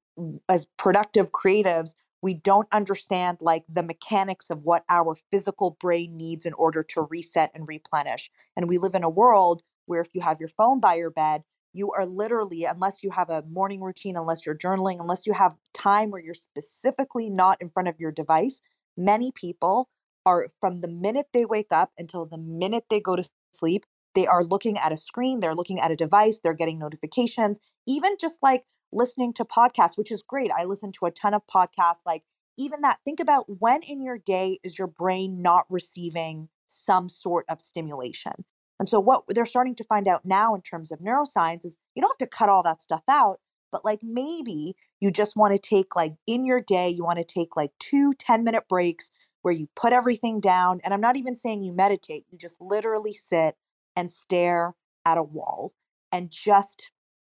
as 0.50 0.66
productive 0.78 1.32
creatives 1.32 1.96
we 2.22 2.34
don't 2.34 2.68
understand 2.72 3.38
like 3.42 3.64
the 3.72 3.84
mechanics 3.84 4.50
of 4.50 4.64
what 4.64 4.84
our 4.90 5.16
physical 5.32 5.78
brain 5.80 6.18
needs 6.18 6.46
in 6.46 6.54
order 6.54 6.82
to 6.82 7.02
reset 7.02 7.52
and 7.54 7.68
replenish 7.68 8.32
and 8.56 8.70
we 8.70 8.78
live 8.78 8.96
in 8.96 9.04
a 9.04 9.10
world 9.10 9.62
where 9.86 10.02
if 10.02 10.10
you 10.14 10.22
have 10.22 10.40
your 10.40 10.50
phone 10.50 10.80
by 10.80 10.96
your 10.96 11.12
bed 11.12 11.44
you 11.74 11.92
are 11.92 12.06
literally 12.06 12.64
unless 12.64 13.04
you 13.04 13.12
have 13.12 13.30
a 13.30 13.44
morning 13.44 13.82
routine 13.82 14.16
unless 14.16 14.46
you're 14.46 14.58
journaling 14.58 15.00
unless 15.00 15.28
you 15.28 15.34
have 15.34 15.60
time 15.74 16.10
where 16.10 16.22
you're 16.22 16.34
specifically 16.34 17.30
not 17.30 17.62
in 17.62 17.70
front 17.70 17.88
of 17.88 18.00
your 18.00 18.12
device 18.12 18.62
many 18.98 19.32
people 19.36 19.90
are 20.26 20.48
from 20.60 20.82
the 20.82 20.88
minute 20.88 21.28
they 21.34 21.46
wake 21.46 21.72
up 21.72 21.92
until 21.98 22.26
the 22.26 22.38
minute 22.38 22.86
they 22.90 23.00
go 23.00 23.16
to 23.16 23.28
sleep, 23.54 23.86
they 24.16 24.26
are 24.26 24.44
looking 24.44 24.78
at 24.78 24.92
a 24.92 24.98
screen, 24.98 25.40
they're 25.40 25.56
looking 25.56 25.80
at 25.80 25.92
a 25.92 25.96
device, 25.96 26.40
they're 26.42 26.54
getting 26.54 26.80
notifications, 26.80 27.60
even 27.86 28.16
just 28.20 28.40
like 28.42 28.64
listening 28.92 29.34
to 29.34 29.46
podcasts, 29.46 29.98
which 29.98 30.12
is 30.12 30.24
great. 30.24 30.52
I 30.58 30.64
listen 30.64 30.92
to 30.94 31.06
a 31.06 31.12
ton 31.12 31.34
of 31.34 31.42
podcasts. 31.54 32.02
Like, 32.06 32.24
even 32.58 32.82
that, 32.82 33.00
think 33.04 33.20
about 33.20 33.60
when 33.60 33.84
in 33.84 34.02
your 34.02 34.18
day 34.18 34.60
is 34.64 34.80
your 34.80 34.88
brain 34.88 35.42
not 35.42 35.66
receiving 35.70 36.48
some 36.66 37.10
sort 37.10 37.46
of 37.50 37.62
stimulation. 37.62 38.46
And 38.80 38.90
so, 38.90 39.00
what 39.00 39.24
they're 39.28 39.46
starting 39.46 39.76
to 39.76 39.84
find 39.84 40.08
out 40.08 40.26
now 40.26 40.56
in 40.56 40.62
terms 40.62 40.92
of 40.92 41.00
neuroscience 41.00 41.66
is 41.66 41.78
you 41.94 42.02
don't 42.02 42.20
have 42.20 42.30
to 42.30 42.36
cut 42.36 42.50
all 42.50 42.64
that 42.64 42.82
stuff 42.82 43.04
out, 43.10 43.40
but 43.72 43.86
like 43.86 44.00
maybe 44.02 44.76
you 45.00 45.12
just 45.12 45.36
want 45.36 45.54
to 45.56 45.62
take, 45.62 45.96
like, 45.96 46.14
in 46.26 46.46
your 46.46 46.62
day, 46.62 46.90
you 46.90 47.04
want 47.04 47.20
to 47.20 47.24
take 47.26 47.56
like 47.56 47.72
two 47.80 48.14
10 48.18 48.44
minute 48.44 48.64
breaks 48.70 49.12
where 49.46 49.54
you 49.54 49.70
put 49.76 49.94
everything 49.94 50.40
down. 50.40 50.82
And 50.84 50.92
I'm 50.92 51.00
not 51.00 51.18
even 51.18 51.36
saying 51.36 51.62
you 51.62 51.72
meditate, 51.72 52.26
you 52.32 52.38
just 52.40 52.60
literally 52.60 53.14
sit 53.14 53.56
and 53.96 54.10
stare 54.10 54.74
at 55.06 55.20
a 55.20 55.24
wall 55.24 55.76
and 56.12 56.32
just 56.32 56.90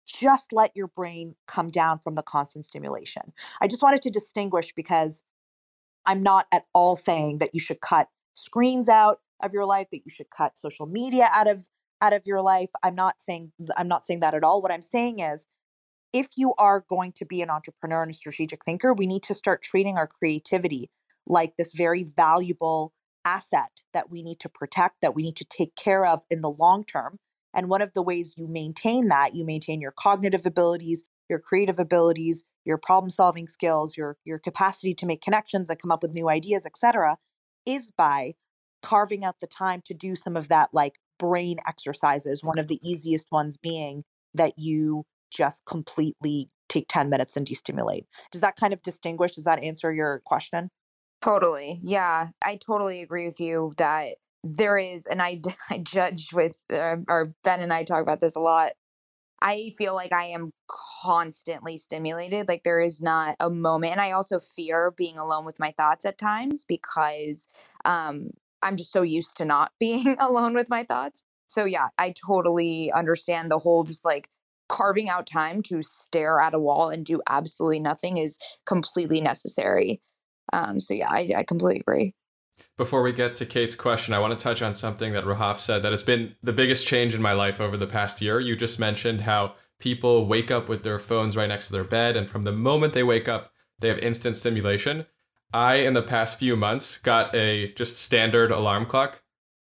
just 0.07 0.55
let 0.55 0.75
your 0.75 0.87
brain 0.87 1.35
come 1.47 1.69
down 1.69 1.99
from 1.99 2.15
the 2.15 2.23
constant 2.23 2.65
stimulation. 2.65 3.35
I 3.61 3.67
just 3.67 3.83
wanted 3.83 4.01
to 4.01 4.11
distinguish 4.11 4.73
because 4.75 5.23
I'm 6.07 6.23
not 6.23 6.47
at 6.51 6.65
all 6.73 6.97
saying 6.97 7.41
that 7.41 7.51
you 7.53 7.61
should 7.61 7.83
cut 7.83 8.09
screens 8.33 8.89
out 8.89 9.19
of 9.43 9.53
your 9.53 9.67
life, 9.67 9.89
that 9.93 10.01
you 10.07 10.11
should 10.11 10.31
cut 10.31 10.57
social 10.57 10.87
media 10.87 11.29
out 11.35 11.47
of 11.47 11.67
out 12.01 12.15
of 12.15 12.23
your 12.25 12.41
life. 12.41 12.71
I'm 12.83 12.95
not 12.95 13.21
saying 13.21 13.53
I'm 13.77 13.89
not 13.89 14.07
saying 14.07 14.21
that 14.21 14.33
at 14.33 14.45
all. 14.45 14.63
What 14.63 14.73
I'm 14.73 14.81
saying 14.81 15.19
is 15.19 15.45
if 16.15 16.29
you 16.39 16.55
are 16.57 16.87
going 16.89 17.13
to 17.17 17.27
be 17.27 17.43
an 17.43 17.51
entrepreneur 17.51 18.03
and 18.03 18.13
a 18.13 18.15
strategic 18.15 18.65
thinker, 18.65 18.95
we 18.95 19.07
need 19.07 19.25
to 19.25 19.35
start 19.35 19.61
treating 19.61 19.99
our 19.99 20.07
creativity 20.07 20.89
like 21.29 21.57
this 21.57 21.73
very 21.73 22.05
valuable 22.05 22.93
asset 23.25 23.83
that 23.93 24.11
we 24.11 24.23
need 24.23 24.41
to 24.41 24.49
protect, 24.49 24.97
that 25.03 25.15
we 25.15 25.23
need 25.23 25.37
to 25.37 25.45
take 25.45 25.75
care 25.77 26.07
of 26.07 26.23
in 26.31 26.41
the 26.41 26.51
long 26.51 26.85
term. 26.85 27.19
And 27.55 27.69
one 27.69 27.83
of 27.83 27.93
the 27.95 28.03
ways 28.03 28.35
you 28.37 28.47
maintain 28.49 29.09
that, 29.09 29.35
you 29.35 29.45
maintain 29.45 29.81
your 29.81 29.95
cognitive 29.99 30.47
abilities, 30.47 31.05
your 31.29 31.39
creative 31.39 31.79
abilities, 31.79 32.45
your 32.65 32.79
problem 32.79 33.11
solving 33.11 33.49
skills, 33.49 33.97
your 33.97 34.17
your 34.25 34.39
capacity 34.39 34.95
to 34.95 35.07
make 35.07 35.23
connections 35.23 35.71
and 35.71 35.79
come 35.79 35.91
up 35.91 36.03
with 36.03 36.13
new 36.13 36.29
ideas, 36.29 36.67
etc., 36.67 37.17
is 37.67 37.91
by 37.97 38.35
carving 38.83 39.25
out 39.25 39.41
the 39.41 39.47
time 39.47 39.83
to 39.85 39.95
do 39.95 40.15
some 40.15 40.37
of 40.37 40.49
that 40.49 40.71
like 40.73 40.95
brain 41.19 41.59
exercises. 41.67 42.45
One 42.45 42.59
of 42.59 42.69
the 42.69 42.79
easiest 42.83 43.31
ones 43.33 43.57
being 43.57 44.05
that 44.35 44.53
you 44.57 45.05
just 45.31 45.65
completely 45.67 46.49
take 46.69 46.87
10 46.89 47.09
minutes 47.09 47.37
and 47.37 47.47
destimulate. 47.47 48.07
Does 48.31 48.43
that 48.43 48.57
kind 48.57 48.73
of 48.73 48.83
distinguish? 48.83 49.35
Does 49.35 49.45
that 49.45 49.63
answer 49.63 49.93
your 49.93 50.23
question? 50.25 50.71
Totally. 51.23 51.81
Yeah. 51.83 52.29
I 52.45 52.57
totally 52.57 53.03
agree 53.03 53.27
with 53.27 53.41
you 53.41 53.73
that 53.77 54.17
there 54.45 54.79
is, 54.79 55.07
and 55.07 55.21
I, 55.21 55.41
I 55.71 55.79
judge 55.79 56.33
with, 56.33 56.57
uh, 56.73 56.97
or 57.09 57.35
Ben 57.45 57.61
and 57.61 57.73
I 57.73 57.85
talk 57.85 58.03
about 58.03 58.21
this 58.21 58.37
a 58.37 58.41
lot. 58.41 58.73
I 59.43 59.73
feel 59.79 59.95
like 59.95 60.13
I 60.13 60.25
am 60.27 60.53
constantly 61.05 61.79
stimulated. 61.79 62.49
Like 62.49 62.65
there 62.65 62.81
is 62.81 63.03
not 63.03 63.37
a 63.41 63.51
moment. 63.51 63.93
And 63.93 64.01
I 64.01 64.13
also 64.13 64.41
fear 64.41 64.93
being 64.97 65.19
alone 65.19 65.45
with 65.45 65.61
my 65.61 65.73
thoughts 65.79 66.07
at 66.07 66.19
times 66.19 66.65
because 66.65 67.49
um, 67.85 68.31
I'm 68.63 68.77
just 68.77 68.93
so 68.93 69.03
used 69.03 69.37
to 69.39 69.45
not 69.47 69.73
being 69.81 70.17
alone 70.21 70.55
with 70.55 70.71
my 70.71 70.85
thoughts. 70.85 71.23
So 71.49 71.65
yeah, 71.67 71.89
I 71.99 72.15
totally 72.27 72.93
understand 72.93 73.51
the 73.51 73.59
whole 73.61 73.85
just 73.85 74.05
like 74.05 74.29
carving 74.69 75.09
out 75.11 75.27
time 75.27 75.63
to 75.63 75.83
stare 75.83 76.41
at 76.41 76.55
a 76.55 76.59
wall 76.59 76.91
and 76.91 77.05
do 77.05 77.23
absolutely 77.29 77.81
nothing 77.81 78.19
is 78.19 78.39
completely 78.67 79.21
necessary. 79.21 80.01
Um, 80.53 80.81
so 80.81 80.95
yeah, 80.95 81.09
I, 81.11 81.31
I 81.37 81.43
completely 81.43 81.81
agree. 81.81 82.15
Before 82.77 83.03
we 83.03 83.13
get 83.13 83.37
to 83.37 83.47
Kate's 83.47 83.77
question, 83.77 84.15
I 84.15 84.19
want 84.19 84.39
to 84.39 84.43
touch 84.43 84.63
on 84.63 84.75
something 84.75 85.13
that 85.13 85.25
Rahaf 85.25 85.59
said 85.59 85.83
that 85.83 85.93
has 85.93 86.03
been 86.03 86.35
the 86.43 86.53
biggest 86.53 86.87
change 86.87 87.15
in 87.15 87.23
my 87.23 87.33
life 87.33 87.61
over 87.61 87.77
the 87.77 87.87
past 87.87 88.21
year. 88.21 88.41
You 88.41 88.57
just 88.57 88.79
mentioned 88.79 89.23
how 89.23 89.55
people 89.79 90.27
wake 90.27 90.51
up 90.51 90.69
with 90.69 90.83
their 90.83 90.99
phones 90.99 91.37
right 91.37 91.49
next 91.49 91.67
to 91.67 91.73
their 91.73 91.85
bed, 91.85 92.17
and 92.17 92.29
from 92.29 92.43
the 92.43 92.53
moment 92.53 92.93
they 92.93 93.03
wake 93.03 93.29
up, 93.29 93.53
they 93.79 93.89
have 93.89 93.99
instant 93.99 94.37
stimulation. 94.37 95.07
I, 95.53 95.77
in 95.77 95.95
the 95.95 96.03
past 96.03 96.39
few 96.39 96.57
months, 96.57 96.99
got 96.99 97.35
a 97.35 97.73
just 97.73 97.97
standard 97.97 98.51
alarm 98.51 98.87
clock 98.87 99.23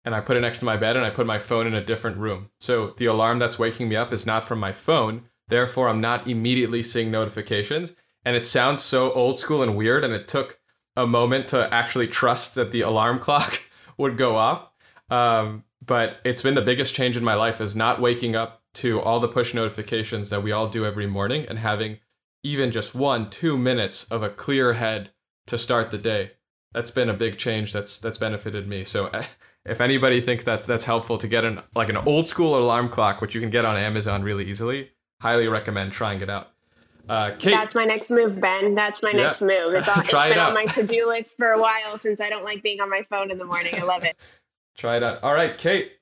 and 0.04 0.16
I 0.16 0.22
put 0.22 0.38
it 0.38 0.42
next 0.42 0.60
to 0.60 0.66
my 0.66 0.78
bed 0.78 0.96
and 0.96 1.06
I 1.06 1.10
put 1.10 1.28
my 1.28 1.40
phone 1.40 1.68
in 1.68 1.74
a 1.74 1.84
different 1.84 2.18
room. 2.18 2.50
So 2.60 2.94
the 2.98 3.06
alarm 3.06 3.40
that's 3.40 3.60
waking 3.60 3.88
me 3.90 3.96
up 3.96 4.12
is 4.12 4.26
not 4.26 4.48
from 4.48 4.60
my 4.60 4.74
phone. 4.74 5.26
Therefore, 5.48 5.90
I'm 5.90 6.02
not 6.02 6.28
immediately 6.28 6.82
seeing 6.82 7.12
notifications. 7.12 7.94
And 8.26 8.36
it 8.36 8.46
sounds 8.46 8.82
so 8.82 9.12
old 9.14 9.40
school 9.40 9.62
and 9.62 9.76
weird. 9.76 10.04
And 10.04 10.14
it 10.14 10.28
took 10.28 10.60
a 11.02 11.08
moment 11.08 11.48
to 11.50 11.74
actually 11.74 12.08
trust 12.08 12.56
that 12.56 12.72
the 12.72 12.82
alarm 12.82 13.20
clock 13.26 13.62
would 13.98 14.18
go 14.18 14.36
off. 14.36 14.70
Um, 15.10 15.64
but 15.86 16.18
it's 16.24 16.42
been 16.42 16.54
the 16.54 16.62
biggest 16.62 16.94
change 16.94 17.18
in 17.18 17.24
my 17.24 17.34
life 17.34 17.60
is 17.60 17.76
not 17.76 18.00
waking 18.00 18.36
up 18.36 18.62
to 18.76 19.02
all 19.02 19.20
the 19.20 19.28
push 19.28 19.54
notifications 19.54 20.30
that 20.30 20.44
we 20.44 20.52
all 20.52 20.68
do 20.68 20.86
every 20.86 21.08
morning 21.08 21.46
and 21.50 21.60
having 21.60 22.00
even 22.44 22.72
just 22.72 22.96
one, 22.96 23.30
two 23.30 23.58
minutes 23.58 24.06
of 24.06 24.24
a 24.24 24.30
clear 24.30 24.74
head 24.74 25.12
to 25.48 25.58
start 25.58 25.92
the 25.92 25.98
day. 25.98 26.32
That's 26.74 26.92
been 26.92 27.10
a 27.10 27.14
big 27.14 27.38
change 27.38 27.74
that's 27.74 28.00
that's 28.00 28.18
benefited 28.18 28.68
me. 28.68 28.86
So 28.86 29.12
if 29.66 29.82
anybody 29.82 30.22
thinks 30.22 30.44
that's 30.44 30.66
that's 30.66 30.86
helpful 30.86 31.18
to 31.18 31.28
get 31.28 31.44
an 31.44 31.62
like 31.76 31.90
an 31.90 31.98
old 31.98 32.28
school 32.28 32.58
alarm 32.58 32.88
clock, 32.88 33.20
which 33.20 33.36
you 33.36 33.42
can 33.42 33.50
get 33.50 33.66
on 33.66 33.76
Amazon 33.76 34.24
really 34.24 34.50
easily, 34.50 34.92
highly 35.20 35.48
recommend 35.48 35.92
trying 35.92 36.22
it 36.22 36.30
out. 36.30 36.52
Uh, 37.10 37.32
Kate, 37.38 37.52
that's 37.52 37.76
my 37.76 37.86
next 37.86 38.12
move, 38.12 38.40
Ben. 38.40 38.76
That's 38.76 39.02
my 39.04 39.12
yeah. 39.12 39.24
next 39.24 39.42
move. 39.42 39.74
It's, 39.74 39.88
on, 39.98 40.04
it's 40.04 40.12
been 40.12 40.32
it 40.32 40.38
on 40.38 40.54
my 40.54 40.66
to 40.66 40.86
do 40.86 41.08
list 41.08 41.36
for 41.38 41.48
a 41.48 41.62
while 41.62 41.98
since 41.98 42.22
I 42.22 42.30
don't 42.30 42.44
like 42.44 42.64
being 42.64 42.80
on 42.80 42.90
my 42.90 43.04
phone 43.10 43.32
in 43.32 43.38
the 43.38 43.46
morning. 43.46 43.76
I 43.76 43.84
love 43.84 44.04
it. 44.04 44.18
Try 44.78 44.98
it 44.98 45.04
out. 45.04 45.22
All 45.24 45.34
right, 45.34 45.58
Kate. 45.58 45.94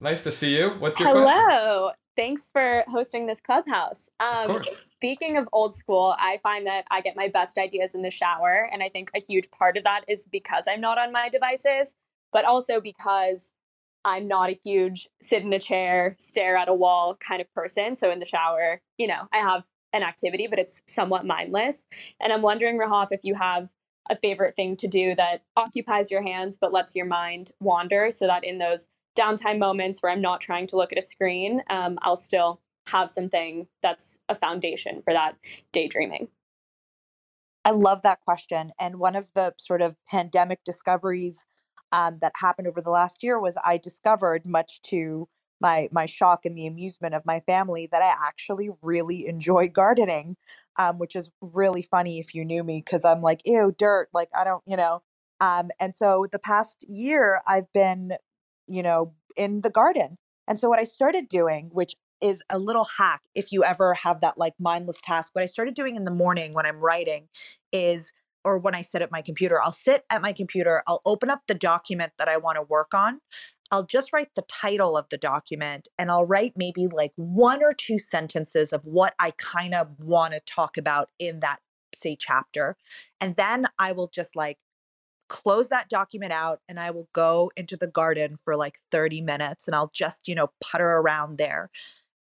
Nice 0.00 0.22
to 0.24 0.32
see 0.32 0.56
you. 0.56 0.70
What's 0.78 1.00
your 1.00 1.08
Hello. 1.08 1.24
question? 1.24 2.00
Thanks 2.16 2.50
for 2.50 2.82
hosting 2.88 3.26
this 3.26 3.40
clubhouse. 3.40 4.08
Um, 4.20 4.62
speaking 4.72 5.36
of 5.36 5.48
old 5.52 5.74
school, 5.74 6.14
I 6.18 6.38
find 6.42 6.66
that 6.66 6.86
I 6.90 7.02
get 7.02 7.14
my 7.14 7.28
best 7.28 7.58
ideas 7.58 7.94
in 7.94 8.00
the 8.00 8.10
shower. 8.10 8.68
And 8.72 8.82
I 8.82 8.88
think 8.88 9.10
a 9.14 9.20
huge 9.20 9.50
part 9.50 9.76
of 9.76 9.84
that 9.84 10.04
is 10.08 10.26
because 10.26 10.64
I'm 10.66 10.80
not 10.80 10.96
on 10.96 11.12
my 11.12 11.28
devices 11.28 11.94
but 12.36 12.44
also 12.44 12.80
because 12.82 13.52
I'm 14.04 14.28
not 14.28 14.50
a 14.50 14.52
huge 14.52 15.08
sit 15.22 15.42
in 15.42 15.52
a 15.52 15.58
chair, 15.58 16.16
stare 16.18 16.56
at 16.56 16.68
a 16.68 16.74
wall 16.74 17.16
kind 17.16 17.40
of 17.40 17.52
person. 17.54 17.96
So 17.96 18.10
in 18.10 18.18
the 18.18 18.26
shower, 18.26 18.80
you 18.98 19.06
know, 19.06 19.22
I 19.32 19.38
have 19.38 19.64
an 19.96 20.02
activity, 20.02 20.46
but 20.46 20.58
it's 20.58 20.82
somewhat 20.86 21.26
mindless. 21.26 21.84
And 22.20 22.32
I'm 22.32 22.42
wondering, 22.42 22.78
Rahaf, 22.78 23.08
if 23.10 23.20
you 23.24 23.34
have 23.34 23.70
a 24.08 24.16
favorite 24.16 24.54
thing 24.54 24.76
to 24.76 24.86
do 24.86 25.14
that 25.16 25.42
occupies 25.56 26.10
your 26.10 26.22
hands 26.22 26.56
but 26.60 26.72
lets 26.72 26.94
your 26.94 27.06
mind 27.06 27.50
wander 27.60 28.10
so 28.10 28.26
that 28.26 28.44
in 28.44 28.58
those 28.58 28.86
downtime 29.18 29.58
moments 29.58 30.00
where 30.00 30.12
I'm 30.12 30.20
not 30.20 30.40
trying 30.40 30.66
to 30.68 30.76
look 30.76 30.92
at 30.92 30.98
a 30.98 31.02
screen, 31.02 31.62
um, 31.70 31.98
I'll 32.02 32.16
still 32.16 32.60
have 32.86 33.10
something 33.10 33.66
that's 33.82 34.18
a 34.28 34.34
foundation 34.34 35.02
for 35.02 35.12
that 35.12 35.36
daydreaming. 35.72 36.28
I 37.64 37.70
love 37.70 38.02
that 38.02 38.20
question. 38.20 38.70
And 38.78 39.00
one 39.00 39.16
of 39.16 39.32
the 39.34 39.52
sort 39.58 39.82
of 39.82 39.96
pandemic 40.08 40.60
discoveries 40.64 41.44
um, 41.90 42.18
that 42.20 42.32
happened 42.36 42.68
over 42.68 42.80
the 42.80 42.90
last 42.90 43.24
year 43.24 43.40
was 43.40 43.56
I 43.64 43.78
discovered, 43.78 44.46
much 44.46 44.80
to 44.82 45.28
my 45.60 45.88
my 45.92 46.06
shock 46.06 46.44
and 46.44 46.56
the 46.56 46.66
amusement 46.66 47.14
of 47.14 47.24
my 47.24 47.40
family, 47.40 47.88
that 47.92 48.02
I 48.02 48.14
actually 48.26 48.70
really 48.82 49.26
enjoy 49.26 49.68
gardening, 49.68 50.36
um, 50.78 50.98
which 50.98 51.16
is 51.16 51.30
really 51.40 51.82
funny 51.82 52.18
if 52.18 52.34
you 52.34 52.44
knew 52.44 52.64
me 52.64 52.82
because 52.84 53.04
I'm 53.04 53.22
like, 53.22 53.42
ew, 53.44 53.74
dirt, 53.76 54.08
like 54.14 54.28
I 54.38 54.44
don't, 54.44 54.62
you 54.66 54.76
know. 54.76 55.02
Um, 55.40 55.70
and 55.80 55.94
so 55.94 56.26
the 56.32 56.38
past 56.38 56.78
year, 56.80 57.42
I've 57.46 57.72
been, 57.72 58.12
you 58.66 58.82
know, 58.82 59.14
in 59.36 59.60
the 59.62 59.70
garden. 59.70 60.18
And 60.48 60.60
so 60.60 60.68
what 60.68 60.78
I 60.78 60.84
started 60.84 61.28
doing, 61.28 61.70
which 61.72 61.94
is 62.22 62.42
a 62.48 62.58
little 62.58 62.86
hack 62.98 63.20
if 63.34 63.52
you 63.52 63.62
ever 63.64 63.94
have 63.94 64.20
that 64.22 64.38
like 64.38 64.54
mindless 64.58 65.00
task, 65.02 65.34
what 65.34 65.42
I 65.42 65.46
started 65.46 65.74
doing 65.74 65.96
in 65.96 66.04
the 66.04 66.10
morning 66.10 66.54
when 66.54 66.66
I'm 66.66 66.78
writing 66.80 67.28
is 67.72 68.12
or 68.44 68.58
when 68.58 68.76
I 68.76 68.82
sit 68.82 69.02
at 69.02 69.10
my 69.10 69.22
computer, 69.22 69.60
I'll 69.60 69.72
sit 69.72 70.04
at 70.08 70.22
my 70.22 70.32
computer, 70.32 70.82
I'll 70.86 71.02
open 71.04 71.30
up 71.30 71.42
the 71.48 71.54
document 71.54 72.12
that 72.16 72.28
I 72.28 72.36
want 72.36 72.56
to 72.56 72.62
work 72.62 72.94
on. 72.94 73.20
I'll 73.70 73.84
just 73.84 74.12
write 74.12 74.34
the 74.34 74.42
title 74.42 74.96
of 74.96 75.06
the 75.10 75.18
document 75.18 75.88
and 75.98 76.10
I'll 76.10 76.24
write 76.24 76.52
maybe 76.56 76.86
like 76.86 77.12
one 77.16 77.62
or 77.62 77.72
two 77.72 77.98
sentences 77.98 78.72
of 78.72 78.84
what 78.84 79.14
I 79.18 79.32
kind 79.32 79.74
of 79.74 79.88
want 79.98 80.34
to 80.34 80.40
talk 80.40 80.76
about 80.76 81.10
in 81.18 81.40
that, 81.40 81.58
say, 81.94 82.16
chapter. 82.18 82.76
And 83.20 83.36
then 83.36 83.66
I 83.78 83.92
will 83.92 84.08
just 84.08 84.36
like 84.36 84.58
close 85.28 85.68
that 85.68 85.88
document 85.88 86.32
out 86.32 86.60
and 86.68 86.78
I 86.78 86.90
will 86.90 87.08
go 87.12 87.50
into 87.56 87.76
the 87.76 87.86
garden 87.86 88.36
for 88.36 88.56
like 88.56 88.78
30 88.90 89.20
minutes 89.22 89.66
and 89.66 89.74
I'll 89.74 89.90
just, 89.92 90.28
you 90.28 90.34
know, 90.34 90.50
putter 90.60 90.88
around 90.88 91.38
there. 91.38 91.70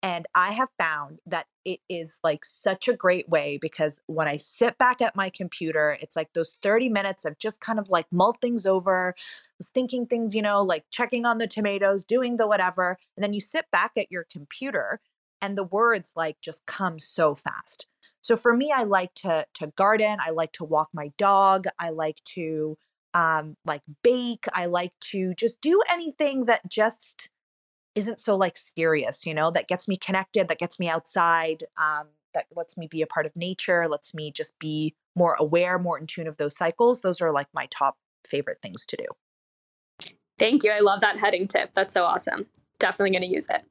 And 0.03 0.27
I 0.35 0.51
have 0.53 0.69
found 0.79 1.21
that 1.27 1.47
it 1.65 1.79
is 1.89 2.19
like 2.25 2.45
such 2.45 2.89
a 2.89 2.97
great 2.97 3.29
way 3.29 3.57
because 3.61 4.01
when 4.07 4.27
I 4.27 4.37
sit 4.37 4.77
back 4.77 5.01
at 5.01 5.15
my 5.15 5.31
computer, 5.31 5.97
it's 6.01 6.17
like 6.17 6.33
those 6.33 6.57
30 6.63 6.89
minutes 6.89 7.25
of 7.25 7.39
just 7.39 7.61
kind 7.61 7.79
of 7.79 7.89
like 7.89 8.07
mull 8.11 8.33
things 8.41 8.67
over, 8.67 9.15
was 9.59 9.69
thinking 9.69 10.07
things, 10.07 10.35
you 10.35 10.43
know, 10.43 10.63
like 10.63 10.85
checking 10.91 11.25
on 11.25 11.39
the 11.39 11.47
tomatoes, 11.47 12.05
doing 12.05 12.37
the 12.37 12.49
whatever. 12.49 12.99
And 13.17 13.23
then 13.23 13.33
you 13.33 13.41
sit 13.41 13.67
back 13.71 13.93
at 13.97 14.11
your 14.11 14.27
computer 14.31 15.01
and 15.41 15.57
the 15.57 15.65
words 15.65 16.13
like 16.17 16.41
just 16.41 16.67
come 16.67 16.99
so 16.99 17.37
fast. 17.37 17.87
So 18.23 18.37
for 18.37 18.57
me, 18.57 18.73
I 18.75 18.85
like 18.85 19.15
to 19.17 19.47
to 19.55 19.69
garden, 19.77 20.19
I 20.21 20.31
like 20.31 20.53
to 20.53 20.65
walk 20.65 20.89
my 20.93 21.13
dog, 21.19 21.67
I 21.79 21.91
like 21.91 22.23
to 22.37 22.77
um 23.15 23.57
like 23.65 23.83
bake, 24.03 24.47
I 24.53 24.67
like 24.67 24.93
to 25.13 25.35
just 25.35 25.61
do 25.61 25.81
anything 25.91 26.47
that 26.47 26.69
just 26.69 27.31
isn't 27.95 28.21
so 28.21 28.37
like 28.37 28.57
serious, 28.57 29.27
you 29.27 29.35
know, 29.35 29.51
that 29.51 29.69
gets 29.69 29.87
me 29.87 29.97
connected, 29.97 30.49
that 30.49 30.59
gets 30.59 30.79
me 30.79 30.89
outside, 30.89 31.65
um, 31.77 32.07
that 32.35 32.47
lets 32.57 32.77
me 32.77 32.87
be 32.87 33.03
a 33.03 33.07
part 33.07 33.27
of 33.27 33.37
nature, 33.37 33.87
lets 33.89 34.15
me 34.15 34.31
just 34.31 34.59
be 34.59 34.95
more 35.15 35.37
aware, 35.39 35.79
more 35.79 35.99
in 35.99 36.07
tune 36.07 36.27
of 36.27 36.39
those 36.39 36.57
cycles. 36.57 37.03
Those 37.03 37.21
are 37.21 37.33
like 37.33 37.49
my 37.53 37.67
top 37.71 37.97
favorite 38.27 38.59
things 38.63 38.87
to 38.87 38.97
do. 38.97 40.09
Thank 40.39 40.65
you. 40.65 40.71
I 40.71 40.81
love 40.81 41.01
that 41.03 41.19
heading 41.19 41.47
tip. 41.47 41.75
That's 41.75 41.93
so 41.93 42.05
awesome. 42.05 42.47
Definitely 42.79 43.11
going 43.11 43.23
to 43.23 43.35
use 43.35 43.47
it. 43.51 43.63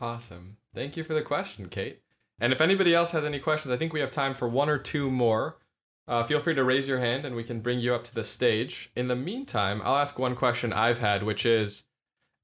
Awesome. 0.00 0.56
Thank 0.74 0.96
you 0.96 1.04
for 1.04 1.14
the 1.14 1.22
question, 1.22 1.68
Kate. 1.68 2.00
And 2.40 2.52
if 2.52 2.60
anybody 2.60 2.94
else 2.94 3.12
has 3.12 3.24
any 3.24 3.38
questions, 3.38 3.72
I 3.72 3.76
think 3.76 3.92
we 3.92 4.00
have 4.00 4.10
time 4.10 4.34
for 4.34 4.48
one 4.48 4.68
or 4.68 4.78
two 4.78 5.10
more. 5.10 5.58
Uh, 6.06 6.22
feel 6.24 6.40
free 6.40 6.54
to 6.54 6.64
raise 6.64 6.88
your 6.88 6.98
hand 6.98 7.24
and 7.24 7.34
we 7.34 7.44
can 7.44 7.60
bring 7.60 7.78
you 7.78 7.94
up 7.94 8.04
to 8.04 8.14
the 8.14 8.24
stage. 8.24 8.90
In 8.96 9.08
the 9.08 9.16
meantime, 9.16 9.80
I'll 9.84 9.96
ask 9.96 10.18
one 10.18 10.34
question 10.34 10.72
I've 10.72 10.98
had, 10.98 11.22
which 11.22 11.46
is 11.46 11.84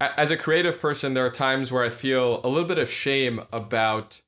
as 0.00 0.30
a 0.30 0.36
creative 0.36 0.80
person, 0.80 1.14
there 1.14 1.26
are 1.26 1.30
times 1.30 1.70
where 1.70 1.84
I 1.84 1.90
feel 1.90 2.40
a 2.42 2.48
little 2.48 2.68
bit 2.68 2.78
of 2.78 2.90
shame 2.90 3.42
about 3.52 4.22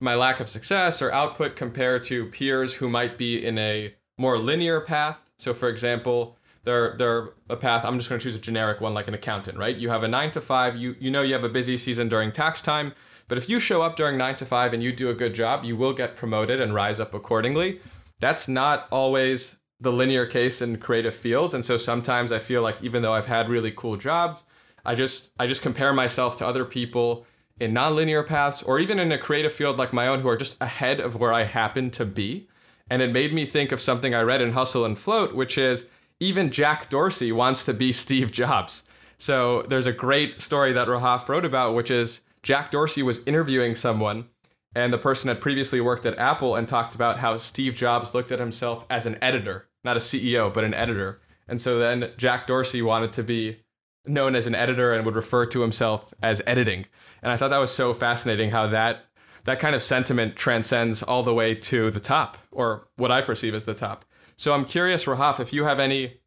my 0.00 0.16
lack 0.16 0.40
of 0.40 0.48
success 0.48 1.00
or 1.00 1.12
output 1.12 1.54
compared 1.54 2.02
to 2.04 2.26
peers 2.26 2.74
who 2.74 2.88
might 2.88 3.16
be 3.16 3.44
in 3.44 3.56
a 3.58 3.94
more 4.18 4.38
linear 4.38 4.80
path. 4.80 5.20
So, 5.38 5.54
for 5.54 5.68
example, 5.68 6.36
they're 6.64 6.96
they're 6.96 7.30
a 7.48 7.56
path. 7.56 7.84
I'm 7.84 7.98
just 7.98 8.08
going 8.08 8.18
to 8.18 8.24
choose 8.24 8.34
a 8.34 8.40
generic 8.40 8.80
one, 8.80 8.94
like 8.94 9.08
an 9.08 9.14
accountant, 9.14 9.58
right? 9.58 9.76
You 9.76 9.90
have 9.90 10.02
a 10.02 10.08
nine 10.08 10.32
to 10.32 10.40
five. 10.40 10.76
You 10.76 10.96
you 10.98 11.10
know 11.10 11.22
you 11.22 11.34
have 11.34 11.44
a 11.44 11.48
busy 11.48 11.76
season 11.76 12.08
during 12.08 12.32
tax 12.32 12.60
time, 12.60 12.92
but 13.28 13.38
if 13.38 13.48
you 13.48 13.60
show 13.60 13.82
up 13.82 13.96
during 13.96 14.18
nine 14.18 14.36
to 14.36 14.46
five 14.46 14.72
and 14.72 14.82
you 14.82 14.92
do 14.92 15.08
a 15.08 15.14
good 15.14 15.34
job, 15.34 15.64
you 15.64 15.76
will 15.76 15.92
get 15.92 16.16
promoted 16.16 16.60
and 16.60 16.74
rise 16.74 16.98
up 17.00 17.14
accordingly. 17.14 17.80
That's 18.20 18.48
not 18.48 18.86
always 18.90 19.56
the 19.80 19.92
linear 19.92 20.26
case 20.26 20.62
in 20.62 20.78
creative 20.78 21.14
fields, 21.14 21.54
and 21.54 21.64
so 21.64 21.76
sometimes 21.76 22.30
I 22.30 22.38
feel 22.38 22.62
like 22.62 22.82
even 22.82 23.02
though 23.02 23.12
I've 23.12 23.26
had 23.26 23.48
really 23.48 23.72
cool 23.72 23.96
jobs, 23.96 24.44
I 24.84 24.94
just 24.94 25.30
I 25.38 25.46
just 25.46 25.62
compare 25.62 25.92
myself 25.92 26.36
to 26.38 26.46
other 26.46 26.64
people 26.64 27.26
in 27.60 27.72
nonlinear 27.72 28.26
paths 28.26 28.62
or 28.62 28.78
even 28.78 28.98
in 28.98 29.12
a 29.12 29.18
creative 29.18 29.52
field 29.52 29.78
like 29.78 29.92
my 29.92 30.08
own 30.08 30.20
who 30.20 30.28
are 30.28 30.36
just 30.36 30.60
ahead 30.60 31.00
of 31.00 31.16
where 31.16 31.32
I 31.32 31.44
happen 31.44 31.90
to 31.92 32.04
be. 32.04 32.48
And 32.90 33.00
it 33.00 33.12
made 33.12 33.32
me 33.32 33.46
think 33.46 33.72
of 33.72 33.80
something 33.80 34.14
I 34.14 34.22
read 34.22 34.42
in 34.42 34.52
Hustle 34.52 34.84
and 34.84 34.98
Float, 34.98 35.34
which 35.34 35.56
is 35.56 35.86
even 36.20 36.50
Jack 36.50 36.90
Dorsey 36.90 37.32
wants 37.32 37.64
to 37.64 37.72
be 37.72 37.92
Steve 37.92 38.32
Jobs. 38.32 38.82
So 39.18 39.62
there's 39.62 39.86
a 39.86 39.92
great 39.92 40.40
story 40.40 40.72
that 40.72 40.88
Rahaf 40.88 41.28
wrote 41.28 41.44
about, 41.44 41.74
which 41.74 41.90
is 41.90 42.20
Jack 42.42 42.72
Dorsey 42.72 43.02
was 43.02 43.20
interviewing 43.24 43.76
someone, 43.76 44.26
and 44.74 44.92
the 44.92 44.98
person 44.98 45.28
had 45.28 45.40
previously 45.40 45.80
worked 45.80 46.06
at 46.06 46.18
Apple 46.18 46.56
and 46.56 46.66
talked 46.66 46.94
about 46.94 47.18
how 47.18 47.36
Steve 47.36 47.76
Jobs 47.76 48.14
looked 48.14 48.32
at 48.32 48.40
himself 48.40 48.84
as 48.90 49.06
an 49.06 49.16
editor, 49.22 49.68
not 49.84 49.96
a 49.96 50.00
CEO, 50.00 50.52
but 50.52 50.64
an 50.64 50.74
editor 50.74 51.20
And 51.46 51.60
so 51.60 51.78
then 51.78 52.10
Jack 52.16 52.46
Dorsey 52.46 52.82
wanted 52.82 53.12
to 53.12 53.22
be 53.22 53.60
known 54.06 54.34
as 54.34 54.46
an 54.46 54.54
editor 54.54 54.92
and 54.92 55.04
would 55.06 55.14
refer 55.14 55.46
to 55.46 55.60
himself 55.60 56.12
as 56.22 56.42
editing. 56.46 56.86
And 57.22 57.30
I 57.30 57.36
thought 57.36 57.48
that 57.48 57.58
was 57.58 57.72
so 57.72 57.94
fascinating 57.94 58.50
how 58.50 58.66
that 58.68 59.04
that 59.44 59.58
kind 59.58 59.74
of 59.74 59.82
sentiment 59.82 60.36
transcends 60.36 61.02
all 61.02 61.24
the 61.24 61.34
way 61.34 61.54
to 61.54 61.90
the 61.90 62.00
top, 62.00 62.38
or 62.52 62.86
what 62.96 63.10
I 63.10 63.22
perceive 63.22 63.54
as 63.54 63.64
the 63.64 63.74
top. 63.74 64.04
So 64.36 64.54
I'm 64.54 64.64
curious, 64.64 65.04
Rahaf, 65.04 65.40
if 65.40 65.52
you 65.52 65.64
have 65.64 65.80
any 65.80 66.20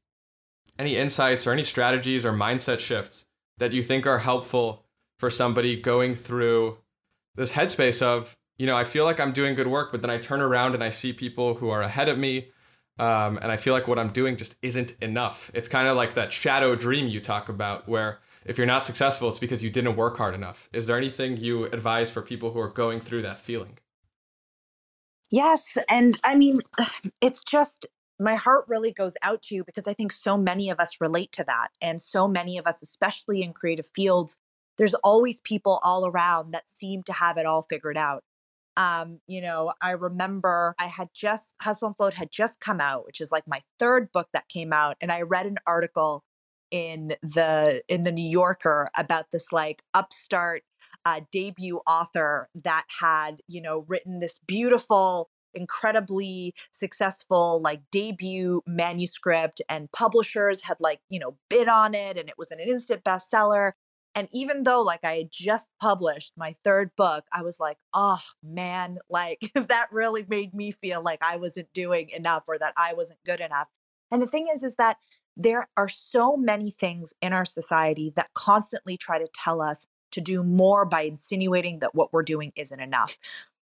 any 0.77 0.97
insights 0.97 1.47
or 1.47 1.53
any 1.53 1.63
strategies 1.63 2.25
or 2.25 2.33
mindset 2.33 2.79
shifts 2.79 3.25
that 3.57 3.71
you 3.71 3.81
think 3.81 4.05
are 4.05 4.19
helpful 4.19 4.85
for 5.17 5.29
somebody 5.29 5.79
going 5.79 6.15
through 6.15 6.77
this 7.35 7.53
headspace 7.53 8.01
of, 8.01 8.35
you 8.57 8.65
know, 8.65 8.75
I 8.75 8.83
feel 8.83 9.05
like 9.05 9.19
I'm 9.19 9.31
doing 9.31 9.55
good 9.55 9.67
work, 9.67 9.91
but 9.91 10.01
then 10.01 10.09
I 10.09 10.17
turn 10.17 10.41
around 10.41 10.73
and 10.73 10.83
I 10.83 10.89
see 10.89 11.13
people 11.13 11.55
who 11.55 11.69
are 11.69 11.81
ahead 11.81 12.09
of 12.09 12.17
me. 12.17 12.49
Um, 12.97 13.37
and 13.41 13.51
I 13.51 13.57
feel 13.57 13.73
like 13.73 13.87
what 13.87 13.99
I'm 13.99 14.11
doing 14.11 14.37
just 14.37 14.55
isn't 14.61 14.95
enough. 15.01 15.51
It's 15.53 15.67
kind 15.67 15.87
of 15.87 15.97
like 15.97 16.13
that 16.13 16.31
shadow 16.31 16.75
dream 16.75 17.07
you 17.07 17.19
talk 17.19 17.49
about, 17.49 17.87
where 17.89 18.19
if 18.45 18.57
you're 18.57 18.67
not 18.67 18.85
successful, 18.85 19.27
it's 19.29 19.39
because 19.39 19.63
you 19.63 19.69
didn't 19.69 19.95
work 19.95 20.17
hard 20.17 20.35
enough. 20.35 20.69
Is 20.71 20.87
there 20.87 20.97
anything 20.97 21.37
you 21.37 21.65
advise 21.65 22.11
for 22.11 22.21
people 22.21 22.51
who 22.51 22.59
are 22.59 22.69
going 22.69 23.01
through 23.01 23.23
that 23.23 23.41
feeling? 23.41 23.79
Yes. 25.31 25.77
And 25.89 26.17
I 26.23 26.35
mean, 26.35 26.61
it's 27.21 27.43
just 27.43 27.85
my 28.19 28.35
heart 28.35 28.65
really 28.67 28.93
goes 28.93 29.15
out 29.21 29.41
to 29.43 29.55
you 29.55 29.63
because 29.63 29.87
I 29.87 29.93
think 29.93 30.11
so 30.11 30.37
many 30.37 30.69
of 30.69 30.79
us 30.79 30.97
relate 31.01 31.31
to 31.33 31.43
that. 31.45 31.69
And 31.81 32.01
so 32.01 32.27
many 32.27 32.57
of 32.57 32.65
us, 32.65 32.81
especially 32.81 33.41
in 33.41 33.51
creative 33.51 33.89
fields, 33.93 34.37
there's 34.77 34.93
always 34.95 35.39
people 35.41 35.79
all 35.83 36.05
around 36.05 36.51
that 36.51 36.69
seem 36.69 37.03
to 37.03 37.13
have 37.13 37.37
it 37.37 37.45
all 37.45 37.65
figured 37.69 37.97
out. 37.97 38.23
Um, 38.77 39.19
you 39.27 39.41
know, 39.41 39.71
I 39.81 39.91
remember 39.91 40.75
I 40.79 40.87
had 40.87 41.09
just 41.13 41.55
Hustle 41.61 41.87
and 41.87 41.97
Float 41.97 42.13
had 42.13 42.31
just 42.31 42.59
come 42.59 42.81
out, 42.81 43.05
which 43.05 43.21
is 43.21 43.31
like 43.31 43.43
my 43.47 43.61
third 43.79 44.11
book 44.11 44.27
that 44.33 44.49
came 44.49 44.73
out, 44.73 44.97
and 45.01 45.11
I 45.11 45.21
read 45.21 45.45
an 45.45 45.57
article 45.65 46.23
in 46.71 47.13
the 47.21 47.81
in 47.87 48.03
the 48.03 48.11
New 48.11 48.29
Yorker 48.29 48.89
about 48.97 49.31
this 49.31 49.51
like 49.51 49.81
upstart 49.93 50.63
uh, 51.05 51.21
debut 51.31 51.79
author 51.87 52.49
that 52.63 52.85
had 52.99 53.41
you 53.47 53.61
know 53.61 53.85
written 53.87 54.19
this 54.19 54.39
beautiful 54.47 55.29
incredibly 55.53 56.53
successful 56.71 57.61
like 57.61 57.81
debut 57.91 58.61
manuscript 58.67 59.61
and 59.69 59.91
publishers 59.93 60.61
had 60.63 60.75
like 60.81 60.99
you 61.09 61.19
know 61.19 61.37
bid 61.49 61.69
on 61.69 61.93
it 61.95 62.17
and 62.17 62.27
it 62.27 62.35
was 62.37 62.51
an 62.51 62.59
instant 62.59 63.03
bestseller 63.05 63.71
and 64.15 64.27
even 64.33 64.63
though 64.63 64.81
like 64.81 65.03
i 65.03 65.17
had 65.17 65.31
just 65.31 65.69
published 65.79 66.33
my 66.37 66.55
third 66.63 66.91
book 66.95 67.25
i 67.31 67.41
was 67.41 67.59
like 67.59 67.77
oh 67.93 68.21
man 68.43 68.97
like 69.09 69.51
that 69.55 69.87
really 69.91 70.25
made 70.27 70.53
me 70.53 70.71
feel 70.71 71.03
like 71.03 71.19
i 71.23 71.37
wasn't 71.37 71.71
doing 71.73 72.09
enough 72.09 72.43
or 72.47 72.57
that 72.57 72.73
i 72.77 72.93
wasn't 72.93 73.19
good 73.25 73.39
enough 73.39 73.67
and 74.11 74.21
the 74.21 74.27
thing 74.27 74.47
is 74.53 74.63
is 74.63 74.75
that 74.75 74.97
there 75.37 75.67
are 75.75 75.89
so 75.89 76.37
many 76.37 76.71
things 76.71 77.13
in 77.21 77.33
our 77.33 77.45
society 77.45 78.13
that 78.15 78.33
constantly 78.33 78.97
try 78.97 79.19
to 79.19 79.27
tell 79.33 79.61
us 79.61 79.87
to 80.11 80.21
do 80.21 80.43
more 80.43 80.85
by 80.85 81.01
insinuating 81.01 81.79
that 81.79 81.93
what 81.93 82.13
we're 82.13 82.23
doing 82.23 82.53
isn't 82.55 82.79
enough. 82.79 83.17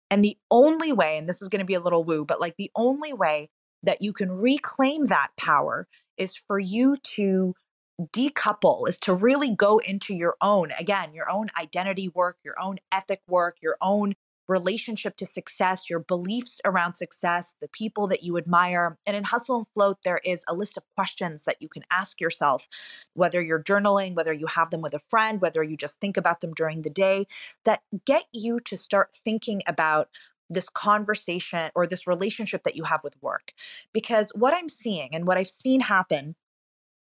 And 0.10 0.26
the 0.26 0.38
only 0.50 0.92
way, 0.92 1.18
and 1.18 1.30
this 1.30 1.42
is 1.42 1.48
going 1.48 1.60
to 1.60 1.66
be 1.66 1.76
a 1.76 1.80
little 1.80 2.04
woo, 2.04 2.26
but 2.26 2.40
like 2.40 2.56
the 2.58 2.72
only 2.76 3.14
way 3.14 3.50
that 3.84 4.02
you 4.02 4.14
can 4.14 4.32
reclaim 4.32 5.06
that 5.06 5.30
power 5.38 5.88
is 6.18 6.36
for 6.36 6.60
you 6.60 6.96
to 7.04 7.54
decouple, 8.00 8.88
is 8.88 9.00
to 9.00 9.14
really 9.14 9.54
go 9.54 9.80
into 9.80 10.14
your 10.16 10.36
own, 10.42 10.72
again, 10.80 11.14
your 11.14 11.30
own 11.30 11.48
identity 11.60 12.10
work, 12.10 12.38
your 12.44 12.56
own 12.62 12.78
ethic 12.92 13.22
work, 13.28 13.58
your 13.62 13.78
own 13.82 14.16
relationship 14.48 15.16
to 15.16 15.26
success, 15.28 15.90
your 15.90 16.00
beliefs 16.00 16.60
around 16.66 16.96
success, 16.96 17.56
the 17.62 17.68
people 17.68 18.08
that 18.08 18.24
you 18.24 18.36
admire. 18.36 18.98
And 19.06 19.16
in 19.16 19.24
Hustle 19.24 19.58
and 19.58 19.68
Float, 19.76 20.00
there 20.04 20.20
is 20.26 20.44
a 20.48 20.56
list 20.56 20.76
of 20.76 20.84
questions 20.96 21.44
that 21.44 21.58
you 21.60 21.70
can 21.70 21.84
ask 21.92 22.20
yourself, 22.20 22.68
whether 23.14 23.40
you're 23.42 23.62
journaling, 23.62 24.16
whether 24.16 24.34
you 24.34 24.48
have 24.48 24.72
them 24.72 24.82
with 24.82 24.96
a 24.96 25.00
friend, 25.00 25.40
whether 25.40 25.62
you 25.64 25.78
just 25.78 26.02
think 26.02 26.18
about 26.18 26.42
them 26.42 26.54
during 26.54 26.82
the 26.82 26.90
day, 26.90 27.28
that 27.64 27.82
get 28.06 28.24
you 28.34 28.60
to 28.62 28.78
start 28.78 29.16
thinking 29.24 29.62
about 29.68 30.10
this 30.50 30.68
conversation 30.68 31.70
or 31.76 31.86
this 31.86 32.08
relationship 32.08 32.64
that 32.64 32.76
you 32.76 32.84
have 32.86 33.04
with 33.04 33.22
work. 33.22 33.52
Because 33.94 34.32
what 34.34 34.56
I'm 34.56 34.68
seeing 34.68 35.14
and 35.14 35.28
what 35.28 35.38
I've 35.38 35.48
seen 35.48 35.80
happen 35.80 36.36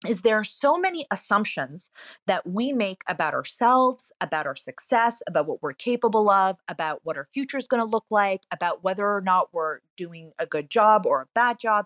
is 0.06 0.22
there 0.22 0.38
are 0.38 0.44
so 0.44 0.78
many 0.78 1.04
assumptions 1.10 1.90
that 2.26 2.46
we 2.46 2.72
make 2.72 3.02
about 3.08 3.34
ourselves, 3.34 4.10
about 4.20 4.46
our 4.46 4.56
success, 4.56 5.22
about 5.26 5.46
what 5.46 5.62
we're 5.62 5.74
capable 5.74 6.30
of, 6.30 6.56
about 6.68 7.00
what 7.04 7.16
our 7.16 7.26
future 7.34 7.58
is 7.58 7.68
going 7.68 7.82
to 7.82 7.88
look 7.88 8.06
like, 8.10 8.42
about 8.50 8.82
whether 8.82 9.06
or 9.06 9.20
not 9.20 9.48
we're 9.52 9.80
doing 9.96 10.32
a 10.38 10.46
good 10.46 10.70
job 10.70 11.04
or 11.04 11.22
a 11.22 11.26
bad 11.34 11.58
job 11.58 11.84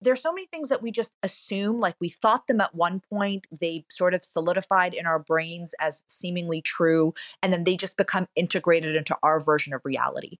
there's 0.00 0.22
so 0.22 0.32
many 0.32 0.46
things 0.46 0.68
that 0.68 0.82
we 0.82 0.90
just 0.90 1.12
assume 1.22 1.80
like 1.80 1.96
we 2.00 2.08
thought 2.08 2.46
them 2.46 2.60
at 2.60 2.74
one 2.74 3.00
point 3.00 3.46
they 3.60 3.84
sort 3.90 4.14
of 4.14 4.24
solidified 4.24 4.94
in 4.94 5.06
our 5.06 5.18
brains 5.18 5.74
as 5.80 6.04
seemingly 6.06 6.60
true 6.60 7.14
and 7.42 7.52
then 7.52 7.64
they 7.64 7.76
just 7.76 7.96
become 7.96 8.26
integrated 8.36 8.94
into 8.94 9.16
our 9.22 9.40
version 9.40 9.72
of 9.72 9.80
reality. 9.84 10.38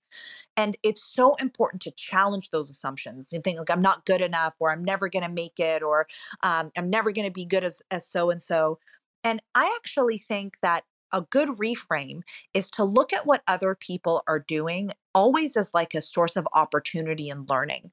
And 0.56 0.76
it's 0.82 1.04
so 1.04 1.34
important 1.34 1.82
to 1.82 1.90
challenge 1.90 2.50
those 2.50 2.70
assumptions. 2.70 3.32
You 3.32 3.40
think 3.40 3.58
like 3.58 3.70
i'm 3.70 3.82
not 3.82 4.04
good 4.04 4.20
enough 4.20 4.54
or 4.58 4.70
i'm 4.70 4.84
never 4.84 5.08
going 5.08 5.22
to 5.22 5.28
make 5.28 5.58
it 5.58 5.82
or 5.82 6.06
um, 6.42 6.70
i'm 6.76 6.90
never 6.90 7.12
going 7.12 7.26
to 7.26 7.32
be 7.32 7.44
good 7.44 7.64
as 7.64 7.82
as 7.90 8.06
so 8.06 8.30
and 8.30 8.42
so. 8.42 8.78
And 9.24 9.40
i 9.54 9.74
actually 9.80 10.18
think 10.18 10.58
that 10.62 10.84
a 11.12 11.22
good 11.22 11.48
reframe 11.50 12.20
is 12.52 12.68
to 12.70 12.84
look 12.84 13.12
at 13.12 13.26
what 13.26 13.42
other 13.46 13.74
people 13.74 14.22
are 14.26 14.40
doing 14.40 14.90
always 15.16 15.56
as 15.56 15.72
like 15.72 15.94
a 15.94 16.02
source 16.02 16.36
of 16.36 16.46
opportunity 16.52 17.30
and 17.30 17.48
learning. 17.48 17.90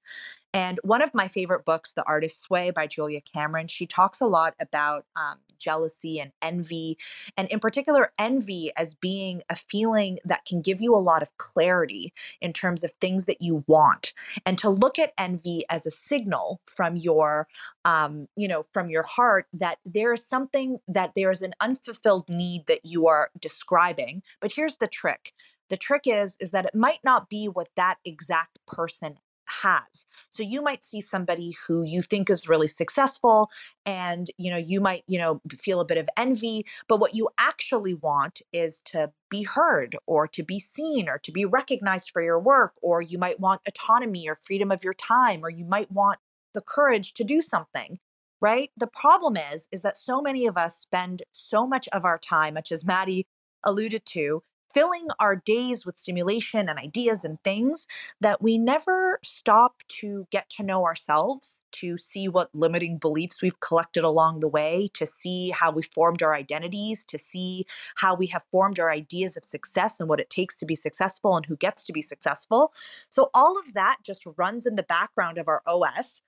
And 0.53 0.79
one 0.83 1.01
of 1.01 1.15
my 1.15 1.27
favorite 1.27 1.65
books, 1.65 1.93
The 1.93 2.03
Artist's 2.03 2.47
Way 2.47 2.69
by 2.69 2.85
Julia 2.85 3.21
Cameron, 3.21 3.67
she 3.67 3.87
talks 3.87 4.21
a 4.21 4.27
lot 4.27 4.53
about 4.59 5.05
um, 5.15 5.37
jealousy 5.57 6.19
and 6.19 6.31
envy, 6.43 6.97
and 7.35 7.47
in 7.47 7.59
particular, 7.59 8.11
envy 8.19 8.69
as 8.77 8.93
being 8.93 9.41
a 9.49 9.55
feeling 9.55 10.19
that 10.25 10.45
can 10.45 10.61
give 10.61 10.79
you 10.79 10.93
a 10.95 10.99
lot 10.99 11.23
of 11.23 11.35
clarity 11.37 12.13
in 12.39 12.53
terms 12.53 12.83
of 12.83 12.91
things 13.01 13.25
that 13.25 13.41
you 13.41 13.63
want, 13.65 14.13
and 14.45 14.59
to 14.59 14.69
look 14.69 14.99
at 14.99 15.13
envy 15.17 15.63
as 15.71 15.87
a 15.87 15.91
signal 15.91 16.61
from 16.65 16.97
your, 16.97 17.47
um, 17.85 18.27
you 18.35 18.47
know, 18.47 18.63
from 18.73 18.89
your 18.89 19.03
heart 19.03 19.47
that 19.53 19.79
there 19.85 20.13
is 20.13 20.23
something 20.23 20.77
that 20.87 21.13
there 21.15 21.31
is 21.31 21.41
an 21.41 21.53
unfulfilled 21.61 22.29
need 22.29 22.67
that 22.67 22.81
you 22.83 23.07
are 23.07 23.31
describing. 23.39 24.21
But 24.39 24.51
here's 24.51 24.77
the 24.77 24.87
trick 24.87 25.33
the 25.73 25.77
trick 25.77 26.03
is 26.05 26.37
is 26.39 26.51
that 26.51 26.65
it 26.65 26.75
might 26.75 26.99
not 27.03 27.31
be 27.31 27.47
what 27.47 27.67
that 27.75 27.95
exact 28.05 28.59
person 28.67 29.17
has. 29.47 30.05
So 30.29 30.43
you 30.43 30.61
might 30.61 30.85
see 30.85 31.01
somebody 31.01 31.55
who 31.65 31.81
you 31.81 32.03
think 32.03 32.29
is 32.29 32.47
really 32.47 32.67
successful 32.67 33.49
and 33.87 34.27
you 34.37 34.51
know 34.51 34.57
you 34.57 34.79
might 34.79 35.01
you 35.07 35.17
know 35.17 35.41
feel 35.49 35.79
a 35.79 35.85
bit 35.85 35.97
of 35.97 36.07
envy 36.15 36.63
but 36.87 36.99
what 36.99 37.15
you 37.15 37.27
actually 37.39 37.95
want 37.95 38.43
is 38.53 38.81
to 38.85 39.11
be 39.31 39.41
heard 39.41 39.97
or 40.05 40.27
to 40.27 40.43
be 40.43 40.59
seen 40.59 41.09
or 41.09 41.17
to 41.17 41.31
be 41.31 41.43
recognized 41.43 42.11
for 42.11 42.21
your 42.21 42.39
work 42.39 42.73
or 42.83 43.01
you 43.01 43.17
might 43.17 43.39
want 43.39 43.59
autonomy 43.67 44.29
or 44.29 44.35
freedom 44.35 44.71
of 44.71 44.83
your 44.83 44.93
time 44.93 45.43
or 45.43 45.49
you 45.49 45.65
might 45.65 45.91
want 45.91 46.19
the 46.53 46.61
courage 46.61 47.13
to 47.15 47.23
do 47.23 47.41
something 47.41 47.97
right 48.41 48.69
the 48.77 48.87
problem 48.87 49.35
is 49.35 49.67
is 49.71 49.81
that 49.81 49.97
so 49.97 50.21
many 50.21 50.45
of 50.45 50.55
us 50.55 50.77
spend 50.77 51.23
so 51.31 51.65
much 51.65 51.89
of 51.89 52.05
our 52.05 52.19
time 52.19 52.53
much 52.53 52.71
as 52.71 52.85
maddie 52.85 53.25
alluded 53.65 54.05
to 54.05 54.41
filling 54.73 55.07
our 55.19 55.35
days 55.35 55.85
with 55.85 55.99
stimulation 55.99 56.67
and 56.69 56.79
ideas 56.79 57.23
and 57.23 57.41
things 57.43 57.87
that 58.21 58.41
we 58.41 58.57
never 58.57 59.19
stop 59.23 59.83
to 59.87 60.27
get 60.31 60.49
to 60.49 60.63
know 60.63 60.83
ourselves, 60.85 61.61
to 61.71 61.97
see 61.97 62.27
what 62.27 62.49
limiting 62.53 62.97
beliefs 62.97 63.41
we've 63.41 63.59
collected 63.59 64.03
along 64.03 64.39
the 64.39 64.47
way, 64.47 64.89
to 64.93 65.05
see 65.05 65.51
how 65.51 65.71
we 65.71 65.83
formed 65.83 66.23
our 66.23 66.33
identities, 66.33 67.05
to 67.05 67.17
see 67.17 67.65
how 67.95 68.15
we 68.15 68.27
have 68.27 68.43
formed 68.51 68.79
our 68.79 68.91
ideas 68.91 69.37
of 69.37 69.45
success 69.45 69.99
and 69.99 70.09
what 70.09 70.19
it 70.19 70.29
takes 70.29 70.57
to 70.57 70.65
be 70.65 70.75
successful 70.75 71.35
and 71.35 71.45
who 71.45 71.55
gets 71.55 71.83
to 71.85 71.93
be 71.93 72.01
successful. 72.01 72.73
So, 73.09 73.29
all 73.33 73.57
of 73.59 73.73
that 73.73 73.97
just 74.03 74.23
runs 74.37 74.65
in 74.65 74.75
the 74.75 74.83
background 74.83 75.37
of 75.37 75.47
our 75.47 75.61
OS 75.65 76.21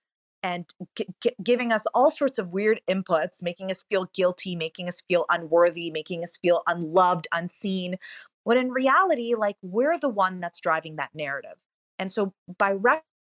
and 0.43 0.71
g- 0.95 1.07
g- 1.21 1.35
giving 1.43 1.71
us 1.71 1.85
all 1.95 2.11
sorts 2.11 2.37
of 2.37 2.53
weird 2.53 2.79
inputs, 2.87 3.41
making 3.41 3.71
us 3.71 3.83
feel 3.89 4.05
guilty, 4.13 4.55
making 4.55 4.87
us 4.87 5.01
feel 5.07 5.25
unworthy, 5.29 5.89
making 5.89 6.23
us 6.23 6.37
feel 6.37 6.61
unloved, 6.67 7.27
unseen, 7.33 7.97
when 8.45 8.57
in 8.57 8.71
reality, 8.71 9.35
like 9.37 9.57
we're 9.61 9.99
the 9.99 10.09
one 10.09 10.39
that's 10.39 10.59
driving 10.59 10.95
that 10.95 11.09
narrative. 11.13 11.57
And 11.99 12.11
so 12.11 12.33
by 12.57 12.73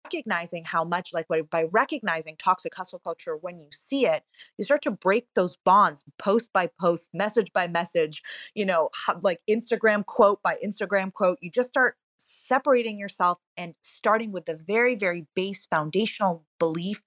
recognizing 0.05 0.65
how 0.65 0.83
much, 0.83 1.13
like 1.13 1.27
by 1.49 1.65
recognizing 1.71 2.35
toxic 2.37 2.75
hustle 2.75 2.99
culture 2.99 3.35
when 3.35 3.59
you 3.59 3.67
see 3.71 4.05
it, 4.05 4.23
you 4.57 4.63
start 4.63 4.81
to 4.83 4.91
break 4.91 5.27
those 5.35 5.57
bonds 5.65 6.05
post 6.19 6.51
by 6.53 6.69
post, 6.79 7.09
message 7.13 7.51
by 7.53 7.67
message, 7.67 8.21
you 8.53 8.65
know, 8.65 8.89
like 9.21 9.41
Instagram 9.49 10.05
quote 10.05 10.41
by 10.43 10.57
Instagram 10.63 11.11
quote. 11.11 11.37
You 11.41 11.49
just 11.49 11.69
start 11.69 11.95
separating 12.17 12.97
yourself 12.97 13.39
and 13.57 13.75
starting 13.81 14.31
with 14.31 14.45
the 14.45 14.55
very, 14.55 14.95
very 14.95 15.25
base 15.35 15.65
foundational 15.65 16.45
belief 16.59 17.01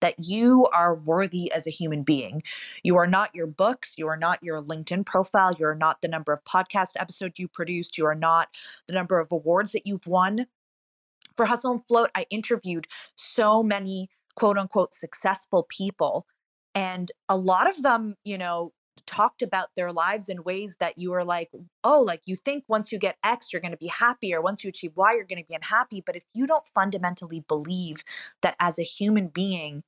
that 0.00 0.14
you 0.18 0.66
are 0.74 0.94
worthy 0.94 1.50
as 1.52 1.66
a 1.66 1.70
human 1.70 2.02
being. 2.02 2.42
You 2.82 2.96
are 2.96 3.06
not 3.06 3.34
your 3.34 3.46
books. 3.46 3.94
You 3.96 4.08
are 4.08 4.16
not 4.16 4.42
your 4.42 4.62
LinkedIn 4.62 5.06
profile. 5.06 5.52
You 5.58 5.66
are 5.66 5.74
not 5.74 6.02
the 6.02 6.08
number 6.08 6.32
of 6.32 6.44
podcast 6.44 6.92
episodes 6.96 7.38
you 7.38 7.48
produced. 7.48 7.98
You 7.98 8.06
are 8.06 8.14
not 8.14 8.48
the 8.86 8.94
number 8.94 9.18
of 9.18 9.32
awards 9.32 9.72
that 9.72 9.86
you've 9.86 10.06
won. 10.06 10.46
For 11.36 11.46
Hustle 11.46 11.72
and 11.72 11.86
Float, 11.86 12.10
I 12.16 12.26
interviewed 12.30 12.86
so 13.16 13.62
many 13.62 14.10
quote 14.36 14.58
unquote 14.58 14.94
successful 14.94 15.66
people 15.68 16.26
And 16.74 17.10
a 17.28 17.36
lot 17.36 17.68
of 17.68 17.82
them, 17.82 18.16
you 18.24 18.38
know, 18.38 18.72
talked 19.06 19.42
about 19.42 19.68
their 19.76 19.92
lives 19.92 20.28
in 20.28 20.42
ways 20.44 20.76
that 20.80 20.98
you 20.98 21.10
were 21.10 21.24
like, 21.24 21.50
oh, 21.84 22.00
like 22.02 22.22
you 22.26 22.36
think 22.36 22.64
once 22.68 22.92
you 22.92 22.98
get 22.98 23.16
X, 23.24 23.52
you're 23.52 23.62
going 23.62 23.72
to 23.72 23.78
be 23.78 23.88
happy, 23.88 24.34
or 24.34 24.42
once 24.42 24.62
you 24.62 24.68
achieve 24.68 24.92
Y, 24.96 25.14
you're 25.14 25.24
going 25.24 25.42
to 25.42 25.48
be 25.48 25.54
unhappy. 25.54 26.02
But 26.04 26.16
if 26.16 26.24
you 26.34 26.46
don't 26.46 26.66
fundamentally 26.74 27.44
believe 27.48 28.04
that 28.42 28.54
as 28.60 28.78
a 28.78 28.82
human 28.84 29.28
being, 29.28 29.82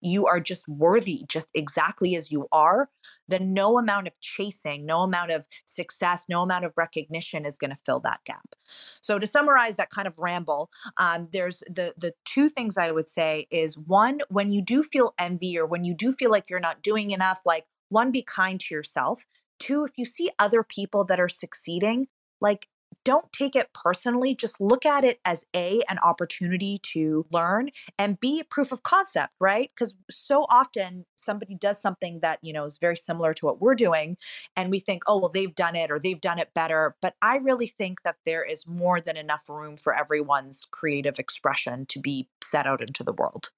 you 0.00 0.26
are 0.26 0.40
just 0.40 0.66
worthy 0.68 1.24
just 1.28 1.50
exactly 1.54 2.16
as 2.16 2.30
you 2.30 2.46
are, 2.52 2.88
then 3.28 3.52
no 3.52 3.78
amount 3.78 4.06
of 4.06 4.18
chasing, 4.20 4.86
no 4.86 5.00
amount 5.00 5.32
of 5.32 5.46
success, 5.64 6.26
no 6.28 6.42
amount 6.42 6.64
of 6.64 6.72
recognition 6.76 7.44
is 7.44 7.58
going 7.58 7.70
to 7.70 7.82
fill 7.84 8.00
that 8.00 8.20
gap. 8.24 8.54
So 9.00 9.18
to 9.18 9.26
summarize 9.26 9.76
that 9.76 9.90
kind 9.90 10.06
of 10.06 10.14
ramble, 10.16 10.70
um, 10.98 11.28
there's 11.32 11.60
the 11.68 11.94
the 11.96 12.12
two 12.24 12.48
things 12.48 12.76
I 12.76 12.92
would 12.92 13.08
say 13.08 13.46
is 13.50 13.78
one, 13.78 14.20
when 14.28 14.52
you 14.52 14.62
do 14.62 14.82
feel 14.82 15.14
envy 15.18 15.58
or 15.58 15.66
when 15.66 15.84
you 15.84 15.94
do 15.94 16.12
feel 16.12 16.30
like 16.30 16.50
you're 16.50 16.60
not 16.60 16.82
doing 16.82 17.10
enough, 17.10 17.40
like 17.44 17.64
one, 17.88 18.10
be 18.10 18.22
kind 18.22 18.60
to 18.60 18.74
yourself. 18.74 19.26
Two, 19.58 19.84
if 19.84 19.92
you 19.96 20.04
see 20.04 20.30
other 20.38 20.62
people 20.62 21.04
that 21.04 21.20
are 21.20 21.28
succeeding, 21.28 22.08
like 22.40 22.68
don't 23.04 23.32
take 23.32 23.54
it 23.54 23.72
personally. 23.72 24.34
Just 24.34 24.60
look 24.60 24.84
at 24.84 25.04
it 25.04 25.20
as 25.24 25.46
A, 25.54 25.80
an 25.88 25.98
opportunity 26.00 26.78
to 26.78 27.24
learn, 27.30 27.70
and 27.98 28.18
B, 28.18 28.42
proof 28.42 28.72
of 28.72 28.82
concept, 28.82 29.32
right? 29.40 29.70
Because 29.74 29.94
so 30.10 30.44
often 30.50 31.06
somebody 31.14 31.54
does 31.54 31.80
something 31.80 32.18
that, 32.20 32.40
you 32.42 32.52
know, 32.52 32.64
is 32.64 32.78
very 32.78 32.96
similar 32.96 33.32
to 33.34 33.46
what 33.46 33.60
we're 33.60 33.76
doing, 33.76 34.16
and 34.56 34.70
we 34.70 34.80
think, 34.80 35.04
oh, 35.06 35.18
well, 35.18 35.30
they've 35.32 35.54
done 35.54 35.76
it 35.76 35.90
or 35.90 36.00
they've 36.00 36.20
done 36.20 36.40
it 36.40 36.52
better. 36.52 36.96
But 37.00 37.14
I 37.22 37.36
really 37.36 37.68
think 37.68 38.02
that 38.02 38.16
there 38.24 38.44
is 38.44 38.66
more 38.66 39.00
than 39.00 39.16
enough 39.16 39.48
room 39.48 39.76
for 39.76 39.96
everyone's 39.96 40.66
creative 40.70 41.18
expression 41.18 41.86
to 41.86 42.00
be 42.00 42.28
set 42.42 42.66
out 42.66 42.82
into 42.82 43.04
the 43.04 43.12
world. 43.12 43.50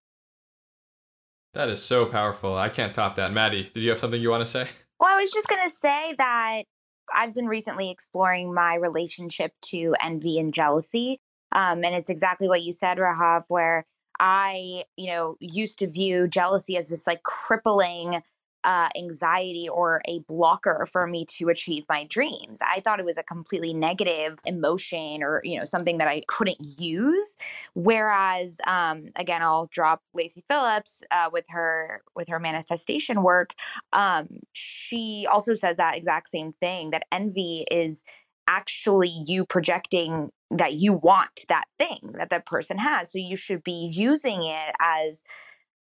That 1.54 1.70
is 1.70 1.82
so 1.82 2.04
powerful. 2.04 2.54
I 2.54 2.68
can't 2.68 2.94
top 2.94 3.16
that. 3.16 3.32
Maddie, 3.32 3.64
did 3.64 3.82
you 3.82 3.88
have 3.88 3.98
something 3.98 4.20
you 4.20 4.30
want 4.30 4.44
to 4.44 4.50
say? 4.50 4.68
Well, 5.00 5.10
I 5.10 5.22
was 5.22 5.32
just 5.32 5.48
going 5.48 5.62
to 5.68 5.74
say 5.74 6.14
that 6.18 6.64
I've 7.14 7.34
been 7.34 7.46
recently 7.46 7.90
exploring 7.90 8.54
my 8.54 8.74
relationship 8.74 9.52
to 9.66 9.94
envy 10.00 10.38
and 10.38 10.52
jealousy. 10.52 11.20
Um, 11.52 11.84
and 11.84 11.94
it's 11.94 12.10
exactly 12.10 12.48
what 12.48 12.62
you 12.62 12.72
said, 12.72 12.98
Rahaf, 12.98 13.44
where 13.48 13.86
I, 14.20 14.84
you 14.96 15.10
know, 15.10 15.36
used 15.40 15.78
to 15.78 15.88
view 15.88 16.28
jealousy 16.28 16.76
as 16.76 16.88
this 16.88 17.06
like 17.06 17.22
crippling 17.22 18.20
uh, 18.64 18.88
anxiety 18.96 19.68
or 19.68 20.02
a 20.06 20.20
blocker 20.20 20.86
for 20.90 21.06
me 21.06 21.24
to 21.24 21.48
achieve 21.48 21.84
my 21.88 22.04
dreams. 22.04 22.60
I 22.66 22.80
thought 22.80 22.98
it 22.98 23.06
was 23.06 23.16
a 23.16 23.22
completely 23.22 23.72
negative 23.72 24.38
emotion 24.44 25.22
or 25.22 25.40
you 25.44 25.58
know 25.58 25.64
something 25.64 25.98
that 25.98 26.08
I 26.08 26.22
couldn't 26.26 26.80
use. 26.80 27.36
Whereas, 27.74 28.60
um, 28.66 29.10
again, 29.16 29.42
I'll 29.42 29.68
drop 29.72 30.02
Lacy 30.14 30.44
Phillips 30.48 31.02
uh, 31.10 31.30
with 31.32 31.44
her 31.48 32.02
with 32.16 32.28
her 32.28 32.40
manifestation 32.40 33.22
work. 33.22 33.54
Um, 33.92 34.28
she 34.52 35.26
also 35.30 35.54
says 35.54 35.76
that 35.76 35.96
exact 35.96 36.28
same 36.28 36.52
thing 36.52 36.90
that 36.90 37.04
envy 37.12 37.64
is 37.70 38.04
actually 38.48 39.12
you 39.26 39.44
projecting 39.44 40.30
that 40.50 40.74
you 40.74 40.94
want 40.94 41.44
that 41.48 41.66
thing 41.78 42.14
that 42.14 42.30
that 42.30 42.46
person 42.46 42.78
has 42.78 43.12
so 43.12 43.18
you 43.18 43.36
should 43.36 43.62
be 43.62 43.90
using 43.92 44.42
it 44.42 44.74
as 44.80 45.22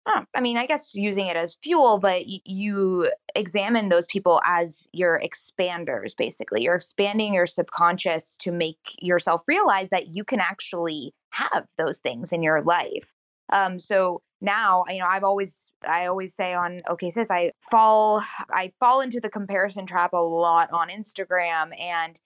I 0.06 0.40
mean, 0.40 0.56
I 0.56 0.66
guess 0.66 0.94
using 0.94 1.26
it 1.26 1.36
as 1.36 1.56
fuel, 1.62 1.98
but 1.98 2.24
you 2.26 3.10
examine 3.34 3.88
those 3.88 4.06
people 4.06 4.40
as 4.46 4.86
your 4.92 5.20
expanders, 5.20 6.16
basically. 6.16 6.62
You're 6.62 6.76
expanding 6.76 7.34
your 7.34 7.46
subconscious 7.46 8.36
to 8.38 8.52
make 8.52 8.78
yourself 9.00 9.42
realize 9.48 9.88
that 9.90 10.08
you 10.08 10.22
can 10.22 10.38
actually 10.38 11.12
have 11.30 11.66
those 11.76 11.98
things 11.98 12.32
in 12.32 12.42
your 12.42 12.62
life. 12.62 13.12
Um, 13.52 13.78
so 13.78 14.22
now, 14.40 14.84
you 14.88 14.98
know, 14.98 15.06
I've 15.08 15.24
always, 15.24 15.70
I 15.86 16.06
always 16.06 16.34
say 16.34 16.54
on 16.54 16.82
OK 16.88 17.10
Sis, 17.10 17.30
I 17.30 17.52
fall, 17.70 18.22
I 18.50 18.70
fall 18.78 19.00
into 19.00 19.20
the 19.20 19.30
comparison 19.30 19.86
trap 19.86 20.12
a 20.12 20.22
lot 20.22 20.70
on 20.72 20.88
Instagram, 20.88 21.78
and 21.80 22.20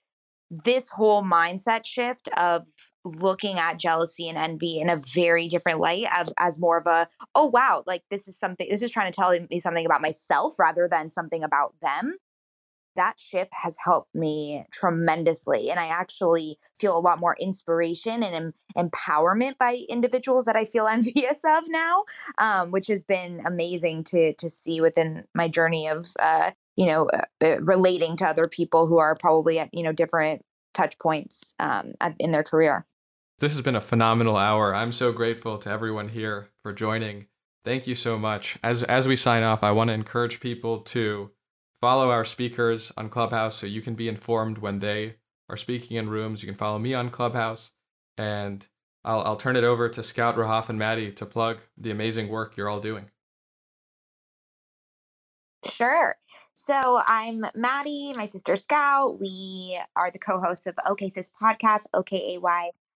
this 0.50 0.88
whole 0.88 1.22
mindset 1.22 1.86
shift 1.86 2.28
of 2.36 2.66
looking 3.04 3.58
at 3.58 3.78
jealousy 3.78 4.28
and 4.28 4.36
envy 4.36 4.78
in 4.78 4.90
a 4.90 5.00
very 5.14 5.48
different 5.48 5.80
light 5.80 6.04
as, 6.10 6.32
as 6.38 6.58
more 6.58 6.76
of 6.76 6.86
a 6.86 7.08
oh 7.34 7.46
wow 7.46 7.82
like 7.86 8.02
this 8.10 8.28
is 8.28 8.38
something 8.38 8.66
this 8.68 8.82
is 8.82 8.90
trying 8.90 9.10
to 9.10 9.16
tell 9.16 9.30
me 9.50 9.58
something 9.58 9.86
about 9.86 10.02
myself 10.02 10.58
rather 10.58 10.88
than 10.90 11.08
something 11.10 11.42
about 11.42 11.74
them. 11.80 12.16
That 12.96 13.20
shift 13.20 13.52
has 13.62 13.78
helped 13.82 14.14
me 14.14 14.64
tremendously 14.72 15.70
and 15.70 15.78
i 15.78 15.86
actually 15.86 16.58
feel 16.76 16.98
a 16.98 17.00
lot 17.00 17.20
more 17.20 17.36
inspiration 17.40 18.22
and 18.24 18.34
em- 18.34 18.90
empowerment 18.90 19.56
by 19.58 19.84
individuals 19.88 20.44
that 20.44 20.56
i 20.56 20.64
feel 20.64 20.86
envious 20.88 21.42
of 21.46 21.64
now 21.68 22.02
um, 22.38 22.72
which 22.72 22.88
has 22.88 23.04
been 23.04 23.40
amazing 23.46 24.02
to 24.04 24.34
to 24.34 24.50
see 24.50 24.80
within 24.80 25.24
my 25.34 25.46
journey 25.46 25.86
of 25.86 26.08
uh, 26.18 26.50
you 26.80 26.86
know 26.86 27.06
uh, 27.06 27.22
uh 27.44 27.60
relating 27.60 28.16
to 28.16 28.26
other 28.26 28.48
people 28.48 28.86
who 28.86 28.98
are 28.98 29.14
probably 29.14 29.58
at 29.58 29.68
you 29.72 29.84
know 29.84 29.92
different 29.92 30.42
touch 30.72 30.98
points 30.98 31.54
um, 31.58 31.92
in 32.18 32.30
their 32.30 32.44
career 32.44 32.86
this 33.40 33.54
has 33.54 33.62
been 33.62 33.76
a 33.76 33.80
phenomenal 33.80 34.36
hour. 34.36 34.74
I'm 34.74 34.92
so 34.92 35.12
grateful 35.12 35.56
to 35.58 35.70
everyone 35.70 36.10
here 36.10 36.50
for 36.62 36.74
joining. 36.74 37.26
Thank 37.64 37.86
you 37.86 37.94
so 37.94 38.18
much. 38.18 38.58
As 38.62 38.82
as 38.82 39.08
we 39.08 39.16
sign 39.16 39.42
off, 39.42 39.64
I 39.64 39.72
want 39.72 39.88
to 39.88 39.94
encourage 39.94 40.40
people 40.40 40.80
to 40.80 41.30
follow 41.80 42.10
our 42.10 42.26
speakers 42.26 42.92
on 42.98 43.08
Clubhouse 43.08 43.56
so 43.56 43.66
you 43.66 43.80
can 43.80 43.94
be 43.94 44.08
informed 44.08 44.58
when 44.58 44.80
they 44.80 45.16
are 45.48 45.56
speaking 45.56 45.96
in 45.96 46.10
rooms. 46.10 46.42
You 46.42 46.48
can 46.48 46.56
follow 46.56 46.78
me 46.78 46.92
on 46.92 47.08
Clubhouse 47.08 47.72
and 48.18 48.68
I'll 49.06 49.22
I'll 49.22 49.36
turn 49.36 49.56
it 49.56 49.64
over 49.64 49.88
to 49.88 50.02
Scout 50.02 50.36
Rahaf 50.36 50.68
and 50.68 50.78
Maddie 50.78 51.12
to 51.12 51.24
plug 51.24 51.60
the 51.78 51.90
amazing 51.90 52.28
work 52.28 52.58
you're 52.58 52.68
all 52.68 52.80
doing. 52.80 53.10
Sure. 55.68 56.16
So 56.54 57.02
I'm 57.06 57.44
Maddie, 57.54 58.14
my 58.16 58.26
sister 58.26 58.56
Scout. 58.56 59.20
We 59.20 59.78
are 59.94 60.10
the 60.10 60.18
co-hosts 60.18 60.66
of 60.66 60.74
OK 60.88 61.10
Sis 61.10 61.32
podcast, 61.40 61.84
OKAY 61.92 62.38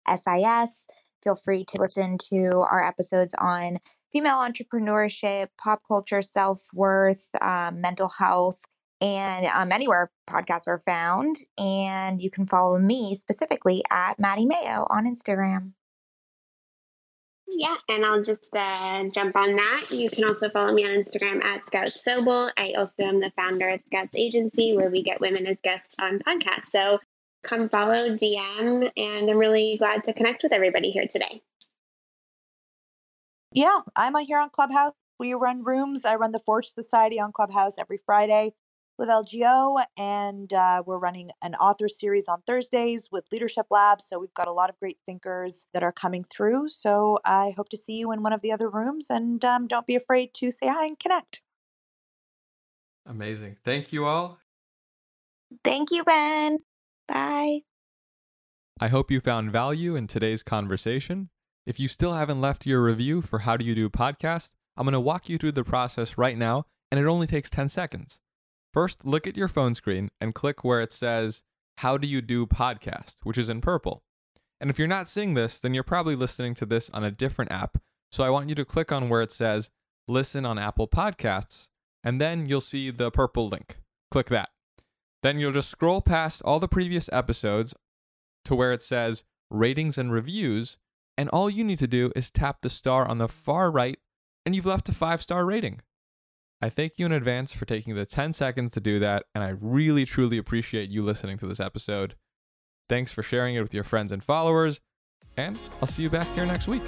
SIS. 0.07 0.88
Feel 1.24 1.36
free 1.36 1.64
to 1.66 1.80
listen 1.80 2.18
to 2.30 2.64
our 2.70 2.84
episodes 2.84 3.34
on 3.39 3.78
female 4.12 4.38
entrepreneurship, 4.38 5.47
pop 5.57 5.82
culture, 5.88 6.22
self 6.22 6.68
worth, 6.74 7.30
um, 7.41 7.82
mental 7.82 8.09
health, 8.09 8.59
and 8.99 9.47
um, 9.47 9.72
anywhere 9.72 10.12
podcasts 10.30 10.68
are 10.68 10.80
found. 10.80 11.38
And 11.57 12.22
you 12.22 12.30
can 12.30 12.45
follow 12.45 12.78
me 12.78 13.16
specifically 13.16 13.84
at 13.89 14.20
Maddie 14.20 14.45
Mayo 14.45 14.86
on 14.89 15.05
Instagram. 15.05 15.74
Yeah, 17.53 17.75
and 17.89 18.05
I'll 18.05 18.23
just 18.23 18.55
uh, 18.55 19.03
jump 19.09 19.35
on 19.35 19.55
that. 19.55 19.87
You 19.91 20.09
can 20.09 20.23
also 20.23 20.49
follow 20.49 20.73
me 20.73 20.85
on 20.85 20.91
Instagram 20.91 21.43
at 21.43 21.65
Scout 21.67 21.89
Sobel. 21.89 22.49
I 22.57 22.73
also 22.77 23.03
am 23.03 23.19
the 23.19 23.31
founder 23.35 23.69
of 23.69 23.81
Scouts 23.81 24.15
Agency, 24.15 24.75
where 24.75 24.89
we 24.89 25.03
get 25.03 25.19
women 25.19 25.45
as 25.45 25.59
guests 25.61 25.95
on 25.99 26.19
podcasts. 26.19 26.69
So 26.71 26.99
come 27.43 27.67
follow, 27.67 28.15
DM, 28.15 28.89
and 28.95 29.29
I'm 29.29 29.37
really 29.37 29.75
glad 29.77 30.05
to 30.05 30.13
connect 30.13 30.43
with 30.43 30.53
everybody 30.53 30.91
here 30.91 31.07
today. 31.11 31.41
Yeah, 33.51 33.79
I'm 33.97 34.15
here 34.15 34.39
on 34.39 34.49
Clubhouse. 34.49 34.93
We 35.19 35.33
run 35.33 35.63
rooms. 35.63 36.05
I 36.05 36.15
run 36.15 36.31
the 36.31 36.39
Forge 36.39 36.67
Society 36.67 37.19
on 37.19 37.33
Clubhouse 37.33 37.77
every 37.77 37.99
Friday 38.05 38.53
with 39.01 39.09
LGO, 39.09 39.83
and 39.97 40.53
uh, 40.53 40.83
we're 40.85 40.99
running 40.99 41.31
an 41.41 41.55
author 41.55 41.89
series 41.89 42.27
on 42.27 42.39
Thursdays 42.45 43.09
with 43.11 43.25
Leadership 43.31 43.65
Labs. 43.71 44.05
So 44.05 44.19
we've 44.19 44.33
got 44.35 44.47
a 44.47 44.53
lot 44.53 44.69
of 44.69 44.77
great 44.79 44.99
thinkers 45.07 45.67
that 45.73 45.81
are 45.81 45.91
coming 45.91 46.23
through. 46.23 46.69
So 46.69 47.17
I 47.25 47.51
hope 47.57 47.69
to 47.69 47.77
see 47.77 47.97
you 47.97 48.11
in 48.11 48.21
one 48.21 48.31
of 48.31 48.41
the 48.41 48.51
other 48.51 48.69
rooms, 48.69 49.07
and 49.09 49.43
um, 49.43 49.65
don't 49.65 49.87
be 49.87 49.95
afraid 49.95 50.35
to 50.35 50.51
say 50.51 50.67
hi 50.67 50.85
and 50.85 50.99
connect. 50.99 51.41
Amazing. 53.07 53.57
Thank 53.65 53.91
you 53.91 54.05
all. 54.05 54.37
Thank 55.63 55.89
you, 55.89 56.03
Ben. 56.03 56.59
Bye. 57.07 57.61
I 58.79 58.87
hope 58.87 59.09
you 59.09 59.19
found 59.19 59.51
value 59.51 59.95
in 59.95 60.05
today's 60.05 60.43
conversation. 60.43 61.29
If 61.65 61.79
you 61.79 61.87
still 61.87 62.13
haven't 62.13 62.39
left 62.39 62.67
your 62.67 62.83
review 62.83 63.23
for 63.23 63.39
How 63.39 63.57
Do 63.57 63.65
You 63.65 63.73
Do 63.73 63.89
podcast, 63.89 64.51
I'm 64.77 64.85
going 64.85 64.93
to 64.93 64.99
walk 64.99 65.27
you 65.27 65.39
through 65.39 65.53
the 65.53 65.63
process 65.63 66.19
right 66.19 66.37
now, 66.37 66.65
and 66.91 66.99
it 66.99 67.07
only 67.07 67.25
takes 67.25 67.49
10 67.49 67.67
seconds. 67.67 68.19
First, 68.74 69.05
look 69.05 69.28
at 69.28 69.36
your 69.36 69.47
phone 69.47 69.76
screen 69.76 70.09
and 70.22 70.34
click 70.34 70.63
where 70.63 70.80
it 70.80 70.93
says 70.93 71.43
How 71.80 71.97
Do 71.97 72.07
You 72.07 72.22
Do 72.22 72.45
podcast, 72.45 73.15
which 73.24 73.38
is 73.38 73.49
in 73.49 73.59
purple. 73.59 74.03
And 74.61 74.69
if 74.69 74.80
you're 74.80 74.88
not 74.88 75.09
seeing 75.09 75.34
this, 75.34 75.59
then 75.59 75.74
you're 75.74 75.84
probably 75.84 76.15
listening 76.15 76.53
to 76.55 76.65
this 76.65 76.89
on 76.91 77.03
a 77.03 77.11
different 77.11 77.51
app. 77.51 77.80
So 78.11 78.24
I 78.24 78.30
want 78.30 78.47
you 78.47 78.55
to 78.55 78.65
click 78.65 78.91
on 78.91 79.09
where 79.09 79.22
it 79.22 79.32
says 79.32 79.69
Listen 80.07 80.45
on 80.45 80.57
Apple 80.57 80.88
Podcasts, 80.88 81.67
and 82.03 82.19
then 82.19 82.45
you'll 82.45 82.61
see 82.61 82.91
the 82.91 83.11
purple 83.11 83.47
link. 83.47 83.80
Click 84.09 84.28
that. 84.28 84.49
Then 85.24 85.39
you'll 85.39 85.51
just 85.51 85.69
scroll 85.69 86.01
past 86.01 86.41
all 86.43 86.59
the 86.59 86.67
previous 86.67 87.09
episodes 87.13 87.74
to 88.45 88.55
where 88.55 88.74
it 88.74 88.82
says 88.82 89.24
ratings 89.49 89.97
and 89.97 90.11
reviews, 90.11 90.78
and 91.17 91.30
all 91.30 91.49
you 91.49 91.63
need 91.63 91.80
to 91.80 91.88
do 91.88 92.11
is 92.15 92.32
tap 92.32 92.61
the 92.61 92.69
star 92.69 93.07
on 93.07 93.19
the 93.19 93.28
far 93.28 93.69
right, 93.69 93.99
and 94.45 94.55
you've 94.55 94.65
left 94.65 94.89
a 94.89 94.93
five 94.93 95.22
star 95.22 95.45
rating. 95.45 95.82
I 96.62 96.70
thank 96.70 96.93
you 96.97 97.07
in 97.07 97.12
advance 97.12 97.53
for 97.53 97.66
taking 97.66 97.95
the 97.95 98.05
10 98.05 98.34
seconds 98.34 98.74
to 98.74 98.80
do 98.80 98.99
that, 98.99 99.26
and 99.34 99.43
I 99.43 99.53
really 99.59 100.05
truly 100.05 100.38
appreciate 100.38 100.89
you 100.89 101.03
listening 101.03 101.39
to 101.39 101.47
this 101.47 101.59
episode. 101.59 102.16
Thanks 102.88 103.12
for 103.12 103.24
sharing 103.24 103.55
it 103.55 103.62
with 103.62 103.74
your 103.74 103.84
friends 103.84 104.12
and 104.12 104.24
followers, 104.24 104.80
and 105.38 105.59
I'll 105.82 105.88
see 105.88 106.03
you 106.03 106.09
back 106.09 106.28
here 106.36 106.45
next 106.45 106.68
week. 106.68 106.84